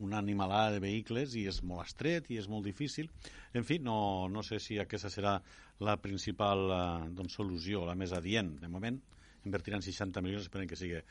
una 0.00 0.18
animalada 0.18 0.72
de 0.74 0.80
vehicles 0.80 1.34
i 1.36 1.44
és 1.50 1.60
molt 1.66 1.84
estret 1.84 2.30
i 2.32 2.38
és 2.40 2.48
molt 2.48 2.64
difícil. 2.64 3.10
En 3.54 3.66
fi, 3.68 3.78
no, 3.84 4.28
no 4.32 4.42
sé 4.46 4.58
si 4.62 4.78
aquesta 4.80 5.10
serà 5.12 5.36
la 5.84 5.96
principal 6.00 6.64
eh, 6.72 7.10
doncs, 7.16 7.36
solució, 7.36 7.84
la 7.88 7.96
més 7.98 8.14
adient. 8.16 8.54
De 8.62 8.70
moment, 8.72 8.96
invertiran 9.44 9.84
60 9.84 10.24
milions, 10.24 10.48
esperem 10.48 10.68
que 10.70 10.78
sigui 10.78 11.02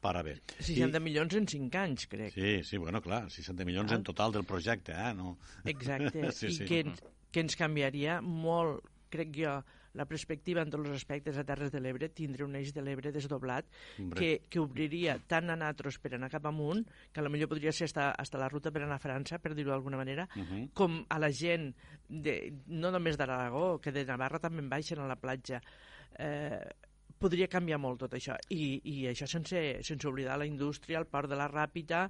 para 0.00 0.22
bé. 0.22 0.36
60 0.60 1.00
I... 1.00 1.02
milions 1.02 1.34
en 1.40 1.48
5 1.48 1.80
anys, 1.80 2.06
crec. 2.10 2.36
Sí, 2.36 2.52
sí, 2.64 2.78
bueno, 2.78 3.02
clar, 3.04 3.26
60 3.32 3.66
milions 3.68 3.92
ah. 3.92 3.98
en 3.98 4.06
total 4.06 4.36
del 4.36 4.46
projecte, 4.48 4.92
eh? 4.92 5.14
No... 5.16 5.36
Exacte, 5.64 6.30
sí, 6.38 6.52
i 6.52 6.58
sí. 6.60 6.68
Que, 6.68 6.84
que 7.32 7.44
ens 7.44 7.58
canviaria 7.58 8.20
molt, 8.22 8.86
crec 9.12 9.34
jo, 9.40 9.58
la 9.98 10.06
perspectiva 10.08 10.62
en 10.62 10.70
tots 10.72 10.86
els 10.86 11.00
aspectes 11.00 11.36
a 11.38 11.44
Terres 11.48 11.72
de 11.74 11.82
l'Ebre, 11.82 12.08
tindre 12.14 12.46
un 12.46 12.54
eix 12.58 12.72
de 12.74 12.84
l'Ebre 12.84 13.12
desdoblat 13.14 13.66
que, 14.16 14.30
que 14.48 14.62
obriria 14.62 15.18
tant 15.28 15.50
a 15.50 15.58
natros 15.58 15.98
per 15.98 16.14
anar 16.16 16.30
cap 16.32 16.46
amunt, 16.48 16.84
que 17.12 17.20
a 17.20 17.26
lo 17.26 17.32
millor 17.34 17.50
podria 17.50 17.74
ser 17.74 17.88
hasta, 17.90 18.10
hasta 18.14 18.40
la 18.40 18.48
ruta 18.48 18.72
per 18.74 18.84
anar 18.84 19.00
a 19.00 19.02
França, 19.02 19.40
per 19.42 19.54
dir-ho 19.58 19.74
d'alguna 19.74 20.00
manera, 20.00 20.28
uh 20.34 20.42
-huh. 20.42 20.68
com 20.74 21.04
a 21.08 21.18
la 21.18 21.30
gent, 21.32 21.74
de, 22.08 22.52
no 22.68 22.90
només 22.90 23.16
d'Aragó, 23.16 23.80
que 23.80 23.92
de 23.92 24.04
Navarra 24.04 24.38
també 24.38 24.62
en 24.62 24.68
baixen 24.68 24.98
a 25.00 25.06
la 25.06 25.16
platja, 25.16 25.60
eh, 26.18 26.68
podria 27.18 27.48
canviar 27.48 27.78
molt 27.78 28.00
tot 28.00 28.14
això. 28.14 28.36
I, 28.50 28.80
i 28.84 29.06
això 29.10 29.26
sense, 29.26 29.82
sense 29.82 30.08
oblidar 30.08 30.38
la 30.38 30.46
indústria, 30.46 30.98
el 30.98 31.06
port 31.06 31.28
de 31.28 31.36
la 31.36 31.48
Ràpita, 31.50 32.08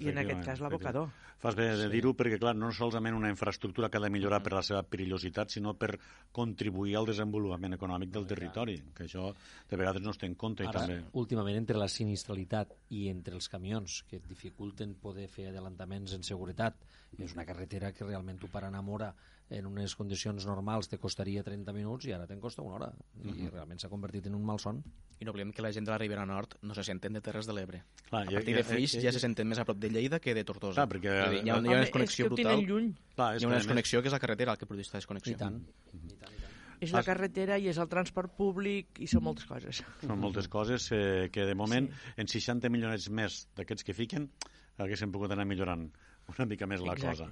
i 0.00 0.12
en 0.12 0.20
aquest 0.22 0.44
cas 0.46 0.62
l'abocador. 0.64 1.10
Fas 1.42 1.56
bé 1.58 1.66
de 1.76 1.88
dir-ho 1.90 2.12
perquè, 2.14 2.38
clar, 2.38 2.54
no 2.54 2.70
solament 2.72 3.16
una 3.18 3.30
infraestructura 3.32 3.88
que 3.90 3.98
ha 3.98 4.04
de 4.04 4.10
millorar 4.14 4.38
per 4.44 4.52
la 4.54 4.62
seva 4.62 4.84
perillositat, 4.86 5.50
sinó 5.50 5.74
per 5.74 5.96
contribuir 6.32 6.94
al 6.96 7.08
desenvolupament 7.10 7.74
econòmic 7.74 8.12
del 8.14 8.28
territori, 8.30 8.78
que 8.94 9.08
això 9.08 9.32
de 9.70 9.80
vegades 9.80 10.04
no 10.04 10.14
es 10.14 10.22
té 10.22 10.30
en 10.30 10.38
compte. 10.38 10.68
Ara, 10.68 10.86
i 10.86 10.94
també... 10.94 11.10
últimament, 11.24 11.58
entre 11.58 11.80
la 11.82 11.90
sinistralitat 11.90 12.76
i 12.94 13.08
entre 13.10 13.34
els 13.34 13.50
camions 13.50 14.02
que 14.08 14.22
dificulten 14.28 14.94
poder 15.02 15.26
fer 15.28 15.50
adelantaments 15.50 16.14
en 16.14 16.22
seguretat, 16.26 16.78
és 17.18 17.34
una 17.34 17.44
carretera 17.44 17.92
que 17.92 18.06
realment 18.06 18.38
tu 18.40 18.48
per 18.48 18.64
anar 18.64 18.80
a 18.80 18.86
Mora 18.86 19.12
en 19.52 19.66
unes 19.68 19.94
condicions 19.98 20.46
normals 20.48 20.88
te 20.88 20.98
costaria 20.98 21.42
30 21.44 21.74
minuts 21.76 22.08
i 22.08 22.14
ara 22.16 22.26
te'n 22.28 22.40
costa 22.40 22.64
una 22.64 22.76
hora. 22.78 22.90
I 23.22 23.28
uh 23.28 23.32
-huh. 23.32 23.50
realment 23.50 23.80
s'ha 23.80 23.88
convertit 23.88 24.26
en 24.26 24.34
un 24.34 24.44
malson. 24.44 24.82
I 25.20 25.24
no 25.24 25.30
oblidem 25.30 25.52
que 25.52 25.62
la 25.62 25.72
gent 25.72 25.86
de 25.86 25.92
la 25.92 25.98
Ribera 25.98 26.24
Nord 26.26 26.56
no 26.62 26.74
se 26.74 26.84
senten 26.84 27.12
de 27.12 27.20
Terres 27.20 27.46
de 27.46 27.52
l'Ebre. 27.52 27.84
A 28.10 28.24
partir 28.24 28.56
de 28.56 28.64
Flix 28.64 28.92
ja, 29.00 29.12
se 29.12 29.20
senten 29.20 29.48
més 29.48 29.58
a 29.58 29.64
prop 29.64 29.78
de 29.78 29.90
Lleida 29.90 30.18
que 30.20 30.34
de 30.34 30.44
Tortosa. 30.44 30.74
Clar, 30.74 30.88
perquè... 30.88 31.08
Hi 31.08 31.38
ha, 31.38 31.44
hi 31.44 31.50
ha 31.50 31.58
una 31.58 31.80
desconnexió 31.80 32.26
brutal. 32.26 32.64
Lluny. 32.64 32.94
Clar, 33.14 33.40
hi 33.40 33.44
ha 33.44 33.46
una 33.46 33.56
desconnexió 33.56 34.00
que 34.00 34.08
és 34.08 34.12
la 34.12 34.18
carretera 34.18 34.52
el 34.52 34.58
que 34.58 34.66
produeix 34.66 34.92
la 34.92 34.98
desconnexió. 34.98 35.32
I 35.32 35.36
tant. 35.36 35.56
Uh 35.56 35.60
-huh. 35.92 36.12
I 36.12 36.16
tant, 36.16 36.32
i 36.32 36.40
tant. 36.40 36.52
És 36.80 36.90
la 36.92 37.04
carretera 37.04 37.58
i 37.58 37.68
és 37.68 37.78
el 37.78 37.88
transport 37.88 38.34
públic 38.34 38.98
i 38.98 39.06
són 39.06 39.22
moltes 39.22 39.46
coses. 39.46 39.84
Són 40.00 40.18
moltes 40.18 40.48
coses 40.48 40.90
eh, 40.90 41.28
que 41.30 41.44
de 41.44 41.54
moment 41.54 41.88
sí. 41.88 41.94
en 42.16 42.26
60 42.26 42.68
milions 42.68 43.08
més 43.10 43.48
d'aquests 43.54 43.84
que 43.84 43.94
fiquen 43.94 44.30
haguéssim 44.78 45.12
pogut 45.12 45.30
anar 45.30 45.44
millorant 45.44 45.90
una 46.32 46.46
mica 46.46 46.66
més 46.66 46.80
la 46.80 46.94
Exacte. 46.94 47.24
cosa. 47.24 47.30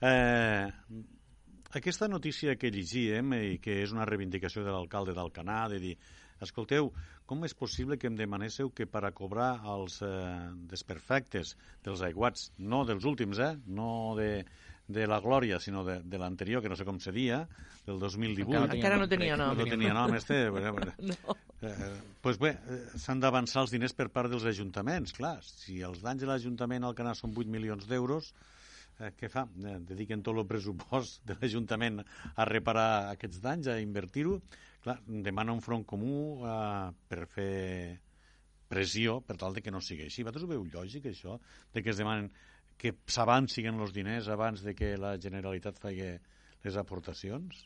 Eh, 0.00 0.72
aquesta 1.76 2.08
notícia 2.08 2.56
que 2.56 2.70
llegíem 2.72 3.34
i 3.36 3.58
que 3.60 3.82
és 3.82 3.92
una 3.92 4.06
reivindicació 4.08 4.64
de 4.64 4.72
l'alcalde 4.72 5.14
d'Alcanar 5.16 5.66
de 5.74 5.82
dir 5.82 5.96
escolteu, 6.40 6.92
com 7.26 7.44
és 7.44 7.54
possible 7.58 7.98
que 7.98 8.08
em 8.08 8.16
demanéssiu 8.16 8.70
que 8.70 8.86
per 8.86 9.02
a 9.04 9.12
cobrar 9.12 9.58
els 9.74 9.98
eh, 10.06 10.08
desperfectes 10.70 11.56
dels 11.84 12.04
aiguats, 12.06 12.52
no 12.58 12.84
dels 12.88 13.04
últims, 13.04 13.40
eh, 13.42 13.56
no 13.66 14.14
de, 14.16 14.44
de 14.88 15.06
la 15.10 15.18
Glòria, 15.20 15.58
sinó 15.60 15.84
de, 15.84 15.98
de 16.00 16.20
l'anterior, 16.20 16.62
que 16.62 16.70
no 16.72 16.78
sé 16.78 16.86
com 16.88 17.00
seria, 17.02 17.42
del 17.86 17.98
2018. 18.00 18.48
Encara, 18.48 18.76
encara 18.78 19.00
no 19.02 19.08
tenia 19.10 19.36
nom. 19.36 19.58
No 19.58 19.66
tenia 19.68 19.96
nom, 19.96 20.14
este. 20.16 20.46
no. 21.10 21.36
Eh, 21.60 21.90
pues 22.22 22.38
bé, 22.40 22.54
eh, 22.54 22.78
s'han 22.96 23.20
d'avançar 23.20 23.66
els 23.66 23.74
diners 23.74 23.96
per 23.98 24.08
part 24.14 24.32
dels 24.32 24.46
ajuntaments, 24.48 25.16
clar. 25.18 25.36
Si 25.44 25.82
els 25.84 26.00
danys 26.04 26.24
de 26.24 26.30
l'Ajuntament 26.30 26.86
al 26.86 26.96
Canà 26.96 27.16
són 27.18 27.34
8 27.36 27.50
milions 27.50 27.90
d'euros, 27.90 28.32
eh, 29.00 29.12
què 29.18 29.30
fa? 29.32 29.46
Eh, 29.62 29.76
dediquen 29.88 30.22
tot 30.26 30.38
el 30.38 30.46
pressupost 30.48 31.22
de 31.28 31.36
l'Ajuntament 31.38 32.02
a 32.02 32.48
reparar 32.48 32.88
aquests 33.14 33.40
danys, 33.44 33.70
a 33.70 33.78
invertir-ho. 33.82 34.38
Clar, 34.84 34.98
demana 35.28 35.54
un 35.56 35.62
front 35.64 35.86
comú 35.88 36.18
eh, 36.42 36.90
per 37.08 37.24
fer 37.32 37.54
pressió 38.68 39.20
per 39.24 39.38
tal 39.40 39.56
de 39.56 39.64
que 39.64 39.72
no 39.72 39.80
sigui 39.80 40.06
així. 40.06 40.22
Vosaltres 40.22 40.44
ho 40.44 40.52
veu 40.52 40.66
lògic, 40.74 41.08
això? 41.08 41.38
De 41.72 41.82
que 41.82 41.94
es 41.94 42.00
demanen 42.00 42.28
que 42.78 42.94
s'avancin 43.10 43.72
els 43.72 43.94
diners 43.96 44.28
abans 44.30 44.62
de 44.62 44.74
que 44.78 44.92
la 45.00 45.16
Generalitat 45.18 45.80
faci 45.82 46.12
les 46.64 46.76
aportacions? 46.76 47.64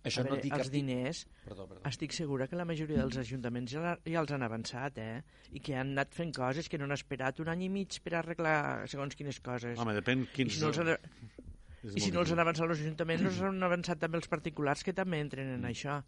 Això 0.00 0.22
veure, 0.24 0.38
no 0.38 0.42
dic 0.44 0.54
els 0.56 0.70
diners, 0.72 1.18
perdó, 1.44 1.66
perdó. 1.68 1.82
estic 1.90 2.14
segura 2.16 2.46
que 2.48 2.56
la 2.56 2.64
majoria 2.64 3.02
dels 3.02 3.18
ajuntaments 3.20 3.74
ja, 3.74 3.96
ja 4.08 4.22
els 4.22 4.30
han 4.32 4.44
avançat, 4.46 4.96
eh? 5.02 5.18
I 5.52 5.60
que 5.60 5.74
han 5.76 5.92
anat 5.92 6.16
fent 6.16 6.32
coses 6.36 6.70
que 6.72 6.80
no 6.80 6.86
han 6.88 6.96
esperat 6.96 7.42
un 7.44 7.50
any 7.52 7.66
i 7.66 7.68
mig 7.72 7.98
per 8.04 8.14
arreglar 8.22 8.88
segons 8.88 9.18
quines 9.18 9.42
coses. 9.44 9.76
Home, 9.76 9.92
depèn 9.98 10.24
quins... 10.32 10.54
I 10.54 10.56
si 10.56 10.64
no 10.64 10.70
els 10.72 10.80
han, 10.80 10.94
i 11.84 12.00
si 12.00 12.14
no 12.14 12.22
els 12.24 12.32
han 12.32 12.40
avançat 12.42 12.68
els 12.68 12.80
ajuntaments, 12.80 13.26
no 13.26 13.34
els 13.34 13.42
han 13.50 13.68
avançat 13.68 14.00
també 14.00 14.20
els 14.20 14.30
particulars 14.32 14.86
que 14.86 14.96
també 14.96 15.20
entren 15.24 15.52
en 15.52 15.60
mm. 15.60 15.70
això. 15.74 16.00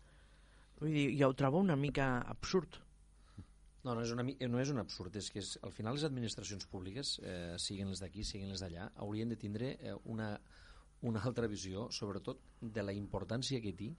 Vull 0.81 0.97
dir, 0.97 1.07
jo 1.21 1.29
ho 1.29 1.37
trobo 1.37 1.61
una 1.61 1.77
mica 1.77 2.15
absurd. 2.33 2.81
No, 3.83 3.97
no 3.97 4.03
és, 4.05 4.13
una, 4.15 4.25
no 4.25 4.61
és 4.63 4.71
un 4.71 4.79
absurd, 4.79 5.17
és 5.19 5.29
que 5.35 5.41
és, 5.43 5.57
al 5.67 5.73
final 5.75 5.97
les 5.97 6.05
administracions 6.07 6.69
públiques, 6.71 7.17
eh, 7.27 7.55
siguin 7.59 7.91
les 7.91 8.03
d'aquí, 8.03 8.23
siguin 8.25 8.53
les 8.53 8.63
d'allà, 8.63 8.89
haurien 9.03 9.33
de 9.33 9.39
tindre 9.41 9.73
eh, 9.75 9.97
una, 10.13 10.37
una 11.09 11.23
altra 11.29 11.49
visió, 11.51 11.89
sobretot 11.91 12.41
de 12.61 12.83
la 12.83 12.95
importància 12.95 13.61
que 13.63 13.75
té 13.79 13.91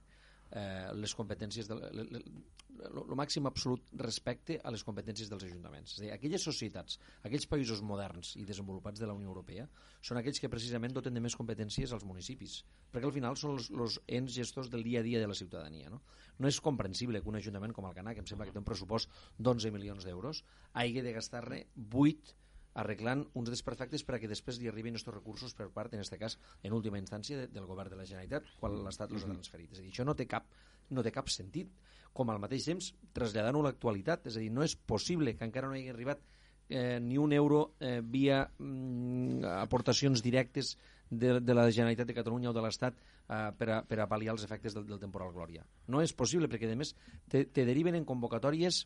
eh, 0.50 0.90
les 0.96 1.14
competències, 1.16 1.68
el 1.70 3.16
màxim 3.16 3.46
absolut 3.46 3.92
respecte 4.00 4.56
a 4.62 4.72
les 4.74 4.82
competències 4.86 5.30
dels 5.30 5.44
ajuntaments. 5.46 5.94
És 5.94 6.00
a 6.00 6.04
dir, 6.04 6.10
aquelles 6.14 6.44
societats, 6.46 6.98
aquells 7.22 7.46
països 7.50 7.82
moderns 7.86 8.34
i 8.40 8.44
desenvolupats 8.48 9.00
de 9.00 9.08
la 9.08 9.16
Unió 9.16 9.30
Europea 9.30 9.66
són 10.02 10.20
aquells 10.20 10.40
que 10.42 10.50
precisament 10.52 10.94
doten 10.96 11.14
de 11.14 11.22
més 11.24 11.36
competències 11.38 11.92
als 11.94 12.06
municipis, 12.08 12.60
perquè 12.92 13.10
al 13.10 13.16
final 13.16 13.38
són 13.40 13.58
els 13.58 13.98
ens 14.18 14.34
gestors 14.36 14.70
del 14.72 14.84
dia 14.86 15.00
a 15.00 15.06
dia 15.06 15.22
de 15.22 15.30
la 15.30 15.38
ciutadania. 15.38 15.90
No, 15.92 16.02
no 16.38 16.50
és 16.50 16.60
comprensible 16.60 17.22
que 17.22 17.30
un 17.30 17.40
ajuntament 17.40 17.74
com 17.76 17.88
el 17.88 17.96
Canà, 17.96 18.14
que 18.14 18.24
em 18.24 18.30
sembla 18.30 18.48
que 18.48 18.54
té 18.54 18.62
un 18.62 18.68
pressupost 18.68 19.12
d'11 19.38 19.74
milions 19.74 20.06
d'euros, 20.06 20.44
hagi 20.72 21.04
de 21.04 21.14
gastar-ne 21.18 21.64
8 21.92 22.43
arreglant 22.80 23.24
uns 23.38 23.50
desperfectes 23.52 24.04
perquè 24.06 24.28
després 24.30 24.58
li 24.60 24.68
arribin 24.70 24.96
aquests 24.96 25.12
recursos 25.12 25.54
per 25.56 25.68
part, 25.74 25.94
en 25.94 26.02
aquest 26.02 26.16
cas, 26.20 26.38
en 26.62 26.76
última 26.76 27.00
instància, 27.00 27.38
de, 27.42 27.48
del 27.54 27.66
govern 27.70 27.92
de 27.92 27.98
la 27.98 28.06
Generalitat, 28.08 28.48
quan 28.60 28.76
l'Estat 28.84 29.14
els 29.14 29.26
ha 29.26 29.32
transferit. 29.32 29.72
És 29.72 29.80
a 29.80 29.84
dir, 29.84 29.92
això 29.92 30.06
no 30.06 30.16
té 30.18 30.26
cap, 30.30 30.48
no 30.90 31.04
té 31.06 31.12
cap 31.14 31.30
sentit. 31.32 31.70
Com 32.14 32.30
al 32.30 32.38
mateix 32.42 32.66
temps, 32.68 32.92
traslladant-ho 33.14 33.64
a 33.64 33.68
l'actualitat, 33.68 34.28
és 34.30 34.38
a 34.38 34.42
dir, 34.42 34.50
no 34.54 34.62
és 34.66 34.76
possible 34.76 35.34
que 35.34 35.46
encara 35.46 35.70
no 35.70 35.78
hagi 35.78 35.90
arribat 35.90 36.22
eh, 36.68 36.98
ni 37.02 37.18
un 37.18 37.32
euro 37.32 37.74
eh, 37.80 38.00
via 38.02 38.44
mm, 38.58 39.44
aportacions 39.62 40.22
directes 40.22 40.76
de, 41.10 41.40
de 41.40 41.54
la 41.54 41.70
Generalitat 41.70 42.06
de 42.08 42.16
Catalunya 42.16 42.50
o 42.50 42.56
de 42.56 42.62
l'Estat 42.64 42.98
eh, 42.98 43.50
per, 43.58 43.70
a, 43.70 43.80
per 43.86 44.00
a 44.00 44.08
pal·liar 44.10 44.34
els 44.34 44.44
efectes 44.46 44.74
del, 44.74 44.86
del 44.88 45.02
temporal 45.02 45.34
Glòria. 45.34 45.66
No 45.88 46.02
és 46.02 46.14
possible, 46.16 46.48
perquè, 46.50 46.70
a 46.70 46.78
més, 46.78 46.94
te, 47.30 47.44
te 47.44 47.66
deriven 47.66 47.98
en 47.98 48.06
convocatòries 48.08 48.84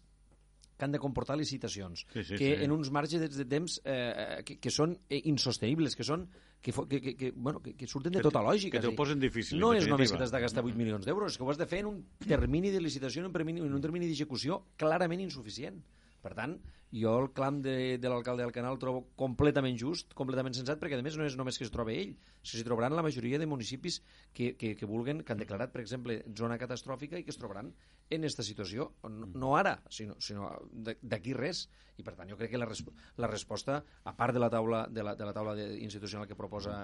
que 0.79 0.87
han 0.87 0.95
de 0.95 1.01
comportar 1.03 1.37
licitacions, 1.37 2.07
sí, 2.13 2.23
sí, 2.23 2.37
que 2.37 2.57
sí. 2.57 2.65
en 2.65 2.73
uns 2.73 2.93
marges 2.95 3.35
de 3.35 3.45
temps 3.51 3.81
eh, 3.85 4.45
que, 4.47 4.61
que 4.63 4.71
són 4.71 4.95
eh, 5.11 5.19
insostenibles, 5.27 5.99
que 5.99 6.07
són 6.07 6.29
que, 6.63 6.73
que, 6.73 7.01
que, 7.01 7.17
que, 7.17 7.33
bueno, 7.35 7.61
que, 7.63 7.75
que 7.75 7.87
surten 7.87 8.15
de 8.15 8.23
tota 8.23 8.43
lògica. 8.43 8.79
Que 8.79 8.83
te 8.87 8.91
ho 8.91 8.97
posen 8.99 9.21
difícil. 9.23 9.61
No 9.63 9.73
és 9.75 9.87
només 9.91 10.11
que 10.11 10.19
t'has 10.19 10.33
de 10.35 10.41
gastar 10.43 10.65
8 10.65 10.79
milions 10.79 11.07
d'euros, 11.07 11.39
que 11.39 11.47
ho 11.47 11.51
has 11.51 11.59
de 11.61 11.67
fer 11.71 11.83
en 11.85 11.93
un 11.93 12.01
termini 12.25 12.73
de 12.75 12.83
licitació, 12.83 13.23
en 13.23 13.31
un 13.31 13.35
termini, 13.35 13.63
en 13.63 13.75
un 13.75 13.85
termini 13.85 14.11
d'execució 14.11 14.63
clarament 14.79 15.23
insuficient. 15.23 15.83
Per 16.23 16.35
tant, 16.35 16.57
jo 16.91 17.13
el 17.21 17.29
clam 17.37 17.61
de, 17.63 17.99
de 18.01 18.09
l'alcalde 18.09 18.43
del 18.43 18.53
canal 18.53 18.75
el 18.75 18.81
trobo 18.81 19.03
completament 19.21 19.77
just, 19.81 20.15
completament 20.17 20.57
sensat, 20.57 20.81
perquè 20.81 20.97
a 20.97 21.05
més 21.05 21.19
no 21.21 21.27
és 21.27 21.37
només 21.37 21.59
que 21.61 21.67
es 21.67 21.73
troba 21.75 21.93
ell, 21.93 22.15
s'hi 22.41 22.65
trobaran 22.65 22.97
la 22.97 23.05
majoria 23.05 23.39
de 23.39 23.47
municipis 23.47 24.01
que, 24.33 24.55
que, 24.57 24.73
que 24.79 24.89
vulguen, 24.89 25.21
que 25.23 25.35
han 25.35 25.43
declarat, 25.43 25.73
per 25.75 25.83
exemple, 25.85 26.23
zona 26.39 26.57
catastròfica 26.61 27.21
i 27.21 27.27
que 27.27 27.35
es 27.35 27.41
trobaran 27.41 27.71
en 28.09 28.25
aquesta 28.25 28.47
situació, 28.47 28.89
no, 29.05 29.29
no 29.35 29.53
ara, 29.59 29.77
sinó, 29.93 30.17
sinó 30.25 30.51
d'aquí 30.73 31.37
res. 31.37 31.67
I 31.99 32.05
per 32.07 32.15
tant 32.15 32.29
jo 32.31 32.37
crec 32.39 32.53
que 32.55 32.59
la, 32.61 32.67
resp 32.71 32.93
la 33.19 33.29
resposta, 33.29 33.81
a 34.07 34.13
part 34.17 34.33
de 34.35 34.41
la 34.41 34.49
taula 34.55 34.85
de 34.89 35.03
la, 35.03 35.17
de 35.19 35.27
la 35.27 35.35
taula 35.35 35.57
institucional 35.59 36.29
que 36.31 36.39
proposa 36.39 36.77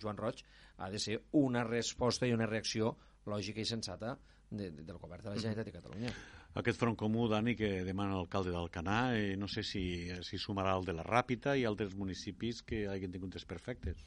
Joan 0.00 0.20
Roig, 0.20 0.42
ha 0.76 0.90
de 0.92 1.00
ser 1.00 1.22
una 1.40 1.64
resposta 1.64 2.28
i 2.28 2.34
una 2.36 2.46
reacció 2.46 2.92
lògica 3.28 3.64
i 3.64 3.68
sensata 3.68 4.12
de, 4.50 4.70
de, 4.70 4.84
del 4.84 5.00
govern 5.00 5.24
de 5.24 5.32
la 5.32 5.40
Generalitat 5.40 5.72
de 5.72 5.74
Catalunya 5.80 6.12
aquest 6.58 6.80
front 6.80 6.96
comú, 6.98 7.28
Dani, 7.30 7.54
que 7.54 7.84
demana 7.86 8.16
l'alcalde 8.16 8.50
d'Alcanar, 8.50 9.14
eh, 9.14 9.36
no 9.38 9.46
sé 9.46 9.62
si, 9.62 9.82
si 10.26 10.40
sumarà 10.42 10.74
el 10.78 10.88
de 10.88 10.94
la 10.96 11.04
Ràpita 11.06 11.54
i 11.54 11.64
altres 11.68 11.94
municipis 11.94 12.64
que 12.66 12.86
hagin 12.90 13.14
tingut 13.14 13.38
perfectes. 13.46 14.02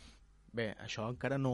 Bé, 0.52 0.74
això 0.84 1.08
encara 1.08 1.38
no, 1.40 1.54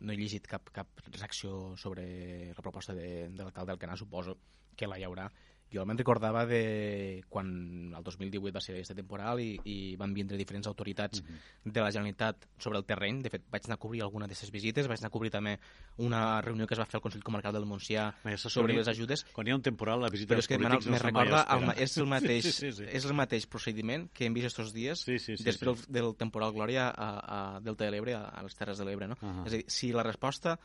no 0.00 0.12
he 0.12 0.16
llegit 0.16 0.46
cap, 0.46 0.70
cap 0.70 1.02
reacció 1.10 1.74
sobre 1.76 2.06
la 2.54 2.62
proposta 2.62 2.94
de, 2.94 3.28
de 3.28 3.42
l'alcalde 3.42 3.72
d'Alcanar, 3.72 3.98
suposo 3.98 4.36
que 4.76 4.86
la 4.86 5.00
hi 5.00 5.04
haurà, 5.04 5.26
jo 5.70 5.84
me'n 5.86 5.98
recordava 5.98 6.44
de 6.46 7.22
quan 7.30 7.48
el 7.96 8.02
2018 8.04 8.54
va 8.54 8.62
ser 8.62 8.74
aquest 8.74 8.94
temporal 8.98 9.40
i, 9.42 9.52
i 9.64 9.76
van 10.00 10.14
vindre 10.14 10.38
diferents 10.38 10.66
autoritats 10.66 11.20
uh 11.20 11.22
mhm. 11.22 11.36
-huh. 11.36 11.72
de 11.72 11.80
la 11.80 11.90
Generalitat 11.90 12.46
sobre 12.58 12.78
el 12.78 12.84
terreny. 12.84 13.22
De 13.22 13.30
fet, 13.30 13.42
vaig 13.50 13.64
anar 13.64 13.74
a 13.74 13.78
cobrir 13.78 14.02
alguna 14.02 14.26
d'aquestes 14.26 14.50
visites, 14.50 14.88
vaig 14.88 14.98
anar 14.98 15.08
a 15.08 15.16
cobrir 15.16 15.30
també 15.30 15.58
una 15.98 16.40
reunió 16.40 16.66
que 16.66 16.74
es 16.74 16.80
va 16.80 16.86
fer 16.86 16.96
al 16.96 17.02
Consell 17.02 17.22
Comarcal 17.22 17.52
del 17.52 17.66
Montsià 17.66 18.14
sobre 18.36 18.74
les 18.74 18.88
ajudes. 18.88 19.24
Quan 19.32 19.46
hi 19.46 19.50
ha 19.50 19.56
un 19.56 19.62
temporal, 19.62 20.00
la 20.00 20.08
visita 20.08 20.34
dels 20.34 20.48
polítics 20.48 20.86
no 20.86 20.92
me 20.92 20.98
recorda, 20.98 21.46
el, 21.50 21.82
és, 21.82 21.96
el 21.98 22.06
mateix, 22.16 22.44
sí, 22.44 22.52
sí, 22.52 22.72
sí. 22.72 22.84
és 22.84 23.04
el 23.04 23.14
mateix 23.14 23.46
procediment 23.46 24.08
que 24.12 24.26
hem 24.26 24.34
vist 24.34 24.46
aquests 24.46 24.74
dies 24.74 25.00
sí, 25.00 25.18
sí, 25.18 25.36
sí, 25.36 25.44
després 25.44 25.78
sí. 25.78 25.86
del, 25.86 26.02
del 26.02 26.16
temporal 26.16 26.52
Glòria 26.52 26.88
a, 26.90 27.08
a 27.36 27.60
Delta 27.60 27.84
de 27.84 27.90
l'Ebre, 27.90 28.14
a, 28.14 28.28
a 28.28 28.42
les 28.42 28.54
Terres 28.54 28.78
de 28.78 28.84
l'Ebre. 28.84 29.08
No? 29.08 29.16
Uh 29.20 29.28
-huh. 29.28 29.46
És 29.46 29.52
a 29.52 29.56
dir, 29.56 29.64
si 29.68 29.92
la 29.92 30.02
resposta 30.02 30.58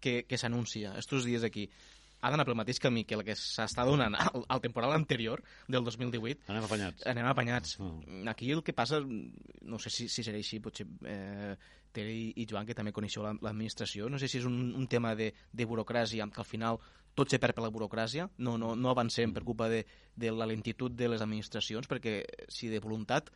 que, 0.00 0.24
que 0.24 0.38
s'anuncia 0.38 0.94
estos 0.98 1.24
dies 1.24 1.44
aquí 1.44 1.70
ha 2.20 2.30
d'anar 2.32 2.46
pel 2.48 2.56
mateix 2.58 2.80
camí 2.82 3.04
que 3.06 3.16
el 3.18 3.24
que 3.26 3.36
s'està 3.38 3.84
donant 3.86 4.16
al, 4.18 4.44
al 4.50 4.62
temporal 4.64 4.94
anterior 4.96 5.42
del 5.68 5.84
2018. 5.86 6.48
Anem 6.50 6.66
apanyats. 6.66 7.06
Anem 7.06 7.30
apanyats. 7.30 7.76
Oh. 7.80 7.92
Aquí 8.30 8.50
el 8.52 8.62
que 8.66 8.74
passa, 8.74 9.00
no 9.00 9.78
sé 9.78 9.92
si, 9.94 10.08
si 10.10 10.24
serà 10.26 10.40
així, 10.40 10.60
potser 10.64 10.88
eh, 11.06 11.56
Tere 11.94 12.12
i, 12.12 12.46
Joan, 12.48 12.66
que 12.68 12.76
també 12.76 12.92
coneixeu 12.92 13.24
l'administració, 13.24 14.10
no 14.12 14.18
sé 14.20 14.28
si 14.28 14.42
és 14.42 14.46
un, 14.48 14.58
un 14.76 14.86
tema 14.90 15.14
de, 15.16 15.30
de 15.52 15.66
burocràcia, 15.66 16.26
que 16.34 16.42
al 16.42 16.48
final 16.48 16.80
tot 17.18 17.32
se 17.32 17.40
perd 17.42 17.56
per 17.56 17.64
la 17.64 17.72
burocràcia, 17.74 18.28
no, 18.44 18.56
no, 18.60 18.74
no 18.76 18.90
avancem 18.92 19.32
per 19.34 19.42
culpa 19.46 19.70
de, 19.72 19.84
de 20.14 20.32
la 20.34 20.46
lentitud 20.46 20.94
de 20.94 21.08
les 21.10 21.24
administracions, 21.24 21.88
perquè 21.90 22.20
si 22.52 22.70
de 22.70 22.82
voluntat 22.84 23.32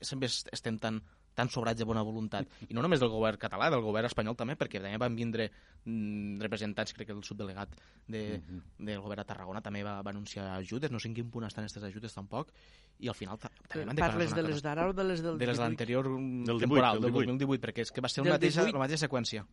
sempre 0.00 0.30
estem 0.30 0.78
tan 0.80 1.02
tan 1.40 1.50
sobrats 1.52 1.80
de 1.80 1.88
bona 1.88 2.04
voluntat. 2.04 2.48
I 2.68 2.76
no 2.76 2.84
només 2.84 3.00
del 3.00 3.10
govern 3.12 3.40
català, 3.40 3.70
del 3.72 3.84
govern 3.84 4.08
espanyol 4.10 4.36
també, 4.36 4.56
perquè 4.60 4.82
també 4.82 5.00
van 5.00 5.16
vindre 5.16 5.48
mm, 5.48 6.40
representants, 6.44 6.92
crec 6.96 7.08
que 7.10 7.16
el 7.16 7.24
subdelegat 7.24 7.72
de, 8.06 8.22
uh 8.36 8.42
-huh. 8.44 8.60
del 8.90 9.00
govern 9.00 9.22
de 9.22 9.28
Tarragona 9.32 9.62
també 9.64 9.82
va, 9.82 10.00
va 10.02 10.10
anunciar 10.10 10.50
ajudes, 10.56 10.90
no 10.90 11.00
sé 11.00 11.08
en 11.08 11.14
quin 11.14 11.30
punt 11.30 11.46
estan 11.46 11.64
aquestes 11.64 11.82
ajudes 11.82 12.14
tampoc, 12.14 12.52
i 12.98 13.08
al 13.08 13.14
final 13.14 13.38
també 13.38 13.86
van 13.86 13.96
Parles 13.96 14.34
de 14.34 14.42
les 14.42 14.62
d'ara 14.62 14.88
o 14.88 14.92
de 14.92 15.04
les 15.04 15.22
del 15.22 15.38
De 15.38 15.46
les 15.46 15.56
de 15.56 15.64
l'anterior 15.64 16.04
temporal, 16.04 17.00
del 17.00 17.12
2018, 17.12 17.60
perquè 17.60 17.80
és 17.80 17.92
que 17.92 18.00
va 18.00 18.08
ser 18.08 18.22
una 18.22 18.36
mateixa, 18.36 18.62
la 18.62 18.78
mateixa 18.78 19.06
seqüència. 19.06 19.46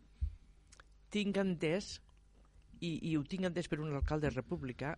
Tinc 1.10 1.38
entès, 1.38 2.02
i, 2.82 3.10
i 3.10 3.16
ho 3.18 3.24
tinc 3.24 3.46
entès 3.46 3.68
per 3.68 3.80
un 3.80 3.94
alcalde 3.94 4.30
república, 4.30 4.98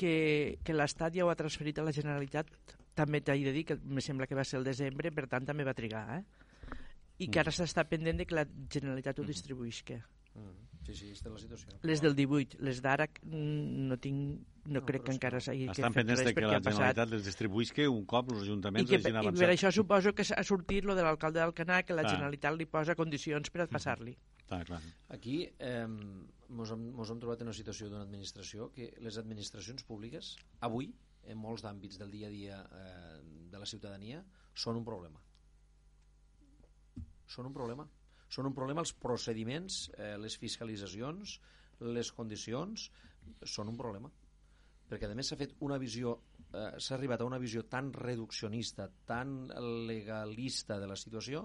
que, 0.00 0.58
que 0.64 0.76
l'Estat 0.76 1.16
ja 1.16 1.26
ho 1.26 1.32
ha 1.32 1.38
transferit 1.38 1.78
a 1.78 1.86
la 1.86 1.94
Generalitat 1.94 2.50
també 2.98 3.20
t'he 3.22 3.36
de 3.44 3.54
dir 3.54 3.64
que 3.68 3.78
me 3.84 4.02
sembla 4.04 4.26
que 4.26 4.38
va 4.38 4.44
ser 4.44 4.58
el 4.58 4.66
desembre, 4.66 5.12
per 5.14 5.28
tant 5.30 5.46
també 5.46 5.66
va 5.66 5.76
trigar, 5.78 6.04
eh? 6.18 6.22
I 7.18 7.26
que 7.26 7.40
ara 7.40 7.50
mm. 7.50 7.58
s'està 7.58 7.84
pendent 7.90 8.18
de 8.18 8.26
que 8.26 8.36
la 8.38 8.46
Generalitat 8.46 9.18
ho 9.18 9.24
mm. 9.24 9.32
distribuïsca. 9.32 9.98
Mm. 10.38 10.56
Sí, 10.88 10.94
sí, 10.96 11.08
és 11.12 11.20
la 11.26 11.36
situació. 11.36 11.74
Les 11.84 12.00
del 12.00 12.14
18, 12.16 12.62
les 12.64 12.78
d'ara 12.80 13.04
no 13.28 13.98
tinc 14.00 14.38
no, 14.68 14.78
no 14.78 14.82
crec 14.88 15.04
que 15.04 15.12
encara 15.12 15.40
s'hagi 15.44 15.66
Estan 15.72 15.92
pendents 15.92 16.22
de 16.24 16.32
que 16.32 16.46
la 16.46 16.60
Generalitat 16.64 17.12
les 17.12 17.26
distribuïsca 17.26 17.84
un 17.92 18.06
cop 18.08 18.32
els 18.32 18.46
ajuntaments 18.46 18.88
I 18.88 18.96
que, 18.96 19.12
I 19.12 19.32
per 19.36 19.50
això 19.50 19.72
suposo 19.74 20.14
que 20.16 20.24
ha 20.24 20.44
sortit 20.48 20.88
lo 20.88 20.96
de 20.96 21.04
l'alcalde 21.04 21.42
d'Alcanar, 21.42 21.82
que 21.84 21.96
la 21.96 22.06
ah. 22.06 22.12
Generalitat 22.14 22.56
li 22.56 22.68
posa 22.70 22.96
condicions 22.96 23.52
per 23.52 23.66
a 23.66 23.68
passar-li. 23.68 24.16
Clar, 24.48 24.64
clar. 24.64 24.80
Aquí 25.12 25.42
eh, 25.44 25.72
hem, 25.84 25.96
hem 26.48 27.20
trobat 27.20 27.42
en 27.44 27.50
una 27.50 27.56
situació 27.56 27.90
d'una 27.90 28.06
administració 28.06 28.70
que 28.72 28.88
les 29.04 29.18
administracions 29.20 29.84
públiques, 29.84 30.32
avui, 30.64 30.88
en 31.28 31.36
molts 31.36 31.64
d'àmbits 31.66 32.00
del 32.00 32.14
dia 32.14 32.30
a 32.30 32.32
dia 32.32 32.60
eh, 32.64 33.18
de 33.52 33.60
la 33.60 33.68
ciutadania, 33.68 34.22
són 34.56 34.80
un 34.80 34.86
problema. 34.86 35.20
Són 37.28 37.50
un 37.50 37.56
problema. 37.56 37.84
Són 38.32 38.48
un 38.48 38.56
problema 38.56 38.84
els 38.84 38.94
procediments, 38.96 39.82
eh, 39.98 40.14
les 40.20 40.38
fiscalitzacions, 40.40 41.36
les 41.84 42.12
condicions, 42.16 42.88
són 43.44 43.68
un 43.68 43.76
problema. 43.76 44.10
Perquè, 44.88 45.04
a 45.04 45.16
més, 45.16 45.28
s'ha 45.28 45.36
fet 45.36 45.52
una 45.64 45.76
visió 45.76 46.16
eh, 46.48 46.80
s'ha 46.80 46.96
arribat 46.96 47.20
a 47.20 47.28
una 47.28 47.40
visió 47.40 47.66
tan 47.68 47.92
reduccionista, 47.92 48.88
tan 49.04 49.50
legalista 49.88 50.78
de 50.80 50.88
la 50.88 50.96
situació, 50.96 51.44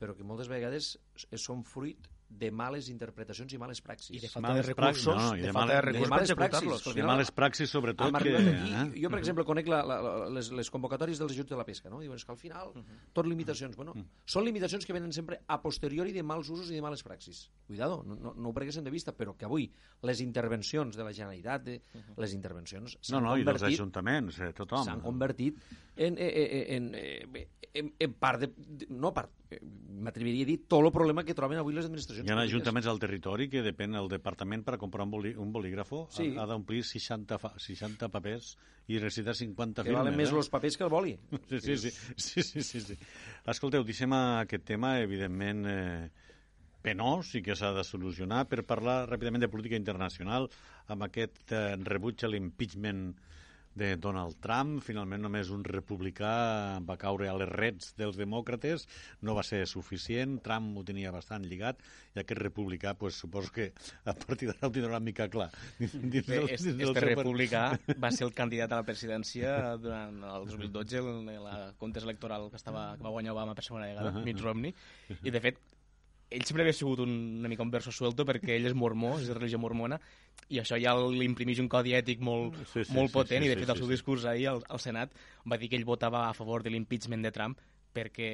però 0.00 0.16
que 0.16 0.26
moltes 0.26 0.48
vegades 0.50 0.94
són 1.36 1.62
fruit 1.68 2.08
de 2.38 2.50
males 2.50 2.88
interpretacions 2.88 3.52
i 3.52 3.58
males 3.60 3.80
praxis. 3.84 4.16
I 4.16 4.20
de 4.20 4.28
falta 4.30 4.48
males 4.48 4.66
de 4.66 4.72
recursos, 4.72 5.16
no, 5.16 5.30
de, 5.32 5.42
de 5.42 5.52
falta 5.52 5.74
de 5.74 5.80
recursos 5.80 6.06
de 6.06 6.10
males 6.10 6.34
praxis. 6.34 6.94
De 6.94 7.02
males 7.02 7.30
praxis, 7.30 7.70
sobretot. 7.70 8.16
Que, 8.22 8.36
aquí, 8.36 8.52
eh? 8.52 9.02
Jo, 9.02 9.10
per 9.12 9.20
exemple, 9.20 9.44
conec 9.44 9.68
la, 9.70 9.82
la, 9.86 9.98
les, 10.32 10.50
les 10.54 10.70
convocatòries 10.72 11.20
dels 11.20 11.34
ajuts 11.36 11.52
de 11.52 11.58
la 11.60 11.66
pesca, 11.68 11.90
no? 11.92 12.00
Diuen 12.00 12.18
que 12.18 12.32
al 12.32 12.38
final, 12.38 12.72
uh 12.72 12.80
-huh. 12.80 12.98
tot 13.12 13.26
limitacions. 13.26 13.76
Bueno, 13.76 13.92
uh 13.92 14.00
-huh. 14.00 14.06
són 14.24 14.44
limitacions 14.44 14.86
que 14.86 14.92
venen 14.92 15.12
sempre 15.12 15.40
a 15.46 15.60
posteriori 15.60 16.12
de 16.12 16.22
mals 16.22 16.48
usos 16.48 16.70
i 16.70 16.74
de 16.74 16.82
males 16.82 17.02
praxis. 17.02 17.50
Cuidado, 17.66 18.02
no, 18.06 18.16
no, 18.16 18.34
no 18.34 18.48
ho 18.48 18.52
prenguessin 18.52 18.84
de 18.84 18.90
vista, 18.90 19.16
però 19.16 19.36
que 19.36 19.44
avui 19.44 19.70
les 20.02 20.20
intervencions 20.20 20.96
de 20.96 21.04
la 21.04 21.12
Generalitat, 21.12 21.62
de, 21.62 21.82
uh 21.94 22.00
-huh. 22.00 22.20
les 22.20 22.32
intervencions 22.32 22.98
no, 23.10 23.20
no, 23.20 23.28
convertit... 23.28 23.42
i 23.42 23.44
dels 23.44 23.62
ajuntaments, 23.62 24.38
eh, 24.40 24.52
tothom. 24.52 24.84
S'han 24.84 25.00
convertit 25.00 25.58
en, 25.96 26.16
en, 26.18 26.32
en, 26.76 26.94
en, 26.94 27.46
en, 27.74 27.94
en 27.98 28.12
part 28.14 28.40
de. 28.40 28.50
No 28.90 29.12
part, 29.14 29.30
eh, 29.50 29.60
m'atreviria 30.02 30.46
a 30.46 30.50
dir 30.50 30.58
tot 30.68 30.84
el 30.84 30.92
problema 30.94 31.24
que 31.24 31.36
troben 31.36 31.60
avui 31.60 31.76
les 31.76 31.86
administracions 31.88 32.28
Hi 32.28 32.34
ha 32.34 32.40
ajuntaments 32.42 32.88
al 32.90 33.00
territori 33.02 33.48
que 33.52 33.62
depèn 33.64 33.96
el 33.98 34.10
departament 34.12 34.64
per 34.66 34.76
a 34.76 34.80
comprar 34.80 35.06
un, 35.06 35.12
bolí, 35.14 35.34
un 35.38 35.52
bolígrafo 35.54 36.06
sí. 36.10 36.32
ha, 36.32 36.42
ha 36.42 36.48
d'omplir 36.50 36.82
60, 36.88 37.38
60 37.66 38.10
papers 38.12 38.56
i 38.88 38.98
necessita 38.98 39.34
50 39.36 39.82
que 39.82 39.88
firmes. 39.88 39.92
Que 39.92 39.98
valen 40.00 40.18
més 40.18 40.32
eh? 40.32 40.40
els 40.40 40.50
papers 40.52 40.76
que 40.76 40.88
el 40.88 40.92
boli. 40.92 41.16
Sí, 41.52 41.76
sí, 41.76 41.76
sí. 41.76 41.92
sí, 42.16 42.42
sí, 42.42 42.62
sí, 42.66 42.80
sí. 42.80 42.98
Escolteu, 43.48 43.84
deixem 43.86 44.12
aquest 44.16 44.64
tema, 44.66 44.96
evidentment, 45.04 45.66
eh, 45.68 46.30
penós 46.82 47.36
i 47.38 47.42
que 47.46 47.54
s'ha 47.58 47.70
de 47.76 47.84
solucionar 47.86 48.44
per 48.50 48.64
parlar 48.66 49.04
ràpidament 49.06 49.44
de 49.44 49.50
política 49.52 49.78
internacional 49.78 50.48
amb 50.90 51.06
aquest 51.06 51.54
eh, 51.54 51.76
rebuig 51.86 52.24
a 52.26 52.32
l'impeachment 52.32 53.12
de 53.74 53.96
Donald 53.96 54.38
Trump. 54.44 54.82
Finalment 54.84 55.22
només 55.24 55.50
un 55.54 55.64
republicà 55.64 56.32
va 56.86 56.96
caure 57.00 57.28
a 57.28 57.36
les 57.38 57.50
reds 57.50 57.92
dels 57.98 58.18
demòcrates, 58.20 58.86
no 59.22 59.36
va 59.38 59.44
ser 59.46 59.64
suficient, 59.70 60.38
Trump 60.44 60.76
ho 60.76 60.84
tenia 60.86 61.12
bastant 61.14 61.46
lligat, 61.48 61.82
i 62.14 62.22
aquest 62.22 62.40
republicà, 62.42 62.94
pues, 62.98 63.18
suposo 63.18 63.52
que 63.52 63.70
a 64.04 64.14
partir 64.14 64.50
d'ara 64.50 64.68
ho 64.68 64.74
tindrà 64.74 64.92
una 64.92 65.02
mica 65.04 65.28
clar. 65.32 65.50
Dins 65.80 66.26
del, 66.28 66.48
dins 66.48 66.64
del 66.66 66.92
este 66.92 67.06
republicà 67.06 67.64
va 68.02 68.12
ser 68.14 68.26
el 68.28 68.34
candidat 68.36 68.72
a 68.72 68.82
la 68.82 68.88
presidència 68.88 69.76
durant 69.80 70.22
el 70.36 70.48
2012, 70.50 71.02
en 71.02 71.30
la 71.42 71.58
contesa 71.78 72.08
electoral 72.08 72.50
que, 72.50 72.60
estava, 72.60 72.92
que 72.96 73.04
va 73.04 73.14
guanyar 73.14 73.36
Obama 73.36 73.56
per 73.56 73.64
segona 73.64 73.88
vegada, 73.88 74.10
uh 74.10 74.16
-huh. 74.18 74.24
Mitt 74.24 74.40
Romney, 74.40 74.74
i 75.22 75.30
de 75.30 75.40
fet 75.40 75.58
ell 76.32 76.44
sempre 76.48 76.64
havia 76.64 76.76
sigut 76.76 77.02
un, 77.04 77.12
una 77.40 77.50
mica 77.50 77.64
un 77.64 77.70
verso 77.72 77.92
suelto 77.94 78.26
perquè 78.28 78.56
ell 78.56 78.68
és 78.70 78.76
mormó, 78.78 79.14
és 79.20 79.28
de 79.30 79.36
religió 79.36 79.60
mormona, 79.60 79.98
i 80.48 80.60
això 80.62 80.78
ja 80.80 80.94
l'imprimeix 80.96 81.60
un 81.62 81.70
codi 81.72 81.94
ètic 81.98 82.22
molt, 82.24 82.56
sí, 82.72 82.84
sí, 82.84 82.96
molt 82.96 83.12
potent, 83.14 83.44
sí, 83.44 83.48
sí, 83.48 83.50
i 83.50 83.54
de 83.54 83.60
fet 83.60 83.68
sí, 83.68 83.74
el 83.76 83.82
seu 83.82 83.92
discurs 83.92 84.26
ahir 84.28 84.48
al, 84.52 84.62
al 84.68 84.82
Senat 84.82 85.14
va 85.48 85.58
dir 85.60 85.70
que 85.70 85.78
ell 85.80 85.88
votava 85.88 86.26
a 86.28 86.34
favor 86.36 86.64
de 86.64 86.72
l'impeachment 86.74 87.24
de 87.24 87.32
Trump 87.34 87.60
perquè 87.92 88.30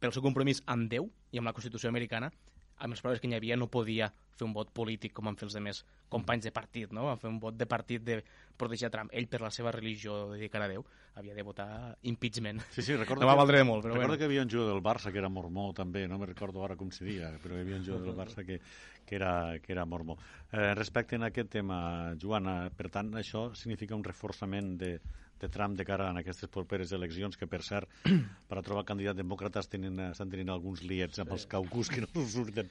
pel 0.00 0.14
seu 0.16 0.24
compromís 0.24 0.62
amb 0.72 0.88
Déu 0.90 1.10
i 1.30 1.40
amb 1.40 1.50
la 1.50 1.56
Constitució 1.56 1.92
americana 1.92 2.32
amb 2.80 2.96
les 2.96 3.02
proves 3.04 3.20
que 3.20 3.28
n'hi 3.28 3.36
havia 3.38 3.58
no 3.60 3.68
podia 3.70 4.10
fer 4.40 4.46
un 4.46 4.54
vot 4.56 4.70
polític 4.72 5.12
com 5.16 5.28
han 5.28 5.36
fet 5.36 5.50
els 5.50 5.56
demés 5.58 5.82
companys 6.10 6.46
de 6.48 6.52
partit, 6.54 6.92
no? 6.96 7.06
Van 7.10 7.20
fer 7.20 7.28
un 7.30 7.38
vot 7.42 7.56
de 7.56 7.66
partit 7.68 8.02
de 8.02 8.18
protegir 8.58 8.88
a 8.88 8.92
Trump. 8.94 9.12
Ell, 9.12 9.28
per 9.30 9.42
la 9.44 9.52
seva 9.54 9.72
religió 9.74 10.16
dedicada 10.32 10.66
a 10.66 10.72
Déu, 10.72 10.84
havia 11.20 11.36
de 11.36 11.44
votar 11.46 11.68
impeachment. 12.08 12.62
Sí, 12.74 12.82
sí, 12.82 12.96
recordo 12.96 13.24
no 13.24 13.30
va 13.30 13.36
valdre 13.38 13.60
de 13.60 13.68
molt, 13.68 13.84
però 13.84 13.94
recordo 13.94 14.14
bueno. 14.14 14.18
que 14.18 14.26
hi 14.26 14.30
havia 14.30 14.46
un 14.46 14.52
jugador 14.52 14.74
del 14.74 14.84
Barça 14.84 15.12
que 15.12 15.20
era 15.22 15.30
mormó 15.32 15.70
també, 15.76 16.06
no 16.08 16.18
me 16.18 16.28
recordo 16.30 16.64
ara 16.64 16.78
com 16.80 16.90
se 16.94 17.04
dia, 17.04 17.30
però 17.42 17.58
hi 17.58 17.64
havia 17.66 17.78
un 17.78 17.86
jugador 17.86 18.08
del 18.08 18.18
Barça 18.18 18.46
que, 18.46 18.60
que, 19.04 19.18
era, 19.20 19.32
que 19.60 19.74
era 19.76 19.84
mormó. 19.84 20.16
Eh, 20.50 20.72
respecte 20.74 21.20
a 21.20 21.26
aquest 21.28 21.52
tema, 21.58 21.80
Joana, 22.20 22.70
per 22.76 22.88
tant, 22.90 23.12
això 23.20 23.50
significa 23.54 23.98
un 23.98 24.06
reforçament 24.06 24.76
de, 24.80 24.94
de 25.40 25.48
Trump 25.48 25.78
de 25.78 25.86
cara 25.88 26.10
a 26.10 26.18
aquestes 26.20 26.50
properes 26.52 26.92
eleccions, 26.96 27.38
que 27.40 27.48
per 27.50 27.62
cert, 27.66 27.88
per 28.50 28.60
a 28.60 28.64
trobar 28.66 28.86
candidat 28.88 29.18
demòcrata 29.18 29.64
estan 29.64 30.30
tenint 30.30 30.52
alguns 30.52 30.84
liets 30.84 31.22
amb 31.24 31.34
els 31.36 31.48
caucus 31.50 31.92
que 31.92 32.04
no 32.06 32.26
surten. 32.36 32.70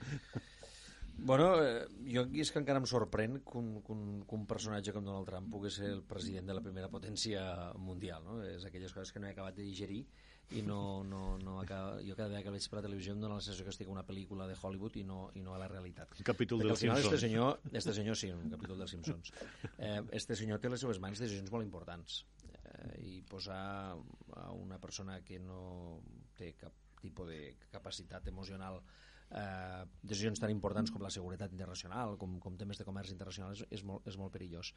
Bueno, 1.21 1.61
eh, 1.61 1.83
jo 2.13 2.23
aquí 2.23 2.39
és 2.39 2.51
que 2.53 2.61
encara 2.61 2.79
em 2.79 2.87
sorprèn 2.87 3.41
que 3.43 3.57
un, 3.59 3.73
que, 3.83 3.91
un, 3.91 4.21
que 4.23 4.37
un 4.37 4.45
personatge 4.47 4.93
com 4.95 5.03
Donald 5.03 5.27
Trump 5.27 5.49
pugui 5.51 5.71
ser 5.73 5.89
el 5.91 6.01
president 6.07 6.47
de 6.47 6.55
la 6.55 6.63
primera 6.63 6.87
potència 6.91 7.41
mundial, 7.75 8.23
no? 8.23 8.39
És 8.47 8.63
aquelles 8.65 8.93
coses 8.95 9.11
que 9.11 9.19
no 9.19 9.27
he 9.27 9.33
acabat 9.35 9.57
de 9.57 9.67
digerir 9.67 10.05
i 10.57 10.63
no, 10.65 11.03
no, 11.03 11.37
no 11.43 11.59
acaba... 11.61 11.99
jo 12.01 12.15
cada 12.15 12.29
vegada 12.29 12.45
que 12.47 12.53
veig 12.55 12.65
per 12.71 12.79
la 12.79 12.85
televisió 12.87 13.13
em 13.13 13.19
dóna 13.21 13.37
la 13.37 13.43
sensació 13.43 13.67
que 13.67 13.73
estic 13.75 13.91
una 13.91 14.05
pel·lícula 14.07 14.47
de 14.49 14.55
Hollywood 14.57 14.97
i 14.97 15.03
no, 15.05 15.19
i 15.37 15.43
no 15.45 15.53
a 15.53 15.59
la 15.61 15.67
realitat. 15.69 16.15
Un 16.17 16.29
capítol 16.31 16.63
dels 16.63 16.81
Simpsons. 16.81 17.05
Este 17.05 17.21
senyor, 17.27 17.59
este 17.71 17.93
senyor, 17.99 18.17
sí, 18.17 18.31
un 18.33 18.49
capítol 18.55 18.81
dels 18.81 18.95
Simpsons. 18.95 19.33
Eh, 19.77 19.99
este 20.17 20.39
senyor 20.39 20.63
té 20.63 20.71
les 20.71 20.81
seves 20.81 21.03
mans 21.03 21.21
decisions 21.21 21.51
molt 21.53 21.67
importants 21.67 22.23
eh, 22.79 22.95
i 23.05 23.21
posar 23.27 23.61
a 24.39 24.49
una 24.55 24.79
persona 24.79 25.19
que 25.25 25.39
no 25.39 25.99
té 26.37 26.53
cap 26.57 26.73
tipus 26.99 27.29
de 27.29 27.55
capacitat 27.71 28.27
emocional 28.27 28.81
eh, 29.29 29.85
decisions 30.01 30.39
tan 30.41 30.51
importants 30.51 30.91
com 30.91 31.03
la 31.03 31.11
seguretat 31.13 31.53
internacional, 31.53 32.15
com, 32.21 32.37
com 32.41 32.57
temes 32.57 32.79
de 32.79 32.85
comerç 32.87 33.13
internacional, 33.13 33.53
és, 33.55 33.63
és, 33.77 33.83
molt, 33.85 34.07
és 34.09 34.17
molt 34.19 34.33
perillós. 34.33 34.71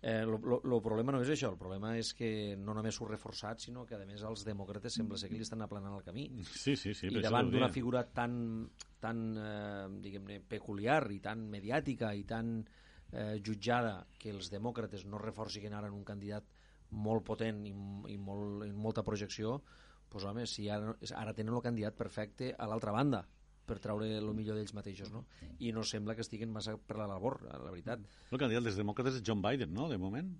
Eh, 0.00 0.22
el 0.24 0.80
problema 0.84 1.14
no 1.14 1.22
és 1.24 1.32
això, 1.34 1.52
el 1.52 1.60
problema 1.60 1.94
és 2.00 2.12
que 2.16 2.30
no 2.58 2.76
només 2.76 2.98
s'ho 2.98 3.08
reforçat, 3.10 3.62
sinó 3.64 3.84
que 3.86 3.98
a 3.98 4.02
més 4.08 4.24
els 4.26 4.44
demòcrates 4.48 4.98
sembla 5.00 5.20
ser 5.20 5.30
que 5.30 5.38
li 5.38 5.46
estan 5.46 5.64
aplanant 5.64 5.98
el 5.98 6.04
camí. 6.06 6.28
Sí, 6.48 6.76
sí, 6.76 6.94
sí. 6.94 7.12
I 7.12 7.24
davant 7.24 7.52
d'una 7.52 7.70
figura 7.72 8.04
tan, 8.14 8.68
tan 9.02 9.24
eh, 9.36 9.86
diguem-ne, 10.04 10.40
peculiar 10.48 11.04
i 11.14 11.20
tan 11.24 11.48
mediàtica 11.52 12.14
i 12.16 12.24
tan 12.28 12.56
eh, 13.12 13.36
jutjada 13.44 14.00
que 14.18 14.32
els 14.34 14.50
demòcrates 14.52 15.04
no 15.08 15.20
reforcin 15.20 15.74
ara 15.74 15.92
en 15.92 15.98
un 16.00 16.06
candidat 16.08 16.56
molt 16.90 17.24
potent 17.26 17.64
i, 17.66 17.72
i, 18.12 18.16
molt, 18.18 18.64
i 18.66 18.72
molta 18.72 19.04
projecció, 19.06 19.58
doncs 20.08 20.24
home, 20.24 20.46
si 20.48 20.68
ara, 20.72 20.94
ara 21.20 21.34
tenen 21.36 21.54
el 21.54 21.64
candidat 21.64 21.96
perfecte 21.98 22.54
a 22.56 22.68
l'altra 22.70 22.94
banda, 22.96 23.26
per 23.68 23.76
traure 23.84 24.08
el 24.16 24.30
millor 24.32 24.56
d'ells 24.56 24.72
mateixos, 24.76 25.10
no? 25.12 25.26
I 25.60 25.74
no 25.76 25.84
sembla 25.84 26.14
que 26.16 26.24
estiguen 26.24 26.52
massa 26.54 26.78
per 26.80 26.96
la 26.96 27.08
labor, 27.10 27.42
la 27.44 27.68
veritat. 27.68 28.04
El 28.32 28.40
candidat 28.40 28.64
dels 28.64 28.78
demòcrates 28.80 29.20
és 29.20 29.26
John 29.26 29.44
Biden, 29.44 29.74
no?, 29.76 29.90
de 29.92 30.00
moment. 30.00 30.32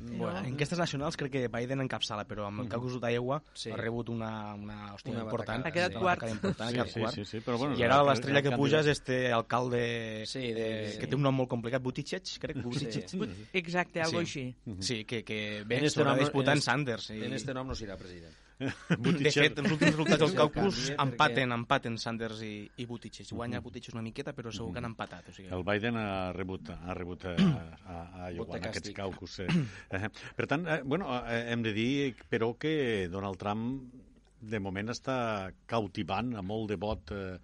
Bueno, 0.00 0.38
en 0.38 0.46
enquestes 0.54 0.78
nacionals 0.80 1.16
crec 1.20 1.32
que 1.34 1.42
Biden 1.52 1.82
encapçala, 1.84 2.24
però 2.28 2.46
amb 2.48 2.62
el 2.62 2.66
mm. 2.66 2.72
caucus 2.72 2.96
d'Iowa 3.02 3.40
sí. 3.52 3.70
ha 3.72 3.78
rebut 3.78 4.08
una, 4.12 4.30
una 4.56 4.78
hòstia 4.94 5.12
una 5.12 5.24
important. 5.26 5.66
Ha 5.68 5.72
quedat 5.74 5.96
quart. 5.96 6.26
Important, 6.30 6.80
sí, 6.88 6.94
sí, 6.94 7.06
sí, 7.16 7.26
sí, 7.34 7.42
però 7.44 7.58
bueno, 7.60 7.78
I 7.78 7.84
ara 7.86 8.00
l'estrella 8.08 8.42
que 8.44 8.54
puja 8.56 8.80
és 8.80 8.90
este 8.94 9.20
alcalde 9.36 9.82
sí, 10.30 10.50
de, 10.56 10.68
que 11.00 11.10
té 11.10 11.18
un 11.18 11.24
nom 11.26 11.36
molt 11.42 11.52
complicat, 11.52 11.84
Buttigieg, 11.84 12.36
crec. 12.42 12.62
Buttigieg. 12.64 13.08
Sí. 13.10 13.48
Exacte, 13.60 14.04
algo 14.04 14.24
sí. 14.24 14.26
així. 14.26 14.78
Sí, 14.80 15.02
que, 15.04 15.24
que 15.24 15.40
bé, 15.66 15.82
en 15.82 15.90
este 15.90 16.06
nom, 16.06 16.16
disputant 16.20 16.64
Sanders. 16.64 17.10
I... 17.12 17.24
En 17.28 17.36
este 17.36 17.56
nom 17.56 17.68
no 17.68 17.76
serà 17.76 17.98
president. 18.00 18.32
de 19.24 19.32
fet, 19.32 19.58
els 19.62 19.72
últims 19.72 19.94
resultats 19.94 20.20
dels 20.20 20.34
càlculs 20.36 20.80
empaten, 20.92 21.54
empaten 21.56 21.96
Sanders 22.00 22.42
i, 22.44 22.54
i 22.76 22.86
Buttigieg. 22.88 23.28
Guanya 23.30 23.58
uh 23.58 23.60
-huh. 23.60 23.64
Buttigieg 23.64 23.94
una 23.94 24.04
miqueta, 24.04 24.34
però 24.36 24.52
segur 24.52 24.72
que 24.72 24.78
han 24.78 24.90
empatat. 24.90 25.28
O 25.28 25.32
sigui... 25.32 25.48
El 25.48 25.64
Biden 25.64 25.96
ha 25.96 26.32
rebut, 26.32 26.70
ha 26.70 26.94
rebut 26.94 27.24
a, 27.24 27.34
a, 27.34 28.26
a 28.26 28.30
Iowa 28.32 28.58
en 28.58 28.68
aquests 28.68 28.92
càlculs. 28.92 29.38
Eh. 29.40 29.48
eh. 29.90 30.10
Per 30.36 30.46
tant, 30.46 30.66
eh, 30.66 30.82
bueno, 30.84 31.08
eh, 31.26 31.52
hem 31.52 31.62
de 31.62 31.72
dir, 31.72 32.14
però, 32.28 32.56
que 32.58 33.08
Donald 33.08 33.38
Trump 33.38 33.92
de 34.40 34.60
moment 34.60 34.88
està 34.88 35.52
cautivant 35.66 36.34
a 36.36 36.42
molt 36.42 36.68
de 36.70 36.76
vot 36.76 37.10
eh, 37.12 37.38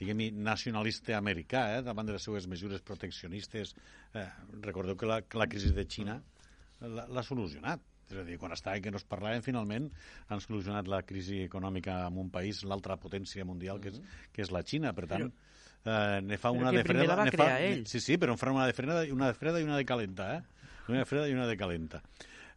diguem 0.00 0.42
nacionalista 0.42 1.16
americà, 1.18 1.76
eh, 1.76 1.82
davant 1.82 2.06
de 2.06 2.12
les 2.12 2.22
seues 2.22 2.46
mesures 2.46 2.80
proteccionistes. 2.80 3.74
Eh, 4.14 4.26
recordeu 4.62 4.96
que 4.96 5.06
la, 5.06 5.22
que 5.22 5.38
la 5.38 5.46
crisi 5.46 5.72
de 5.76 5.84
Xina 5.84 6.22
l'ha 6.80 7.22
solucionat 7.22 7.80
és 8.12 8.20
a 8.22 8.24
dir, 8.26 8.38
quan 8.40 8.54
estava 8.56 8.80
que 8.82 8.92
no 8.92 9.00
es 9.00 9.06
parlaven, 9.08 9.44
finalment 9.46 9.88
han 10.28 10.42
solucionat 10.44 10.88
la 10.90 11.02
crisi 11.06 11.44
econòmica 11.46 12.00
en 12.08 12.18
un 12.22 12.30
país, 12.32 12.64
l'altra 12.64 12.98
potència 13.00 13.46
mundial, 13.48 13.80
que 13.82 13.92
és, 13.92 14.00
mm-hmm. 14.00 14.32
que 14.34 14.44
és 14.46 14.52
la 14.54 14.64
Xina. 14.66 14.94
Per 14.96 15.06
tant, 15.10 15.28
eh, 15.84 16.18
ne 16.26 16.40
fa 16.40 16.54
una 16.54 16.72
de 16.74 16.84
freda... 16.86 17.14
va 17.14 17.28
ne 17.28 17.36
fa, 17.36 17.52
ell. 17.58 17.86
Sí, 17.90 18.02
sí, 18.02 18.18
però 18.20 18.36
en 18.36 18.40
fa 18.40 18.52
una 18.54 18.66
de 18.68 18.76
freda, 18.76 19.04
una 19.14 19.30
de 19.32 19.38
freda 19.38 19.62
i 19.62 19.68
una 19.68 19.78
de 19.80 19.86
calenta, 19.88 20.34
eh? 20.38 20.68
Una 20.90 21.04
de 21.04 21.06
freda 21.06 21.30
i 21.30 21.36
una 21.36 21.46
de 21.46 21.56
calenta. 21.56 22.02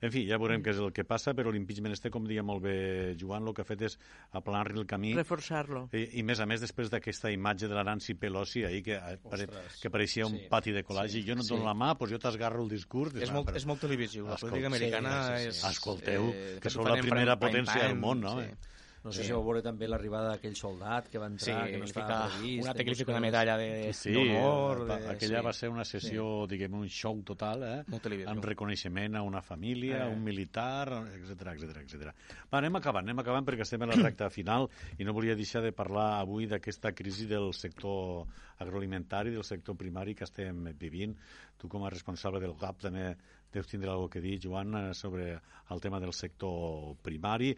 En 0.04 0.12
fi, 0.12 0.26
ja 0.28 0.36
veurem 0.42 0.64
què 0.64 0.74
és 0.74 0.80
el 0.84 0.92
que 0.96 1.06
passa, 1.08 1.32
però 1.38 1.52
l'impeachment 1.54 1.96
este, 1.96 2.10
com 2.12 2.26
deia 2.28 2.44
molt 2.44 2.66
bé 2.66 2.76
Joan, 3.20 3.48
el 3.48 3.56
que 3.56 3.64
ha 3.64 3.68
fet 3.68 3.86
és 3.88 3.96
aplanar-li 4.36 4.82
el 4.82 4.88
camí. 4.90 5.14
Reforçar-lo. 5.16 5.86
I, 5.96 6.04
I, 6.20 6.26
més 6.28 6.42
a 6.44 6.48
més, 6.50 6.60
després 6.64 6.92
d'aquesta 6.92 7.32
imatge 7.32 7.70
de 7.72 7.78
la 7.78 7.86
Nancy 7.88 8.18
Pelosi 8.20 8.66
ahir, 8.68 8.84
que, 8.84 9.00
pare, 9.24 9.48
que 9.80 9.94
pareixia 9.94 10.28
un 10.28 10.36
sí. 10.42 10.50
pati 10.52 10.76
de 10.76 10.84
col·legi, 10.84 11.22
sí, 11.22 11.24
jo 11.30 11.40
no 11.40 11.46
et 11.46 11.54
dono 11.54 11.64
sí. 11.64 11.70
la 11.70 11.78
mà, 11.86 11.94
doncs 11.96 12.18
jo 12.18 12.20
t'esgarro 12.26 12.66
el 12.66 12.74
discurs. 12.76 13.16
És, 13.16 13.32
molt, 13.32 13.48
però... 13.48 13.62
és 13.62 13.70
molt 13.70 13.84
televisiu, 13.86 14.28
la 14.28 14.40
política 14.42 14.72
americana 14.74 15.16
sí, 15.16 15.24
sí, 15.24 15.40
sí. 15.40 15.54
és... 15.54 15.64
Escolteu, 15.72 16.30
eh, 16.34 16.54
que, 16.60 16.74
sou 16.74 16.88
la 16.90 17.00
primera 17.00 17.40
potència 17.40 17.88
del 17.88 17.96
món, 18.04 18.28
no? 18.28 18.38
Sí. 18.44 18.73
No 19.04 19.12
sé 19.12 19.20
sí. 19.20 19.28
si 19.28 19.34
vau 19.36 19.44
veure 19.44 19.60
també 19.60 19.88
l'arribada 19.90 20.30
d'aquell 20.32 20.54
soldat 20.56 21.10
que 21.12 21.20
va 21.20 21.28
entrar, 21.28 21.66
sí, 21.66 21.72
que 21.74 21.80
no 21.82 21.88
estava 21.90 22.20
previst... 22.32 22.64
Una 22.64 22.76
té 22.78 22.86
que 22.86 22.94
li 22.94 23.00
fica 23.02 23.12
una 23.12 23.24
medalla 23.26 23.58
d'honor... 23.60 23.98
Sí, 24.00 24.88
de, 24.88 24.98
aquella 25.12 25.42
sí. 25.42 25.46
va 25.50 25.54
ser 25.58 25.72
una 25.74 25.86
sessió, 25.88 26.28
sí. 26.46 26.52
diguem, 26.54 26.78
un 26.80 26.88
show 26.88 27.20
total, 27.28 27.66
eh? 27.68 27.76
Molt 27.92 28.08
amb 28.32 28.48
reconeixement 28.48 29.20
a 29.20 29.26
una 29.28 29.44
família, 29.44 30.06
eh. 30.06 30.16
un 30.16 30.24
militar, 30.24 30.88
etc 31.18 31.52
etc 31.58 31.84
etc. 31.84 32.16
Va, 32.48 32.62
anem 32.62 32.80
acabant, 32.80 33.04
anem 33.04 33.20
acabant 33.26 33.50
perquè 33.50 33.68
estem 33.68 33.84
a 33.84 33.92
la 33.92 34.00
recta 34.00 34.32
final 34.32 34.70
i 34.98 35.04
no 35.04 35.16
volia 35.18 35.36
deixar 35.36 35.66
de 35.68 35.76
parlar 35.76 36.14
avui 36.22 36.48
d'aquesta 36.48 36.96
crisi 36.96 37.28
del 37.28 37.52
sector 37.58 38.24
agroalimentari, 38.64 39.36
del 39.36 39.44
sector 39.44 39.76
primari 39.76 40.16
que 40.16 40.24
estem 40.24 40.70
vivint. 40.80 41.20
Tu, 41.60 41.68
com 41.68 41.84
a 41.84 41.92
responsable 41.92 42.40
del 42.40 42.56
GAP, 42.60 42.86
també 42.88 43.12
deus 43.54 43.70
tindre 43.70 43.92
alguna 43.92 44.10
que 44.10 44.22
dir, 44.22 44.40
Joan, 44.42 44.74
eh, 44.76 44.94
sobre 44.94 45.40
el 45.70 45.82
tema 45.82 46.00
del 46.00 46.14
sector 46.14 46.96
primari. 47.02 47.54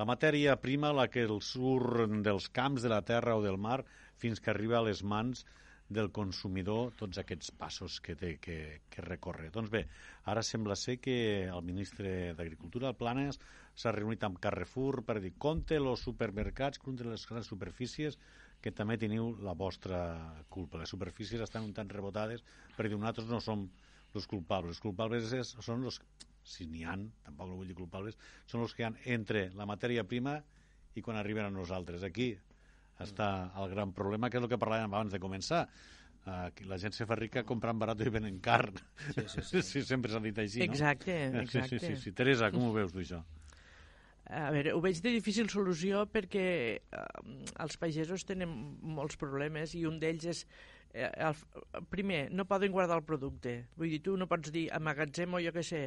La 0.00 0.06
matèria 0.08 0.54
prima, 0.56 0.94
la 0.96 1.10
que 1.12 1.26
el 1.28 1.42
surt 1.44 2.08
dels 2.24 2.46
camps, 2.56 2.80
de 2.80 2.88
la 2.88 3.02
terra 3.04 3.34
o 3.36 3.42
del 3.44 3.58
mar, 3.60 3.82
fins 4.16 4.38
que 4.40 4.48
arriba 4.48 4.78
a 4.78 4.86
les 4.86 5.02
mans 5.04 5.42
del 5.92 6.08
consumidor, 6.16 6.94
tots 6.96 7.20
aquests 7.20 7.50
passos 7.60 7.98
que 8.00 8.14
té 8.16 8.30
que, 8.40 8.56
que 8.88 9.04
recórrer. 9.04 9.50
Doncs 9.52 9.68
bé, 9.74 9.82
ara 10.32 10.40
sembla 10.46 10.78
ser 10.78 10.96
que 11.04 11.16
el 11.50 11.60
ministre 11.66 12.32
d'Agricultura, 12.38 12.94
el 12.94 12.96
Planes, 12.96 13.40
s'ha 13.76 13.92
reunit 13.92 14.24
amb 14.24 14.40
Carrefour 14.40 15.02
per 15.04 15.18
dir 15.20 15.34
compte 15.46 15.76
els 15.76 16.06
supermercats, 16.08 16.80
compte 16.80 17.04
les 17.04 17.26
grans 17.28 17.52
superfícies, 17.52 18.16
que 18.64 18.72
també 18.72 18.96
teniu 19.04 19.34
la 19.44 19.52
vostra 19.52 20.00
culpa. 20.48 20.80
Les 20.80 20.96
superfícies 20.96 21.44
estan 21.44 21.68
un 21.68 21.76
tant 21.76 21.92
rebotades 21.92 22.40
perquè 22.78 22.96
nosaltres 22.96 23.28
no 23.28 23.44
som 23.44 23.68
els 24.14 24.32
culpables. 24.32 24.78
Els 24.78 24.84
culpables 24.88 25.28
és, 25.36 25.56
són 25.60 25.84
els, 25.84 26.00
si 26.50 26.66
n'hi 26.66 26.84
han, 26.88 27.06
tampoc 27.26 27.50
no 27.50 27.58
vull 27.60 27.70
dir 27.70 27.78
culpables, 27.78 28.18
són 28.50 28.64
els 28.66 28.74
que 28.76 28.86
han 28.86 28.98
entre 29.14 29.48
la 29.58 29.68
matèria 29.70 30.04
prima 30.08 30.38
i 30.98 31.04
quan 31.04 31.18
arriben 31.20 31.46
a 31.46 31.54
nosaltres. 31.54 32.04
Aquí 32.06 32.32
està 33.00 33.30
el 33.60 33.70
gran 33.72 33.94
problema, 33.96 34.28
que 34.28 34.40
és 34.40 34.44
el 34.44 34.50
que 34.50 34.60
parlàvem 34.60 34.90
abans 34.90 35.14
de 35.14 35.22
començar. 35.22 35.64
Uh, 36.20 36.50
la 36.68 36.76
gent 36.76 36.92
se 36.92 37.06
fa 37.08 37.16
rica 37.16 37.46
comprant 37.48 37.78
barat 37.80 38.02
i 38.04 38.10
venent 38.12 38.40
car. 38.44 38.66
Sí, 39.14 39.24
sí, 39.24 39.42
sí. 39.42 39.62
sí 39.70 39.84
sempre 39.88 40.12
s'ha 40.12 40.20
dit 40.20 40.36
així, 40.42 40.60
no? 40.60 40.74
Exacte, 40.74 41.14
exacte. 41.30 41.78
Sí, 41.78 41.78
sí, 41.78 41.94
sí, 41.94 42.08
sí. 42.08 42.16
Teresa, 42.16 42.50
com 42.52 42.66
ho 42.68 42.74
veus 42.74 42.92
tu, 42.92 43.00
això? 43.00 43.22
A 44.30 44.50
veure, 44.54 44.74
ho 44.76 44.80
veig 44.82 45.00
de 45.02 45.10
difícil 45.16 45.48
solució 45.50 46.04
perquè 46.12 46.44
eh, 46.78 47.06
els 47.64 47.78
pagesos 47.80 48.22
tenen 48.28 48.52
molts 48.98 49.18
problemes 49.18 49.72
i 49.74 49.82
un 49.88 49.96
d'ells 49.98 50.28
és 50.30 50.44
eh, 50.92 51.08
el, 51.08 51.40
primer, 51.90 52.28
no 52.30 52.46
poden 52.46 52.70
guardar 52.70 53.00
el 53.00 53.06
producte. 53.08 53.56
Vull 53.80 53.90
dir, 53.96 54.02
tu 54.06 54.14
no 54.20 54.28
pots 54.30 54.52
dir 54.54 54.68
amagatzem 54.76 55.34
o 55.34 55.42
jo 55.42 55.54
què 55.56 55.64
sé, 55.66 55.82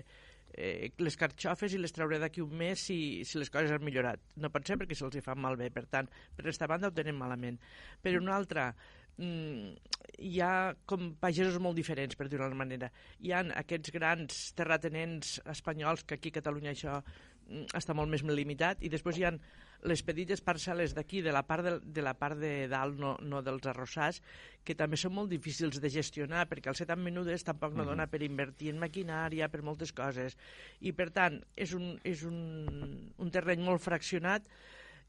eh, 0.54 0.92
les 1.00 1.18
carxofes 1.20 1.74
i 1.74 1.82
les 1.82 1.94
trauré 1.94 2.20
d'aquí 2.22 2.44
un 2.44 2.54
mes 2.58 2.80
si, 2.80 2.98
si 3.26 3.40
les 3.42 3.52
coses 3.54 3.74
han 3.74 3.84
millorat. 3.86 4.22
No 4.38 4.52
pot 4.54 4.68
ser 4.68 4.78
perquè 4.80 4.98
se'ls 4.98 5.20
fan 5.26 5.42
malbé. 5.42 5.70
Per 5.74 5.86
tant, 5.92 6.10
per 6.36 6.46
aquesta 6.46 6.70
banda 6.70 6.90
ho 6.90 6.96
tenen 6.96 7.18
malament. 7.20 7.60
Per 8.02 8.16
una 8.20 8.36
altra, 8.38 8.70
mm, 9.18 9.74
hi 10.20 10.40
ha 10.42 10.74
com 10.86 11.14
pagesos 11.22 11.60
molt 11.60 11.78
diferents, 11.80 12.16
per 12.16 12.30
dir-ho 12.30 12.50
manera. 12.56 12.92
Hi 13.20 13.34
han 13.34 13.54
aquests 13.64 13.94
grans 13.96 14.46
terratenents 14.58 15.40
espanyols, 15.58 16.06
que 16.06 16.20
aquí 16.20 16.34
a 16.34 16.40
Catalunya 16.40 16.74
això 16.74 17.00
mm, 17.02 17.74
està 17.80 17.98
molt 17.98 18.12
més 18.14 18.24
limitat, 18.24 18.84
i 18.84 18.90
després 18.94 19.18
hi 19.18 19.30
han 19.30 19.42
les 19.84 20.04
petites 20.06 20.42
parcel·les 20.44 20.94
d'aquí, 20.96 21.22
de 21.22 21.32
la 21.36 21.44
part 21.48 21.66
de, 21.66 21.74
de 21.84 22.04
la 22.06 22.14
part 22.18 22.40
de 22.40 22.68
dalt, 22.72 23.00
no, 23.00 23.14
no 23.22 23.42
dels 23.44 23.66
arrossars, 23.68 24.22
que 24.64 24.76
també 24.80 25.00
són 25.00 25.16
molt 25.18 25.32
difícils 25.32 25.80
de 25.84 25.92
gestionar, 25.92 26.46
perquè 26.50 26.72
al 26.72 26.78
ser 26.80 26.88
tan 26.90 27.02
menudes 27.04 27.44
tampoc 27.44 27.74
no 27.74 27.84
uh 27.84 27.86
-huh. 27.86 27.92
dona 27.92 28.08
per 28.08 28.22
invertir 28.24 28.70
en 28.70 28.80
maquinària, 28.80 29.50
per 29.50 29.62
moltes 29.62 29.92
coses. 29.92 30.38
I, 30.80 30.94
per 30.94 31.10
tant, 31.12 31.42
és 31.56 31.74
un, 31.74 32.00
és 32.04 32.24
un, 32.24 33.12
un 33.18 33.32
terreny 33.32 33.62
molt 33.62 33.82
fraccionat 33.82 34.48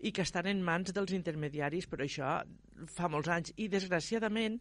i 0.01 0.13
que 0.13 0.23
estan 0.23 0.47
en 0.47 0.63
mans 0.63 0.93
dels 0.93 1.13
intermediaris, 1.13 1.89
però 1.89 2.05
això 2.05 2.45
fa 2.87 3.09
molts 3.09 3.29
anys. 3.29 3.53
I, 3.57 3.69
desgraciadament, 3.69 4.61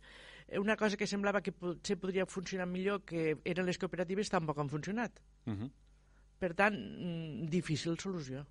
una 0.59 0.75
cosa 0.75 0.97
que 0.97 1.07
semblava 1.07 1.41
que 1.41 1.51
potser 1.51 1.97
podria 1.97 2.25
funcionar 2.25 2.67
millor, 2.67 3.03
que 3.05 3.37
eren 3.43 3.65
les 3.65 3.77
cooperatives, 3.77 4.29
tampoc 4.29 4.59
han 4.59 4.69
funcionat. 4.69 5.21
Uh 5.45 5.53
-huh. 5.53 5.71
Per 6.39 6.53
tant, 6.53 6.75
mm, 6.75 7.49
difícil 7.49 7.97
solució. 7.99 8.45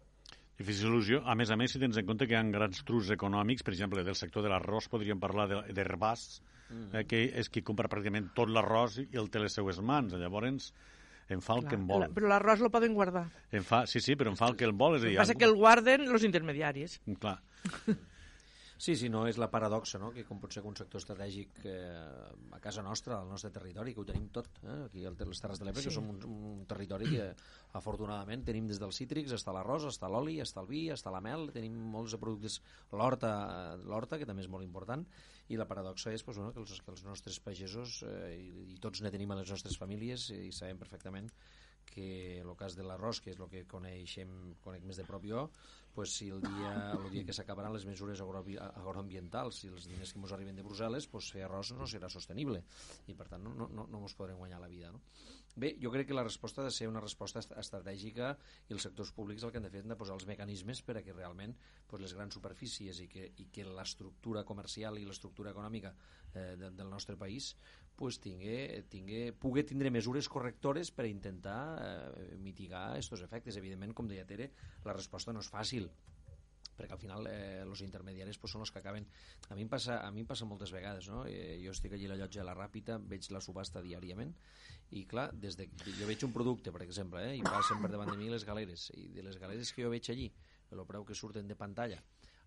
Difícil 0.61 0.91
il·lusió. 0.91 1.23
A 1.25 1.35
més 1.39 1.51
a 1.51 1.57
més, 1.59 1.73
si 1.73 1.81
tens 1.83 1.99
en 1.99 2.07
compte 2.07 2.29
que 2.29 2.37
hi 2.37 2.39
ha 2.39 2.45
grans 2.55 2.83
trus 2.89 3.11
econòmics, 3.15 3.65
per 3.67 3.75
exemple, 3.75 4.05
del 4.07 4.19
sector 4.19 4.45
de 4.45 4.53
l'arròs, 4.53 4.89
podríem 4.93 5.21
parlar 5.23 5.49
d'Herbàs, 5.51 6.27
mm. 6.69 6.89
eh, 6.93 7.05
que 7.09 7.25
és 7.41 7.51
qui 7.53 7.65
compra 7.67 7.91
pràcticament 7.93 8.31
tot 8.37 8.53
l'arròs 8.53 9.01
i 9.07 9.09
el 9.19 9.31
té 9.33 9.43
les 9.43 9.57
seues 9.59 9.81
mans. 9.81 10.15
Llavors, 10.21 10.71
en 11.33 11.41
fa 11.41 11.57
el 11.57 11.65
Clar, 11.65 11.71
que 11.71 11.81
en 11.81 11.89
vol. 11.89 12.07
Però 12.15 12.31
l'arròs 12.31 12.63
lo 12.63 12.71
poden 12.75 12.95
guardar. 12.95 13.27
En 13.51 13.65
fa, 13.67 13.85
sí, 13.89 14.03
sí, 14.05 14.17
però 14.21 14.33
en 14.35 14.39
fa 14.39 14.53
el 14.53 14.59
que 14.61 14.69
el 14.69 14.77
vol. 14.77 15.01
És 15.01 15.09
el 15.09 15.17
que 15.17 15.23
passa 15.25 15.39
que 15.39 15.49
el 15.49 15.57
guarden 15.57 16.09
els 16.09 16.29
intermediaris. 16.29 17.01
Clar. 17.23 17.39
Sí, 18.83 18.97
sí, 18.99 19.07
no, 19.07 19.21
és 19.31 19.37
la 19.39 19.47
paradoxa, 19.47 19.99
no?, 20.03 20.09
que 20.11 20.25
com 20.27 20.41
pot 20.43 20.51
ser 20.51 20.65
un 20.67 20.75
sector 20.75 20.99
estratègic 20.99 21.61
eh, 21.71 21.77
a 22.57 22.59
casa 22.65 22.83
nostra, 22.83 23.21
al 23.21 23.29
nostre 23.31 23.53
territori, 23.55 23.93
que 23.95 24.03
ho 24.03 24.07
tenim 24.09 24.25
tot, 24.35 24.49
eh? 24.65 24.79
aquí 24.89 25.05
a 25.07 25.13
les 25.13 25.43
Terres 25.45 25.63
de 25.63 25.69
l'Ebre, 25.69 25.85
sí. 25.85 25.87
que 25.87 25.95
som 25.95 26.09
un, 26.11 26.19
un 26.27 26.65
territori 26.67 27.07
que 27.13 27.29
afortunadament 27.79 28.43
tenim 28.49 28.67
des 28.67 28.83
dels 28.83 28.99
cítrics, 28.99 29.37
està 29.39 29.55
l'arròs, 29.55 29.87
està 29.87 30.11
l'oli, 30.11 30.41
està 30.43 30.65
el 30.65 30.71
vi, 30.73 30.83
està 30.91 31.15
la 31.15 31.23
mel, 31.23 31.53
tenim 31.55 31.79
molts 31.95 32.19
productes, 32.19 32.59
l'horta, 32.91 33.33
l'horta 33.87 34.19
que 34.19 34.27
també 34.27 34.43
és 34.43 34.51
molt 34.51 34.67
important, 34.67 35.07
i 35.47 35.63
la 35.63 35.71
paradoxa 35.71 36.11
és 36.11 36.27
pues, 36.27 36.43
bueno, 36.43 36.51
que, 36.51 36.67
els, 36.67 36.83
que 36.83 36.91
els 36.91 37.07
nostres 37.07 37.39
pagesos, 37.39 38.01
eh, 38.03 38.35
i, 38.35 38.73
i 38.75 38.81
tots 38.83 39.07
ne 39.07 39.15
tenim 39.15 39.31
a 39.31 39.39
les 39.45 39.55
nostres 39.55 39.79
famílies, 39.79 40.33
i 40.35 40.51
sabem 40.51 40.83
perfectament 40.83 41.31
que 41.93 42.41
el 42.41 42.51
cas 42.59 42.75
de 42.75 42.87
l'arròs, 42.87 43.21
que 43.23 43.33
és 43.33 43.39
el 43.39 43.51
que 43.53 43.67
coneixem, 43.69 44.31
conec 44.65 44.85
més 44.89 44.99
de 44.99 45.07
prop 45.07 45.25
jo, 45.29 45.47
pues, 45.95 46.15
si 46.17 46.31
el 46.31 46.41
dia, 46.41 46.73
el 46.97 47.11
dia 47.13 47.27
que 47.29 47.37
s'acabaran 47.37 47.75
les 47.75 47.85
mesures 47.89 48.23
agroambientals 48.25 49.63
i 49.67 49.73
els 49.73 49.87
diners 49.91 50.13
que 50.13 50.21
ens 50.23 50.33
arriben 50.33 50.57
de 50.57 50.65
Brussel·les, 50.65 51.09
pues, 51.13 51.31
fer 51.35 51.45
arròs 51.47 51.75
no 51.77 51.89
serà 51.91 52.11
sostenible 52.13 52.63
i 53.09 53.17
per 53.19 53.29
tant 53.29 53.45
no, 53.45 53.55
no, 53.59 53.69
no, 53.69 53.87
no 53.91 54.03
podrem 54.17 54.41
guanyar 54.41 54.61
la 54.63 54.71
vida. 54.73 54.93
No? 54.93 55.03
Bé, 55.55 55.75
jo 55.83 55.91
crec 55.93 56.09
que 56.09 56.17
la 56.17 56.25
resposta 56.25 56.63
ha 56.63 56.65
de 56.65 56.73
ser 56.73 56.89
una 56.89 57.01
resposta 57.03 57.43
estratègica 57.61 58.31
i 58.71 58.73
els 58.73 58.87
sectors 58.87 59.11
públics 59.13 59.45
el 59.45 59.53
que 59.53 59.61
han 59.61 59.67
de 59.67 59.71
fer 59.73 59.83
han 59.85 59.93
de 59.93 59.99
posar 60.01 60.17
els 60.17 60.25
mecanismes 60.29 60.81
per 60.87 60.97
a 60.97 61.03
que 61.05 61.13
realment 61.13 61.53
pues, 61.91 62.01
les 62.01 62.15
grans 62.17 62.33
superfícies 62.39 63.03
i 63.05 63.09
que, 63.13 63.27
i 63.37 63.51
que 63.53 63.67
l'estructura 63.69 64.47
comercial 64.49 64.97
i 64.97 65.05
l'estructura 65.05 65.53
econòmica 65.53 65.93
eh, 66.33 66.55
de, 66.57 66.71
del 66.73 66.89
nostre 66.89 67.19
país 67.21 67.53
pues, 68.03 68.19
tingue, 68.19 68.83
tingue, 68.91 69.31
pugui 69.39 69.63
tindre 69.63 69.91
mesures 69.95 70.27
correctores 70.27 70.91
per 70.91 71.05
intentar 71.07 71.59
eh, 71.79 72.33
mitigar 72.43 72.89
aquests 72.97 73.23
efectes. 73.23 73.59
Evidentment, 73.61 73.95
com 73.95 74.09
deia 74.11 74.25
Tere, 74.27 74.49
la 74.83 74.97
resposta 74.97 75.31
no 75.31 75.39
és 75.45 75.51
fàcil, 75.53 75.87
perquè 76.75 76.97
al 76.97 76.99
final 76.99 77.29
eh, 77.31 77.63
intermediaris 77.87 78.41
pues, 78.43 78.57
són 78.57 78.67
els 78.67 78.73
que 78.75 78.83
acaben... 78.83 79.07
A 79.51 79.55
mi 79.55 79.63
em 79.63 79.71
passa, 79.71 80.01
a 80.03 80.11
mi 80.11 80.25
em 80.25 80.27
passa 80.27 80.49
moltes 80.51 80.73
vegades, 80.75 81.07
no? 81.13 81.23
Eh, 81.31 81.61
jo 81.63 81.71
estic 81.71 81.95
allí 81.95 82.09
a 82.09 82.15
la 82.15 82.19
llotja 82.19 82.43
de 82.43 82.49
la 82.49 82.57
Ràpita, 82.59 82.99
veig 82.99 83.31
la 83.31 83.45
subhasta 83.45 83.85
diàriament, 83.87 84.35
i 84.91 85.05
clar, 85.07 85.29
des 85.39 85.55
de, 85.61 85.69
jo 85.87 86.11
veig 86.11 86.27
un 86.27 86.35
producte, 86.35 86.75
per 86.75 86.83
exemple, 86.83 87.23
eh, 87.29 87.37
i 87.39 87.47
passen 87.47 87.79
per 87.85 87.93
davant 87.93 88.11
de 88.11 88.19
mi 88.19 88.33
les 88.35 88.49
galeres, 88.49 88.89
i 88.99 89.13
de 89.15 89.23
les 89.29 89.39
galeres 89.39 89.71
que 89.71 89.87
jo 89.87 89.95
veig 89.95 90.11
allí, 90.11 90.27
el 90.75 90.83
preu 90.91 91.07
que 91.07 91.15
surten 91.15 91.47
de 91.47 91.55
pantalla, 91.55 92.03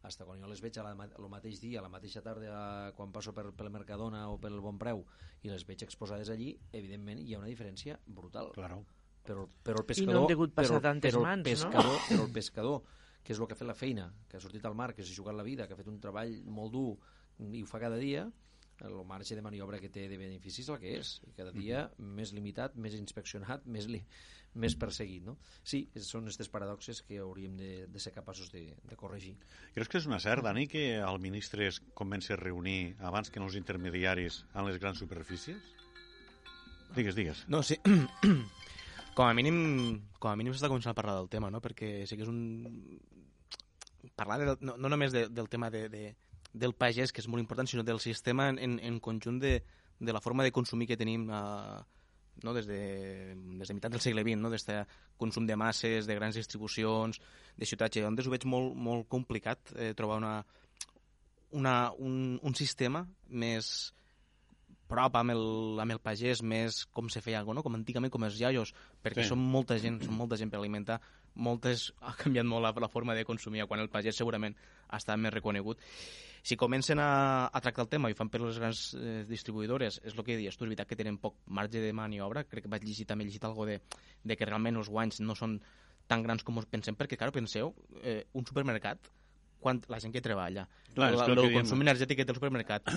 hasta 0.07 0.25
quan 0.27 0.41
jo 0.41 0.49
les 0.49 0.61
veig 0.63 0.77
el 0.79 1.29
mateix 1.31 1.61
dia, 1.61 1.79
a 1.79 1.85
la 1.85 1.91
mateixa 1.91 2.21
tarda, 2.25 2.91
quan 2.97 3.11
passo 3.11 3.33
per, 3.33 3.49
pel 3.57 3.71
Mercadona 3.73 4.27
o 4.31 4.37
pel 4.41 4.59
Bon 4.61 4.77
Preu, 4.81 5.05
i 5.43 5.51
les 5.51 5.65
veig 5.67 5.83
exposades 5.83 6.29
allí, 6.29 6.53
evidentment 6.71 7.19
hi 7.21 7.35
ha 7.35 7.41
una 7.41 7.51
diferència 7.51 7.99
brutal. 8.05 8.51
Claro. 8.57 8.83
Però, 9.25 9.47
però 9.65 9.81
el 9.81 9.87
pescador... 9.89 10.11
I 10.11 10.13
no 10.13 10.21
han 10.21 10.29
degut 10.29 10.53
passar 10.53 10.77
però, 10.77 10.85
tantes 10.85 11.13
però 11.15 11.23
mans, 11.25 11.47
pescador, 11.47 11.95
no? 11.95 12.01
Però 12.09 12.27
el 12.27 12.33
pescador 12.33 12.81
que 13.25 13.33
és 13.33 13.39
el 13.41 13.47
que 13.49 13.55
ha 13.55 13.57
fet 13.57 13.67
la 13.67 13.73
feina, 13.73 14.05
que 14.29 14.37
ha 14.37 14.41
sortit 14.43 14.65
al 14.69 14.75
mar, 14.77 14.91
que 14.93 15.03
s'ha 15.03 15.15
jugat 15.17 15.33
la 15.33 15.43
vida, 15.43 15.65
que 15.65 15.73
ha 15.73 15.79
fet 15.79 15.89
un 15.89 15.97
treball 16.01 16.35
molt 16.45 16.75
dur 16.75 16.91
i 17.49 17.63
ho 17.63 17.67
fa 17.67 17.81
cada 17.81 17.97
dia, 17.97 18.27
el 18.83 18.95
marge 19.07 19.35
de 19.35 19.43
maniobra 19.45 19.79
que 19.79 19.89
té 19.89 20.07
de 20.11 20.17
beneficis 20.19 20.69
el 20.69 20.79
que 20.81 20.95
és. 20.99 21.19
I 21.27 21.33
cada 21.37 21.51
dia 21.51 21.85
mm 21.85 22.03
-hmm. 22.03 22.15
més 22.19 22.33
limitat, 22.33 22.75
més 22.75 22.93
inspeccionat, 22.93 23.65
més, 23.75 23.87
li, 23.87 24.03
més 24.55 24.75
perseguit. 24.75 25.23
No? 25.23 25.37
Sí, 25.63 25.89
són 25.95 26.23
aquestes 26.23 26.49
paradoxes 26.49 27.01
que 27.01 27.19
hauríem 27.19 27.55
de, 27.57 27.87
de 27.87 27.99
ser 27.99 28.13
capaços 28.13 28.51
de, 28.51 28.75
de 28.83 28.95
corregir. 28.95 29.35
Creus 29.73 29.87
que 29.87 29.97
és 29.97 30.05
una 30.05 30.19
cert, 30.19 30.43
Dani, 30.43 30.67
que 30.67 30.95
el 30.97 31.19
ministre 31.19 31.67
es 31.67 31.79
comenci 31.93 32.33
a 32.33 32.37
reunir 32.37 32.95
abans 32.99 33.29
que 33.29 33.39
no 33.39 33.45
els 33.45 33.55
intermediaris 33.55 34.45
en 34.53 34.65
les 34.65 34.77
grans 34.79 34.99
superfícies? 34.99 35.57
Digues, 36.95 37.15
digues. 37.15 37.47
No, 37.47 37.63
sí. 37.63 37.79
com 39.15 39.27
a 39.27 39.33
mínim 39.33 40.01
com 40.19 40.31
a 40.31 40.35
mínim 40.35 40.53
s'està 40.53 40.67
començant 40.67 40.91
a 40.91 40.97
parlar 40.97 41.15
del 41.15 41.29
tema, 41.31 41.49
no? 41.49 41.61
perquè 41.63 42.05
sí 42.05 42.17
que 42.17 42.23
és 42.23 42.31
un 42.31 42.99
parlar 44.15 44.39
de, 44.41 44.57
no, 44.61 44.75
no 44.77 44.91
només 44.91 45.15
de, 45.15 45.27
del 45.31 45.49
tema 45.49 45.69
de, 45.71 45.87
de, 45.89 46.03
del 46.55 46.75
pagès, 46.77 47.11
que 47.11 47.21
és 47.23 47.27
molt 47.31 47.43
important, 47.43 47.67
sinó 47.67 47.83
del 47.83 47.99
sistema 48.03 48.49
en, 48.49 48.79
en 48.79 48.99
conjunt 49.03 49.41
de, 49.43 49.59
de 49.99 50.15
la 50.15 50.21
forma 50.23 50.43
de 50.43 50.53
consumir 50.55 50.87
que 50.87 50.97
tenim 50.97 51.27
eh, 51.29 51.79
no? 52.43 52.53
des, 52.53 52.67
de, 52.67 53.35
des 53.59 53.67
de 53.67 53.73
meitat 53.75 53.91
del 53.91 54.03
segle 54.03 54.23
XX, 54.23 54.39
no? 54.41 54.51
des 54.53 54.65
de 54.67 54.81
consum 55.17 55.47
de 55.47 55.57
masses, 55.59 56.07
de 56.07 56.15
grans 56.15 56.35
distribucions, 56.35 57.19
de 57.57 57.65
ciutats, 57.65 58.03
on 58.03 58.15
ho 58.19 58.31
veig 58.33 58.47
molt, 58.47 58.75
molt 58.75 59.09
complicat 59.11 59.75
eh, 59.75 59.93
trobar 59.97 60.19
una, 60.23 60.37
una, 61.51 61.75
un, 61.97 62.39
un 62.41 62.55
sistema 62.55 63.05
més 63.29 63.91
prop 64.85 65.15
amb 65.17 65.33
el, 65.33 65.45
amb 65.81 65.95
el 65.95 66.01
pagès, 66.03 66.43
més 66.45 66.83
com 66.93 67.09
se 67.09 67.21
feia, 67.25 67.43
no? 67.43 67.63
com 67.65 67.77
antigament, 67.77 68.13
com 68.13 68.27
els 68.27 68.39
iaios, 68.39 68.73
perquè 69.03 69.23
sí. 69.23 69.31
som 69.31 69.41
molta 69.41 69.79
gent, 69.81 70.01
som 70.05 70.17
molta 70.17 70.37
gent 70.37 70.51
per 70.53 70.61
alimentar 70.61 70.99
moltes, 71.35 71.89
ha 72.01 72.15
canviat 72.19 72.47
molt 72.47 72.63
la, 72.65 72.73
la 72.85 72.91
forma 72.91 73.15
de 73.15 73.25
consumir, 73.27 73.65
quan 73.67 73.83
el 73.83 73.91
pagès 73.91 74.17
segurament 74.17 74.55
estat 74.95 75.19
més 75.19 75.33
reconegut. 75.33 75.81
Si 76.45 76.57
comencen 76.61 76.99
a, 77.01 77.49
a 77.49 77.61
tractar 77.61 77.87
el 77.87 77.89
tema 77.89 78.11
i 78.11 78.17
fan 78.17 78.29
per 78.29 78.41
les 78.43 78.59
grans 78.61 78.81
eh, 78.99 79.23
distribuïdores, 79.25 79.99
és 80.05 80.13
el 80.13 80.23
que 80.23 80.37
dius 80.37 80.57
tu, 80.57 80.65
és 80.65 80.69
veritat 80.69 80.91
que 80.91 80.97
tenen 80.99 81.17
poc 81.21 81.39
marge 81.47 81.81
de 81.81 81.93
maniobra, 81.93 82.45
crec 82.45 82.67
que 82.67 82.71
vaig 82.71 82.85
llegir 82.85 83.07
també 83.09 83.25
llegit 83.25 83.47
algo 83.49 83.65
de, 83.65 83.79
de 84.23 84.37
que 84.37 84.45
realment 84.45 84.77
els 84.77 84.91
guanys 84.93 85.23
no 85.25 85.33
són 85.37 85.57
tan 86.05 86.21
grans 86.21 86.45
com 86.45 86.61
pensem, 86.69 86.93
perquè, 86.93 87.17
clar, 87.17 87.31
penseu, 87.33 87.73
eh, 88.03 88.21
un 88.37 88.45
supermercat 88.45 89.09
quan 89.65 89.81
la 89.89 89.99
gent 90.03 90.13
que 90.13 90.21
treballa, 90.21 90.67
Clar, 90.95 91.09
el, 91.11 91.19
el, 91.33 91.39
el 91.49 91.53
consum 91.57 91.81
energètic 91.83 92.21
que 92.21 92.25
té 92.27 92.31
el 92.31 92.37
supermercat. 92.37 92.87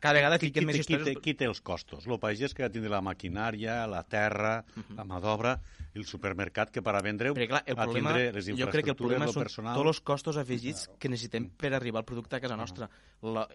Cada 0.00 0.14
vegada 0.16 0.38
qui, 0.40 0.48
qui, 0.54 0.62
més 0.64 0.78
qui, 0.78 0.84
històries... 0.86 1.04
Qui 1.04 1.14
té, 1.18 1.20
qui 1.20 1.34
té 1.42 1.48
els 1.50 1.60
costos? 1.60 2.06
El 2.08 2.16
pagès 2.22 2.54
que 2.56 2.64
ha 2.64 2.70
de 2.70 2.78
tindre 2.78 2.92
la 2.94 3.02
maquinària, 3.04 3.82
la 3.90 4.00
terra, 4.08 4.54
uh 4.64 4.80
-huh. 4.80 4.96
la 4.96 5.04
mà 5.04 5.20
d'obra, 5.20 5.58
i 5.92 5.98
el 6.00 6.06
supermercat 6.08 6.70
que 6.72 6.80
per 6.80 6.94
a 6.96 7.02
vendre 7.02 7.34
Perquè, 7.34 7.48
clar, 7.48 7.62
el 7.66 7.76
problema, 7.76 8.16
les 8.16 8.46
Jo 8.46 8.70
crec 8.70 8.84
que 8.84 8.94
el 8.94 8.96
problema 8.96 9.26
són 9.28 9.42
personal... 9.42 9.76
tots 9.76 9.88
els 9.88 10.00
costos 10.00 10.36
afegits 10.38 10.88
que 10.98 11.08
necessitem 11.08 11.50
per 11.50 11.74
arribar 11.74 12.00
al 12.00 12.08
producte 12.08 12.36
a 12.36 12.40
casa 12.40 12.56
nostra. 12.56 12.88
La, 13.20 13.46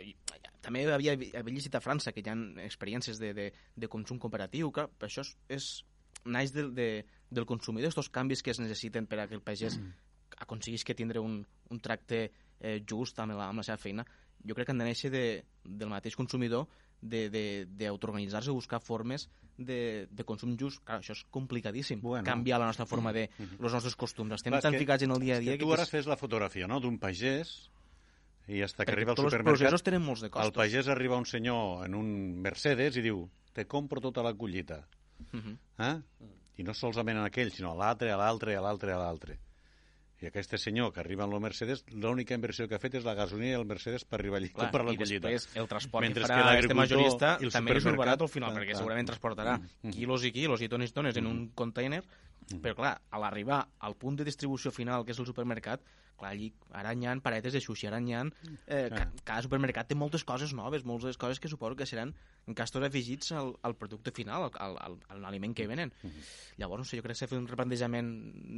també 0.61 0.85
havia, 0.85 1.13
havia 1.13 1.53
llegit 1.53 1.75
a 1.75 1.81
França 1.81 2.13
que 2.13 2.21
hi 2.21 2.29
ha 2.29 2.37
experiències 2.65 3.17
de, 3.17 3.33
de, 3.33 3.51
de 3.75 3.87
consum 3.87 4.19
cooperatiu, 4.19 4.71
que 4.71 4.87
això 5.01 5.21
és, 5.21 5.35
és 5.49 5.83
naix 6.25 6.53
del, 6.53 6.73
de, 6.75 7.05
del 7.31 7.45
consumidor, 7.45 7.89
aquests 7.89 8.13
canvis 8.13 8.43
que 8.43 8.51
es 8.51 8.59
necessiten 8.59 9.07
per 9.07 9.19
a 9.19 9.27
que 9.27 9.33
el 9.33 9.41
pagès 9.41 9.79
mm. 9.79 9.93
aconseguís 10.45 10.83
que 10.83 10.93
tindre 10.93 11.19
un, 11.19 11.45
un 11.69 11.79
tracte 11.79 12.31
eh, 12.59 12.81
just 12.89 13.19
amb 13.19 13.37
la, 13.37 13.49
amb 13.51 13.61
la 13.61 13.63
seva 13.67 13.77
feina, 13.77 14.05
jo 14.45 14.55
crec 14.55 14.67
que 14.67 14.75
han 14.75 14.83
de 14.83 14.87
néixer 14.87 15.11
de, 15.13 15.23
del 15.63 15.89
mateix 15.89 16.15
consumidor 16.15 16.67
d'autoorganitzar-se, 17.01 18.51
buscar 18.51 18.79
formes 18.81 19.27
de, 19.57 20.07
de 20.09 20.25
consum 20.25 20.55
just. 20.57 20.81
Clar, 20.85 20.99
això 21.01 21.13
és 21.13 21.23
complicadíssim, 21.33 22.01
bueno. 22.01 22.25
canviar 22.25 22.59
la 22.61 22.69
nostra 22.69 22.85
forma 22.85 23.13
de... 23.13 23.29
Mm 23.29 23.45
-hmm. 23.45 23.63
els 23.63 23.73
nostres 23.73 23.95
costums. 23.95 24.33
Estem 24.33 24.51
Clar, 24.51 24.61
tan 24.61 24.73
que, 24.73 24.79
ficats 24.79 25.03
en 25.03 25.11
el 25.11 25.19
dia 25.19 25.35
a 25.35 25.39
dia... 25.39 25.51
Que, 25.51 25.57
que 25.57 25.65
tu 25.65 25.73
ara 25.73 25.85
fes 25.85 26.07
la 26.07 26.17
fotografia 26.17 26.67
no? 26.67 26.79
d'un 26.79 26.97
pagès 26.97 27.69
i 28.47 28.61
hasta 28.61 28.85
que 28.85 28.91
arriba 28.91 29.11
al 29.11 29.17
supermercat... 29.17 29.73
els 29.73 29.83
tenen 29.83 30.01
molts 30.01 30.21
de 30.21 30.29
costos. 30.29 30.45
Al 30.45 30.53
pagès 30.53 30.87
arriba 30.87 31.17
un 31.17 31.25
senyor 31.25 31.85
en 31.85 31.95
un 31.95 32.41
Mercedes 32.41 32.95
i 32.97 33.01
diu 33.01 33.29
te 33.53 33.65
compro 33.65 33.99
tota 33.99 34.23
la 34.23 34.33
collita. 34.33 34.87
Uh 35.33 35.39
-huh. 35.39 35.57
eh? 35.79 36.01
I 36.57 36.63
no 36.63 36.73
solament 36.73 37.17
en 37.17 37.25
aquell, 37.25 37.51
sinó 37.51 37.71
a 37.71 37.75
l'altre, 37.75 38.11
a 38.11 38.17
l'altre, 38.17 38.55
a 38.55 38.61
l'altre, 38.61 38.93
a 38.93 38.97
l'altre. 38.97 39.39
I 40.17 40.31
aquest 40.31 40.55
senyor 40.57 40.89
que 40.93 41.01
arriba 41.03 41.27
amb 41.27 41.35
el 41.37 41.41
Mercedes, 41.43 41.83
l'única 41.93 42.33
inversió 42.33 42.65
que 42.69 42.73
ha 42.73 42.81
fet 42.81 42.95
és 42.97 43.03
la 43.05 43.13
gasolina 43.17 43.51
i 43.51 43.57
el 43.59 43.67
Mercedes 43.69 44.05
per 44.05 44.17
arribar 44.17 44.39
allí 44.39 44.49
Clar, 44.49 44.71
per 44.73 44.81
la 44.81 44.95
collita. 44.95 45.13
I 45.13 45.19
després 45.19 45.61
el 45.61 45.69
transport 45.69 46.05
Mentre 46.07 46.23
que 46.23 46.31
farà 46.31 46.55
que 46.55 46.63
este 46.65 46.77
majorista 46.79 47.33
també 47.53 47.75
li 47.77 47.83
surt 47.85 47.99
barat 48.01 48.23
al 48.25 48.31
final, 48.33 48.49
clar, 48.49 48.63
perquè 48.63 48.73
clar. 48.73 48.79
segurament 48.81 49.11
transportarà 49.11 49.57
mm, 49.59 49.75
mm. 49.83 49.93
quilos 49.93 50.25
i 50.25 50.31
quilos 50.33 50.63
i 50.65 50.71
tones 50.73 50.89
i 50.89 50.97
tones 50.97 51.13
mm. 51.13 51.21
en 51.21 51.29
un 51.29 51.43
container, 51.61 52.01
mm. 52.51 52.63
però 52.63 52.75
clar, 52.75 52.95
a 53.09 53.21
l'arribar 53.21 53.63
al 53.79 53.95
punt 53.95 54.17
de 54.17 54.27
distribució 54.27 54.71
final, 54.71 55.05
que 55.05 55.15
és 55.15 55.19
el 55.19 55.29
supermercat, 55.29 55.83
clar, 56.17 56.31
allí 56.33 56.49
ara 56.75 56.93
hi 56.93 57.05
ha 57.05 57.13
paretes 57.23 57.53
de 57.53 57.61
sushi, 57.61 57.87
ara 57.87 57.99
hi 58.01 58.15
ha... 58.17 58.23
Eh, 58.65 58.87
ca, 58.91 59.05
cada 59.23 59.43
supermercat 59.45 59.89
té 59.91 59.95
moltes 59.95 60.25
coses 60.27 60.53
noves, 60.57 60.83
moltes 60.85 61.17
coses 61.17 61.39
que 61.39 61.49
suposo 61.51 61.77
que 61.77 61.85
seran 61.85 62.13
encastos 62.47 62.83
afegits 62.83 63.33
al, 63.35 63.53
al 63.67 63.75
producte 63.75 64.11
final, 64.15 64.47
al, 64.47 64.77
al, 64.79 64.97
al 65.13 65.25
aliment 65.29 65.53
que 65.55 65.67
venen. 65.67 65.91
Uh 66.01 66.09
-huh. 66.09 66.25
Llavors, 66.57 66.79
no 66.79 66.85
sé, 66.85 66.97
jo 66.97 67.03
crec 67.03 67.15
que 67.15 67.19
s'ha 67.19 67.27
fet 67.27 67.37
un 67.37 67.47
replantejament 67.47 68.09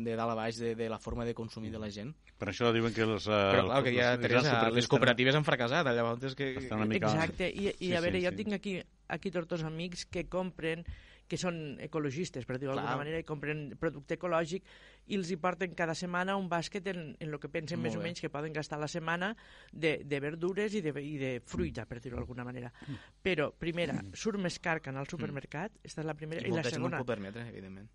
de 0.06 0.16
dalt 0.16 0.32
a 0.32 0.36
baix 0.36 0.58
de, 0.58 0.76
de 0.76 0.90
la 0.90 1.00
forma 1.00 1.26
de 1.26 1.34
consumir 1.34 1.72
de 1.72 1.80
la 1.80 1.90
gent. 1.90 2.14
Per 2.38 2.50
això 2.50 2.72
diuen 2.74 2.94
que 2.94 3.02
els... 3.02 3.28
Uh, 3.28 3.52
Però 3.52 3.66
clar, 3.66 3.84
que 3.84 3.94
ja, 3.94 4.18
Teresa, 4.18 4.70
les 4.70 4.88
cooperatives 4.88 5.36
han 5.36 5.44
fracassat, 5.44 5.86
llavors 5.86 6.24
és 6.24 6.36
que... 6.36 6.56
Exacte, 6.56 7.50
i, 7.50 7.68
i 7.68 7.88
sí, 7.90 7.96
a 7.96 8.02
veure, 8.02 8.20
sí, 8.20 8.26
jo 8.26 8.32
sí. 8.32 8.36
tinc 8.36 8.54
aquí, 8.54 8.82
aquí 9.08 9.32
tots 9.32 9.52
els 9.52 9.64
amics 9.64 10.06
que 10.06 10.28
compren 10.30 10.86
que 11.30 11.38
són 11.38 11.78
ecologistes, 11.86 12.48
per 12.50 12.58
dir-ho 12.58 12.74
d'alguna 12.74 12.98
manera, 12.98 13.20
i 13.22 13.28
compren 13.28 13.68
producte 13.80 14.18
ecològic 14.18 14.66
i 15.14 15.20
els 15.20 15.30
hi 15.30 15.38
porten 15.42 15.76
cada 15.78 15.96
setmana 15.98 16.36
un 16.40 16.50
bàsquet 16.50 16.90
en, 16.92 17.14
en 17.14 17.30
el 17.30 17.40
que 17.42 17.52
pensen 17.54 17.80
Molt 17.80 17.88
més 17.88 17.96
bé. 17.96 18.02
o 18.02 18.08
menys 18.08 18.24
que 18.24 18.32
poden 18.34 18.56
gastar 18.56 18.82
la 18.82 18.90
setmana 18.92 19.36
de, 19.72 20.00
de 20.06 20.20
verdures 20.24 20.74
i 20.74 20.82
de, 20.86 20.94
i 21.06 21.16
de 21.22 21.32
fruita, 21.46 21.86
per 21.90 22.02
dir-ho 22.02 22.18
d'alguna 22.18 22.48
manera. 22.48 22.74
Mm. 22.88 23.00
Però, 23.30 23.52
primera, 23.54 24.00
surt 24.18 24.42
més 24.42 24.60
car 24.60 24.80
que 24.82 24.92
anar 24.92 25.06
al 25.06 25.12
supermercat, 25.12 25.78
mm. 25.78 25.92
esta 25.92 26.04
és 26.04 26.10
la 26.10 26.18
primera, 26.18 26.46
i, 26.46 26.52
i 26.52 26.58
la 26.58 26.66
segona... 26.66 27.00
no 27.00 27.08
permetre, 27.08 27.48
evidentment. 27.54 27.90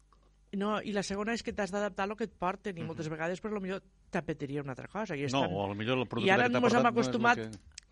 No, 0.54 0.76
i 0.86 0.92
la 0.94 1.02
segona 1.02 1.34
és 1.34 1.42
que 1.42 1.50
t'has 1.50 1.72
d'adaptar 1.74 2.04
a 2.06 2.12
lo 2.12 2.14
que 2.14 2.28
et 2.28 2.34
porten, 2.38 2.70
i 2.70 2.78
mm 2.78 2.82
-hmm. 2.82 2.86
moltes 2.86 3.08
vegades, 3.10 3.40
per 3.40 3.50
lo 3.50 3.60
millor, 3.60 3.82
t'apetiria 4.10 4.62
una 4.62 4.72
altra 4.78 4.86
cosa. 4.86 5.16
I 5.16 5.24
estan... 5.24 5.50
No, 5.50 5.66
o 5.66 5.74
millor 5.74 5.98
el 5.98 6.06
producte 6.06 6.30
I 6.30 6.30
ara 6.30 6.46
ens 6.46 6.74
hem 6.74 6.86
acostumat 6.86 7.38
no 7.38 7.50
que 7.50 7.83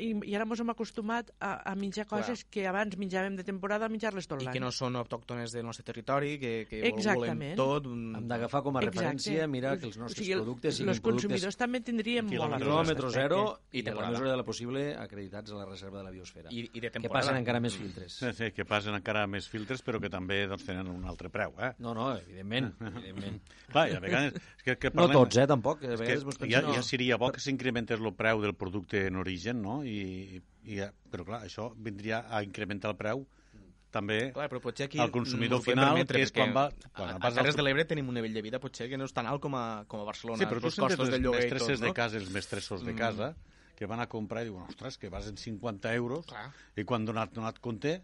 i, 0.00 0.10
i 0.30 0.34
ara 0.36 0.46
ens 0.48 0.62
hem 0.62 0.72
acostumat 0.72 1.30
a, 1.38 1.52
a 1.70 1.74
menjar 1.78 2.06
coses 2.10 2.44
Clar. 2.44 2.52
que 2.54 2.66
abans 2.70 2.96
menjàvem 3.00 3.36
de 3.38 3.44
temporada 3.46 3.86
a 3.86 3.92
menjar-les 3.92 4.28
tot 4.30 4.40
l'any. 4.40 4.54
I 4.54 4.58
que 4.58 4.62
no 4.62 4.70
són 4.74 4.96
autòctones 5.00 5.54
del 5.54 5.66
nostre 5.66 5.84
territori, 5.86 6.36
que, 6.40 6.52
que 6.70 6.82
Exactament. 6.88 7.54
volem 7.54 7.60
tot. 7.60 7.88
Un... 7.90 8.04
Hem 8.18 8.28
d'agafar 8.30 8.62
com 8.66 8.78
a 8.78 8.82
Exacte. 8.82 8.98
referència, 8.98 9.48
mirar 9.50 9.76
que 9.80 9.88
els 9.90 9.98
nostres 10.00 10.18
o 10.18 10.24
sigui, 10.24 10.38
productes 10.38 10.78
siguin 10.78 10.94
els 10.94 11.02
consumidors 11.04 11.42
productes... 11.42 11.60
també 11.60 11.82
tindrien 11.86 12.28
molt 12.30 12.56
a 12.56 12.60
quilòmetre 12.62 13.12
zero 13.14 13.40
i, 13.72 13.84
de 13.86 13.94
la 13.96 14.10
mesura 14.10 14.32
de 14.32 14.38
la 14.40 14.46
possible 14.46 14.84
acreditats 14.96 15.54
a 15.54 15.60
la 15.60 15.66
reserva 15.68 16.00
de 16.00 16.06
la 16.08 16.14
biosfera. 16.14 16.50
I, 16.50 16.66
i 16.72 16.82
de 16.82 16.90
temporada. 16.90 17.00
Que 17.00 17.14
passen 17.18 17.40
encara 17.40 17.62
més 17.62 17.76
filtres. 17.78 18.18
Sí, 18.20 18.32
sí, 18.38 18.50
que 18.56 18.66
passen 18.68 18.96
encara 18.96 19.26
més 19.30 19.48
filtres, 19.50 19.84
però 19.86 20.00
que 20.02 20.10
també 20.12 20.42
doncs, 20.50 20.66
tenen 20.68 20.90
un 20.92 21.06
altre 21.10 21.30
preu. 21.32 21.54
Eh? 21.60 21.72
No, 21.82 21.94
no, 21.96 22.10
evidentment. 22.18 22.72
evidentment. 22.90 23.40
Clar, 23.70 23.86
i 23.90 23.98
a 23.98 24.02
vegades... 24.02 24.50
que, 24.64 24.76
que 24.76 24.92
parlem, 24.94 25.14
no 25.14 25.24
tots, 25.24 25.40
eh, 25.40 25.46
tampoc. 25.50 25.84
A 25.84 25.98
vegades 26.00 26.40
que, 26.40 26.50
ja, 26.50 26.62
ja 26.66 26.84
seria 26.86 27.18
bo 27.20 27.30
que 27.34 27.42
s'incrementés 27.42 28.00
el 28.00 28.12
preu 28.16 28.42
del 28.42 28.56
producte 28.58 29.06
en 29.08 29.18
origen, 29.20 29.60
no? 29.64 29.80
I 29.86 29.89
i, 29.90 30.78
eh, 30.78 30.90
però 31.10 31.26
clar, 31.26 31.42
això 31.46 31.70
vindria 31.76 32.24
a 32.28 32.42
incrementar 32.46 32.92
el 32.92 32.98
preu 33.00 33.26
també 33.90 34.18
clar, 34.34 34.46
però 34.52 34.60
potser 34.62 34.86
aquí 34.86 35.00
al 35.02 35.10
consumidor 35.14 35.62
final, 35.64 35.98
que 36.06 36.22
és 36.22 36.32
quan 36.34 36.52
va... 36.54 36.68
Quan 36.94 37.16
a, 37.16 37.18
a 37.26 37.32
Terres 37.34 37.58
de 37.58 37.64
l'Ebre 37.64 37.84
tenim 37.90 38.10
un 38.12 38.18
nivell 38.20 38.36
de 38.36 38.42
vida 38.46 38.60
potser 38.62 38.86
que 38.90 38.98
no 39.00 39.08
és 39.08 39.14
tan 39.16 39.26
alt 39.26 39.42
com 39.42 39.56
a, 39.58 39.64
com 39.90 40.04
a 40.04 40.06
Barcelona. 40.06 40.38
Sí, 40.38 40.46
però 40.46 40.62
tu 40.62 40.70
els 40.70 40.78
mestresses 40.78 41.74
tot, 41.74 41.80
no? 41.80 41.88
de 41.88 41.94
casa, 41.96 42.20
els 42.22 42.30
mestressos 42.34 42.84
de 42.86 42.92
mm. 42.92 43.00
casa, 43.00 43.32
que 43.78 43.88
van 43.90 44.02
a 44.04 44.06
comprar 44.12 44.44
i 44.44 44.50
diuen, 44.50 44.68
ostres, 44.70 44.98
que 45.00 45.10
vas 45.10 45.26
en 45.26 45.40
50 45.40 45.94
euros, 45.98 46.30
clar. 46.30 46.46
i 46.78 46.86
quan 46.86 47.08
donat, 47.08 47.34
donat 47.34 47.58
compte 47.64 47.98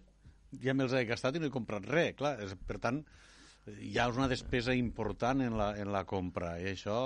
ja 0.62 0.74
me'ls 0.74 0.95
he 0.97 1.05
gastat 1.07 1.37
i 1.37 1.43
no 1.43 1.51
he 1.51 1.55
comprat 1.55 1.87
res, 1.91 2.14
clar. 2.18 2.37
És, 2.43 2.55
per 2.66 2.80
tant, 2.82 3.03
hi 3.67 3.97
ha 3.99 4.07
una 4.12 4.29
despesa 4.31 4.75
important 4.79 5.43
en 5.43 5.57
la, 5.59 5.73
en 5.81 5.91
la 5.93 6.05
compra 6.07 6.55
i 6.62 6.69
això 6.71 6.97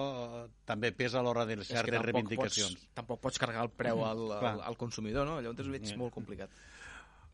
també 0.68 0.90
pesa 0.96 1.20
a 1.20 1.24
l'hora 1.24 1.46
de 1.48 1.56
les 1.60 1.70
certes 1.72 2.02
reivindicacions. 2.04 2.76
Pots, 2.76 2.92
tampoc 3.00 3.22
pots 3.24 3.40
carregar 3.40 3.64
el 3.64 3.72
preu 3.72 4.04
al, 4.04 4.26
al, 4.36 4.62
al 4.68 4.78
consumidor, 4.80 5.28
no? 5.28 5.38
Llavors 5.40 5.68
ho 5.68 5.72
veig 5.72 5.88
mm. 5.88 6.00
molt 6.02 6.14
complicat. 6.14 6.52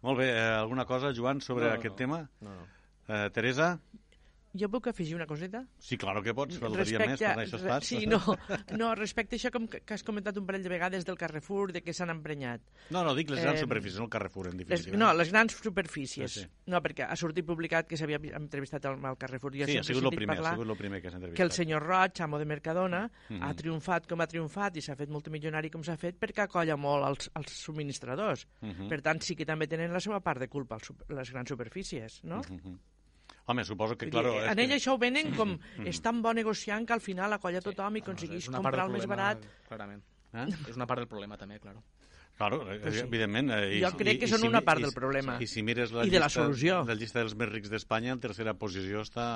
Molt 0.07 0.21
bé, 0.21 0.31
eh, 0.31 0.49
alguna 0.61 0.85
cosa, 0.87 1.11
Joan, 1.17 1.41
sobre 1.43 1.67
no, 1.67 1.73
no, 1.73 1.81
aquest 1.81 1.97
no. 1.97 1.99
tema? 1.99 2.21
No, 2.45 2.55
no. 2.61 2.67
Eh, 3.09 3.31
Teresa? 3.35 3.73
Jo 4.59 4.69
puc 4.73 4.89
afegir 4.91 5.17
una 5.17 5.27
coseta? 5.27 5.63
Sí, 5.79 5.99
clar 6.01 6.17
que 6.25 6.35
pots, 6.37 6.59
faltaria 6.63 7.01
més, 7.03 7.21
per 7.21 7.45
això 7.45 7.59
estàs. 7.61 7.89
Sí, 7.89 8.07
no, 8.11 8.21
no, 8.81 8.93
respecte 8.99 9.37
a 9.37 9.39
això 9.41 9.53
com 9.55 9.69
que, 9.71 9.83
has 9.95 10.05
comentat 10.07 10.37
un 10.41 10.47
parell 10.49 10.65
de 10.65 10.73
vegades 10.73 11.07
del 11.07 11.19
Carrefour, 11.21 11.73
de 11.77 11.83
que 11.85 11.95
s'han 11.97 12.13
emprenyat. 12.15 12.63
No, 12.91 13.03
no, 13.07 13.15
dic 13.19 13.31
les 13.33 13.43
grans 13.43 13.61
eh, 13.61 13.65
superfícies, 13.67 13.99
no 14.01 14.09
el 14.09 14.13
Carrefour, 14.13 14.51
en 14.53 14.63
definitiva. 14.63 14.93
Les, 14.93 15.01
no, 15.03 15.13
les 15.17 15.33
grans 15.35 15.57
superfícies. 15.57 16.33
Sí, 16.33 16.45
sí. 16.45 16.71
No, 16.73 16.81
perquè 16.85 17.07
ha 17.07 17.17
sortit 17.19 17.47
publicat 17.47 17.89
que 17.91 17.99
s'havia 18.01 18.21
entrevistat 18.39 18.89
al, 18.91 18.99
al 19.05 19.19
Carrefour. 19.21 19.57
Ja 19.61 19.69
sí, 19.69 19.79
ha 19.81 19.85
sigut, 19.87 20.09
el 20.11 20.17
primer, 20.17 20.39
ha 20.41 20.55
sigut 20.55 20.73
el 20.73 20.81
primer 20.81 21.03
que 21.03 21.13
s'ha 21.13 21.21
entrevistat. 21.21 21.39
Que 21.41 21.47
el 21.47 21.55
senyor 21.57 21.87
Roig, 21.87 22.23
amo 22.27 22.41
de 22.43 22.49
Mercadona, 22.49 23.05
mm 23.07 23.37
-hmm. 23.37 23.45
ha 23.45 23.55
triomfat 23.55 24.09
com 24.09 24.21
ha 24.21 24.27
triomfat 24.27 24.77
i 24.77 24.83
s'ha 24.83 24.97
fet 24.97 25.11
multimilionari 25.11 25.71
com 25.71 25.83
s'ha 25.83 25.97
fet 25.97 26.19
perquè 26.21 26.47
acolla 26.47 26.77
molt 26.77 27.07
els, 27.07 27.31
els 27.35 27.53
subministradors. 27.53 28.47
Mm 28.61 28.71
-hmm. 28.71 28.89
Per 28.89 29.01
tant, 29.03 29.21
sí 29.23 29.37
que 29.37 29.45
també 29.45 29.67
tenen 29.67 29.93
la 29.93 30.01
seva 30.01 30.21
part 30.21 30.41
de 30.41 30.49
culpa 30.49 30.77
els, 30.77 30.93
les 31.09 31.31
grans 31.31 31.49
superfícies, 31.49 32.23
no? 32.25 32.43
Mm 32.49 32.61
-hmm. 32.61 32.79
Home, 33.47 33.65
suposo 33.65 33.95
que, 33.97 34.09
claro... 34.11 34.35
En 34.43 34.59
ell 34.59 34.73
que... 34.73 34.81
això 34.81 34.97
ho 34.97 34.99
venen 34.99 35.31
com 35.37 35.53
mm. 35.55 35.87
és 35.87 36.01
tan 36.03 36.19
bo 36.23 36.33
negociant 36.35 36.87
que 36.87 36.97
al 36.97 37.03
final 37.03 37.37
acolla 37.37 37.63
sí. 37.63 37.69
tothom 37.69 37.99
i 37.99 38.03
aconsegueix 38.03 38.49
no, 38.51 38.59
comprar 38.59 38.89
el 38.89 38.97
més 38.97 39.07
barat. 39.07 39.45
Clarament. 39.69 40.03
Eh? 40.35 40.49
És 40.67 40.75
una 40.75 40.89
part 40.91 41.05
del 41.05 41.09
problema, 41.11 41.39
també, 41.39 41.61
claro. 41.63 41.85
Claro, 42.37 42.59
pues 42.67 42.99
sí. 42.99 43.05
evidentment. 43.07 43.55
Eh, 43.55 43.79
jo 43.81 43.91
crec 43.97 44.21
que 44.21 44.29
són 44.29 44.43
si, 44.43 44.51
una 44.51 44.61
part 44.67 44.83
i, 44.83 44.85
del 44.85 44.93
problema. 44.93 45.39
I 45.41 45.47
si 45.49 45.63
mires 45.65 45.95
la, 45.95 46.05
I 46.05 46.13
de 46.13 46.21
la 46.21 46.29
solució. 46.29 46.83
la 46.85 46.97
llista 46.99 47.23
dels 47.23 47.37
més 47.39 47.49
rics 47.49 47.73
d'Espanya, 47.73 48.13
en 48.13 48.21
tercera 48.21 48.53
posició 48.59 49.07
està 49.07 49.29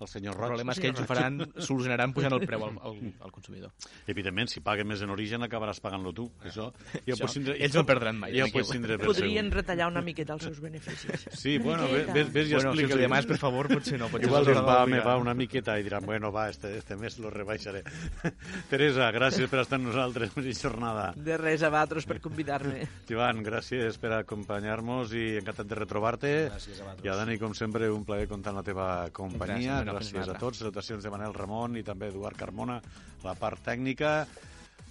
el 0.00 0.08
senyor 0.08 0.36
Roig. 0.36 0.44
El 0.44 0.54
problema 0.54 0.74
és 0.74 0.80
que 0.82 0.90
ells 0.92 1.00
ho 1.02 1.06
faran, 1.08 1.38
solucionaran 1.58 2.12
pujant 2.14 2.36
el 2.36 2.44
preu 2.46 2.64
al, 2.68 2.76
al, 2.86 2.98
al 3.26 3.32
consumidor. 3.34 3.72
Evidentment, 4.06 4.50
si 4.52 4.62
paguen 4.64 4.88
més 4.90 5.02
en 5.02 5.10
origen 5.14 5.42
acabaràs 5.46 5.80
pagant-lo 5.84 6.12
tu. 6.14 6.28
Això, 6.46 6.68
ja 7.08 7.16
Això 7.16 7.30
tindre, 7.32 7.56
ells 7.58 7.74
no 7.78 7.84
perdran 7.88 8.18
mai. 8.20 8.36
Ja 8.38 8.46
ho 8.46 8.52
pots 8.54 8.70
tindre 8.74 8.98
per 8.98 9.10
Podrien 9.10 9.48
segur. 9.48 9.60
retallar 9.62 9.88
una 9.90 10.02
miqueta 10.06 10.36
els 10.36 10.46
seus 10.48 10.60
beneficis. 10.62 11.26
Sí, 11.38 11.58
bueno, 11.58 11.86
ves, 11.90 12.08
ves, 12.12 12.32
ves 12.32 12.50
i 12.50 12.54
bueno, 12.56 12.72
explica. 12.72 12.94
Si 12.96 13.02
demà 13.04 13.20
per 13.28 13.38
favor, 13.38 13.68
potser 13.70 13.98
no. 14.00 14.08
Potser 14.10 14.26
Igual 14.28 14.48
va, 14.66 14.78
me 14.90 15.00
va 15.04 15.16
una 15.20 15.34
miqueta 15.38 15.78
i 15.78 15.84
diran, 15.86 16.04
bueno, 16.06 16.30
va, 16.34 16.48
este, 16.50 16.76
este 16.78 16.96
mes 16.96 17.18
lo 17.22 17.30
rebaixaré. 17.30 17.82
Teresa, 18.70 19.10
gràcies 19.14 19.50
per 19.50 19.62
estar 19.62 19.78
amb 19.78 19.88
nosaltres 19.90 20.34
en 20.36 20.48
jornada. 20.54 21.12
De 21.16 21.36
res, 21.40 21.62
a 21.62 21.70
vosaltres 21.72 22.06
per 22.08 22.18
convidar-me. 22.24 22.86
Joan, 23.10 23.42
gràcies 23.46 23.98
per 24.02 24.12
acompanyar-nos 24.18 25.12
i 25.16 25.24
encantat 25.40 25.68
de 25.70 25.78
retrobar-te. 25.78 26.32
Gràcies 26.48 26.80
a 26.80 26.88
vosaltres. 26.88 27.06
I 27.06 27.12
a 27.12 27.16
Dani, 27.20 27.38
com 27.40 27.54
sempre, 27.58 27.90
un 27.92 28.04
plaer 28.08 28.28
comptar 28.30 28.52
amb 28.54 28.60
la 28.62 28.66
teva 28.66 28.88
companyia. 29.14 29.78
Gràcies, 29.82 29.87
gràcies 29.88 30.28
a 30.28 30.36
tots 30.38 30.62
salutacions 30.62 31.04
de 31.04 31.12
Manel 31.12 31.34
Ramon 31.36 31.78
i 31.80 31.84
també 31.86 32.12
Eduard 32.12 32.38
Carmona, 32.38 32.78
la 33.24 33.34
part 33.38 33.64
tècnica. 33.64 34.26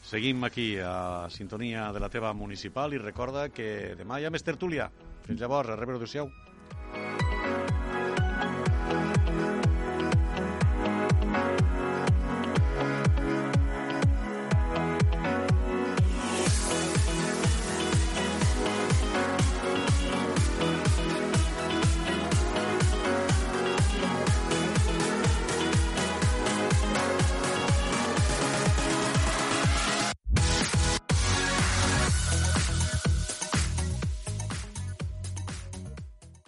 Seguim 0.08 0.43
aquí 0.48 0.74
a 0.80 1.28
sintonia 1.34 1.91
de 1.93 2.00
la 2.04 2.10
teva 2.10 2.34
municipal 2.34 2.93
i 2.93 3.02
recorda 3.02 3.50
que 3.50 3.95
demà 4.00 4.20
hi 4.20 4.28
ha 4.28 4.34
més 4.34 4.45
tertúlia. 4.45 4.89
Fins 5.28 5.41
llavors, 5.41 5.74
a 5.74 5.80
rebre-ho, 5.80 6.00
adéu 6.00 6.32